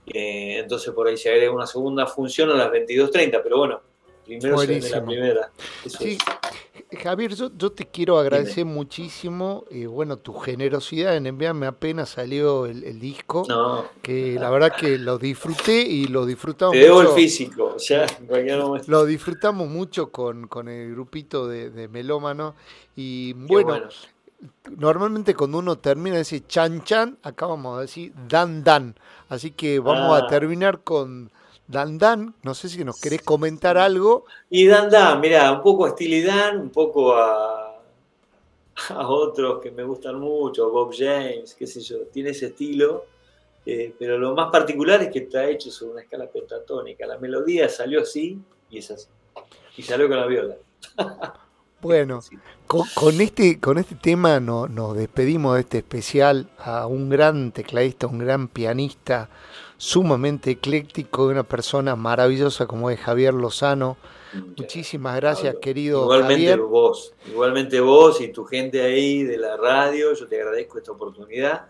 Eh, 0.07 0.59
entonces 0.59 0.95
por 0.95 1.09
ahí 1.09 1.17
se 1.17 1.31
agrega 1.31 1.51
una 1.51 1.67
segunda 1.67 2.07
función 2.07 2.51
a 2.51 2.55
las 2.55 2.71
22.30, 2.71 3.41
pero 3.43 3.59
bueno, 3.59 3.83
primero 4.29 4.57
la 4.63 5.05
primera. 5.05 5.51
Eso 5.85 5.99
Sí, 5.99 6.19
es. 6.21 6.99
Javier, 7.03 7.35
yo, 7.35 7.51
yo 7.55 7.71
te 7.73 7.87
quiero 7.87 8.19
agradecer 8.19 8.65
muchísimo, 8.65 9.65
eh, 9.71 9.87
bueno, 9.87 10.17
tu 10.17 10.33
generosidad 10.35 11.17
en 11.17 11.27
enviarme 11.27 11.67
apenas 11.67 12.09
salió 12.11 12.65
el, 12.65 12.83
el 12.85 12.99
disco, 12.99 13.45
No, 13.47 13.85
que 14.01 14.37
la 14.41 14.49
verdad 14.49 14.73
que 14.75 14.97
lo 14.97 15.19
disfruté 15.19 15.83
y 15.83 16.07
lo 16.07 16.25
disfrutamos 16.25 16.73
te 16.73 16.79
debo 16.79 17.03
el 17.03 17.09
físico, 17.09 17.77
en 17.91 18.27
cualquier 18.27 18.59
momento. 18.61 18.91
Lo 18.91 19.05
disfrutamos 19.05 19.69
mucho 19.69 20.11
con, 20.11 20.47
con 20.47 20.69
el 20.69 20.91
grupito 20.93 21.47
de, 21.47 21.69
de 21.71 21.89
melómano 21.89 22.55
y 22.97 23.35
bueno, 23.35 23.81
normalmente 24.77 25.35
cuando 25.35 25.59
uno 25.59 25.77
termina 25.79 26.15
de 26.15 26.21
decir 26.21 26.45
chan 26.47 26.85
chan, 26.85 27.19
acá 27.23 27.47
vamos 27.47 27.77
a 27.79 27.83
decir 27.83 28.13
dan 28.29 28.65
dan. 28.65 28.95
Así 29.29 29.51
que 29.51 29.79
vamos 29.79 30.19
Ah. 30.21 30.25
a 30.25 30.29
terminar 30.29 30.81
con 30.81 31.31
dan 31.69 31.99
dan. 31.99 32.35
No 32.43 32.55
sé 32.55 32.69
si 32.69 32.83
nos 32.85 33.01
querés 33.01 33.23
comentar 33.23 33.79
algo. 33.79 34.25
Y 34.51 34.67
Dan 34.67 34.91
Dan, 34.91 35.21
mira, 35.21 35.53
un 35.53 35.63
poco 35.63 35.87
a 35.87 35.91
Steely 35.91 36.23
Dan, 36.23 36.59
un 36.59 36.71
poco 36.71 37.15
a, 37.15 37.79
a 38.91 39.09
otros 39.09 39.61
que 39.61 39.71
me 39.71 39.85
gustan 39.85 40.19
mucho, 40.19 40.71
Bob 40.71 40.93
James, 40.97 41.55
qué 41.55 41.67
sé 41.67 41.81
yo, 41.81 41.99
tiene 42.13 42.31
ese 42.31 42.47
estilo, 42.47 43.05
eh, 43.67 43.95
pero 43.99 44.19
lo 44.19 44.35
más 44.35 44.51
particular 44.51 45.03
es 45.03 45.11
que 45.11 45.21
está 45.21 45.47
hecho 45.49 45.71
sobre 45.71 45.93
una 45.93 46.03
escala 46.03 46.27
pentatónica. 46.27 47.07
La 47.07 47.19
melodía 47.19 47.69
salió 47.69 48.01
así 48.03 48.39
y 48.71 48.79
es 48.79 48.91
así. 48.91 49.07
Y 49.77 49.83
salió 49.83 50.09
con 50.09 50.17
la 50.19 50.27
viola. 50.27 50.57
Bueno, 51.81 52.21
Sí. 52.23 52.37
con, 52.67 52.83
con 52.93 53.21
este, 53.21 53.61
con 53.61 53.79
este 53.79 53.95
tema 53.95 54.41
no- 54.41 54.67
nos 54.67 54.97
despedimos 54.97 55.55
de 55.55 55.61
este 55.61 55.79
especial 55.79 56.49
a 56.59 56.89
un 56.89 57.09
gran 57.09 57.53
tecladista, 57.53 58.09
un 58.09 58.19
gran 58.19 58.49
pianista, 58.49 59.29
sumamente 59.79 60.51
ecléctico, 60.51 61.27
una 61.27 61.45
persona 61.45 61.97
maravillosa 61.97 62.67
como 62.67 62.91
es 62.91 63.01
Javier 63.01 63.33
Lozano. 63.33 63.97
Muchísimas 64.59 65.17
gracias, 65.17 65.55
Pablo. 65.55 65.61
querido 65.61 66.03
Igualmente 66.03 66.35
Javier. 66.35 66.59
vos, 66.59 67.15
igualmente 67.27 67.81
vos 67.81 68.21
y 68.21 68.29
tu 68.29 68.45
gente 68.45 68.83
ahí 68.83 69.23
de 69.23 69.39
la 69.39 69.57
radio, 69.57 70.13
yo 70.13 70.27
te 70.27 70.37
agradezco 70.37 70.77
esta 70.77 70.93
oportunidad. 70.93 71.67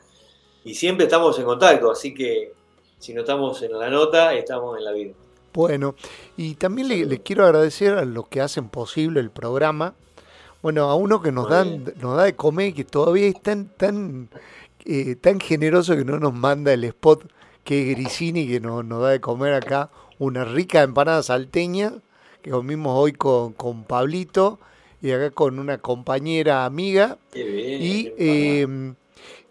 Y 0.65 0.75
siempre 0.75 1.05
estamos 1.05 1.39
en 1.39 1.45
contacto, 1.45 1.91
así 1.91 2.13
que 2.13 2.53
si 2.99 3.15
no 3.15 3.21
estamos 3.21 3.63
en 3.63 3.79
la 3.79 3.89
nota, 3.89 4.35
estamos 4.35 4.77
en 4.77 4.85
la 4.85 4.93
vida. 4.93 5.13
Bueno, 5.53 5.95
y 6.37 6.55
también 6.55 6.89
le, 6.89 7.05
le 7.05 7.23
quiero 7.23 7.45
agradecer 7.45 7.95
a 7.95 8.05
los 8.05 8.27
que 8.29 8.41
hacen 8.41 8.69
posible 8.69 9.21
el 9.21 9.31
programa. 9.31 9.95
Bueno, 10.63 10.85
a 10.85 10.97
uno 10.97 11.23
que 11.23 11.31
nos, 11.31 11.49
dan, 11.49 11.85
nos 12.01 12.17
da 12.17 12.25
de 12.25 12.35
comer 12.35 12.69
y 12.69 12.73
que 12.73 12.85
todavía 12.85 13.29
es 13.29 13.41
tan, 13.41 13.69
tan, 13.69 14.29
eh, 14.85 15.15
tan 15.15 15.39
generoso 15.39 15.97
que 15.97 16.05
no 16.05 16.19
nos 16.19 16.35
manda 16.35 16.73
el 16.73 16.83
spot, 16.85 17.31
que 17.69 17.83
es 17.83 17.99
Grisini, 17.99 18.49
que 18.49 18.61
nos, 18.61 18.83
nos 18.83 19.03
da 19.03 19.11
de 19.11 19.21
comer 19.21 19.53
acá 19.53 19.91
una 20.19 20.43
rica 20.47 20.83
empanada 20.83 21.23
salteña 21.23 21.93
que 22.41 22.51
comimos 22.51 22.97
hoy 22.97 23.12
con, 23.12 23.53
con 23.53 23.85
Pablito 23.85 24.59
y 25.03 25.11
acá 25.11 25.31
con 25.33 25.59
una 25.59 25.77
compañera 25.77 26.64
amiga. 26.64 27.19
Qué 27.31 27.45
bien. 27.45 27.83
Y, 27.83 28.12
eh, 28.16 28.95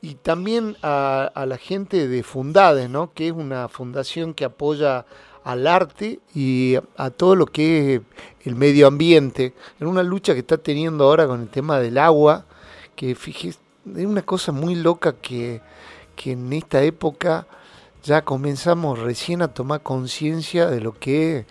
y 0.01 0.15
también 0.15 0.77
a, 0.81 1.31
a 1.31 1.45
la 1.45 1.59
gente 1.59 2.07
de 2.07 2.23
Fundades, 2.23 2.89
¿no? 2.89 3.13
que 3.13 3.27
es 3.27 3.33
una 3.33 3.67
fundación 3.67 4.33
que 4.33 4.45
apoya 4.45 5.05
al 5.43 5.67
arte 5.67 6.19
y 6.33 6.73
a 6.97 7.11
todo 7.11 7.35
lo 7.35 7.45
que 7.45 7.93
es 7.93 8.01
el 8.45 8.55
medio 8.55 8.87
ambiente, 8.87 9.53
en 9.79 9.85
una 9.85 10.01
lucha 10.01 10.33
que 10.33 10.39
está 10.39 10.57
teniendo 10.57 11.03
ahora 11.03 11.27
con 11.27 11.41
el 11.41 11.49
tema 11.49 11.79
del 11.79 11.99
agua, 11.99 12.45
que 12.95 13.13
fíjese, 13.13 13.59
es 13.95 14.05
una 14.07 14.23
cosa 14.23 14.51
muy 14.51 14.73
loca 14.73 15.13
que, 15.13 15.61
que 16.15 16.31
en 16.31 16.51
esta 16.51 16.81
época 16.81 17.45
ya 18.03 18.23
comenzamos 18.23 18.99
recién 18.99 19.41
a 19.41 19.53
tomar 19.53 19.81
conciencia 19.81 20.67
de 20.67 20.81
lo 20.81 20.93
que 20.93 21.39
es 21.39 21.45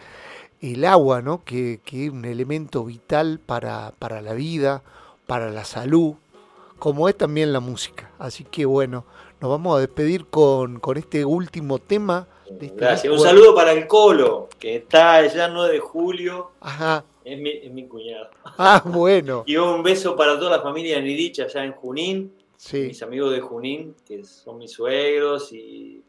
el 0.60 0.84
agua, 0.84 1.22
¿no? 1.22 1.44
que, 1.44 1.80
que 1.84 2.06
es 2.06 2.10
un 2.10 2.24
elemento 2.24 2.84
vital 2.84 3.38
para, 3.44 3.92
para 3.98 4.22
la 4.22 4.32
vida, 4.32 4.82
para 5.26 5.50
la 5.50 5.64
salud, 5.64 6.14
como 6.78 7.08
es 7.08 7.16
también 7.16 7.52
la 7.52 7.60
música. 7.60 8.10
Así 8.18 8.44
que 8.44 8.64
bueno, 8.64 9.04
nos 9.40 9.50
vamos 9.50 9.76
a 9.76 9.80
despedir 9.80 10.26
con, 10.26 10.80
con 10.80 10.96
este 10.96 11.24
último 11.24 11.78
tema. 11.78 12.26
De 12.48 12.66
este 12.66 12.78
Gracias. 12.78 13.12
Un 13.12 13.20
saludo 13.20 13.54
para 13.54 13.72
el 13.72 13.86
Colo, 13.86 14.48
que 14.58 14.76
está 14.76 15.14
allá 15.14 15.48
9 15.48 15.74
de 15.74 15.80
julio, 15.80 16.52
Ajá. 16.60 17.04
es 17.24 17.38
mi, 17.38 17.50
es 17.50 17.70
mi 17.70 17.86
cuñado. 17.86 18.30
Ah, 18.58 18.82
bueno. 18.84 19.42
Y 19.46 19.56
un 19.56 19.82
beso 19.82 20.16
para 20.16 20.38
toda 20.38 20.56
la 20.56 20.62
familia 20.62 21.00
Nirich 21.00 21.40
allá 21.40 21.64
en 21.64 21.72
Junín, 21.72 22.32
Sí, 22.56 22.84
mis 22.86 23.02
amigos 23.02 23.32
de 23.32 23.40
Junín, 23.40 23.94
que 24.06 24.24
son 24.24 24.56
mis 24.58 24.72
suegros 24.72 25.52
y. 25.52 26.02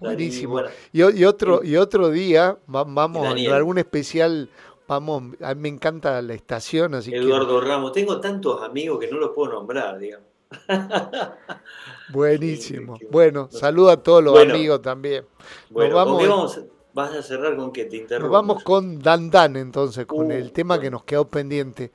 buenísimo. 0.00 0.52
bueno, 0.54 0.68
Y, 0.92 1.24
otro, 1.24 1.62
y 1.64 1.76
otro 1.76 2.10
día 2.10 2.58
va- 2.72 2.84
vamos 2.84 3.22
Daniel. 3.24 3.52
algún 3.52 3.78
especial. 3.78 4.48
Vamos, 4.86 5.22
a 5.40 5.54
mí 5.54 5.62
me 5.62 5.68
encanta 5.70 6.20
la 6.20 6.34
estación, 6.34 6.94
así 6.94 7.14
Eduardo 7.14 7.58
Ramos. 7.60 7.92
Tengo 7.92 8.20
tantos 8.20 8.62
amigos 8.62 8.98
que 9.00 9.08
no 9.10 9.16
los 9.18 9.30
puedo 9.30 9.52
nombrar, 9.52 9.98
digamos. 9.98 10.26
que 10.50 10.56
buenísimo. 12.12 12.98
Bueno, 13.10 13.48
saludo 13.50 13.90
a 13.90 13.96
todos 14.02 14.22
los 14.22 14.32
Bueno. 14.34 14.54
amigos 14.54 14.82
también. 14.82 15.24
Bueno, 15.70 15.96
vamos 15.96 16.58
a- 16.58 16.62
¿Vas 16.92 17.12
a 17.12 17.22
cerrar 17.24 17.56
con 17.56 17.72
qué? 17.72 17.86
Te 17.86 17.96
interrumpo. 17.96 18.28
Nos 18.28 18.32
vamos 18.46 18.62
con 18.62 19.00
Dan 19.00 19.28
Dan 19.28 19.56
entonces, 19.56 20.06
con 20.06 20.28
Uh, 20.28 20.30
el 20.30 20.52
tema 20.52 20.78
que 20.78 20.92
nos 20.92 21.02
quedó 21.02 21.26
pendiente. 21.26 21.90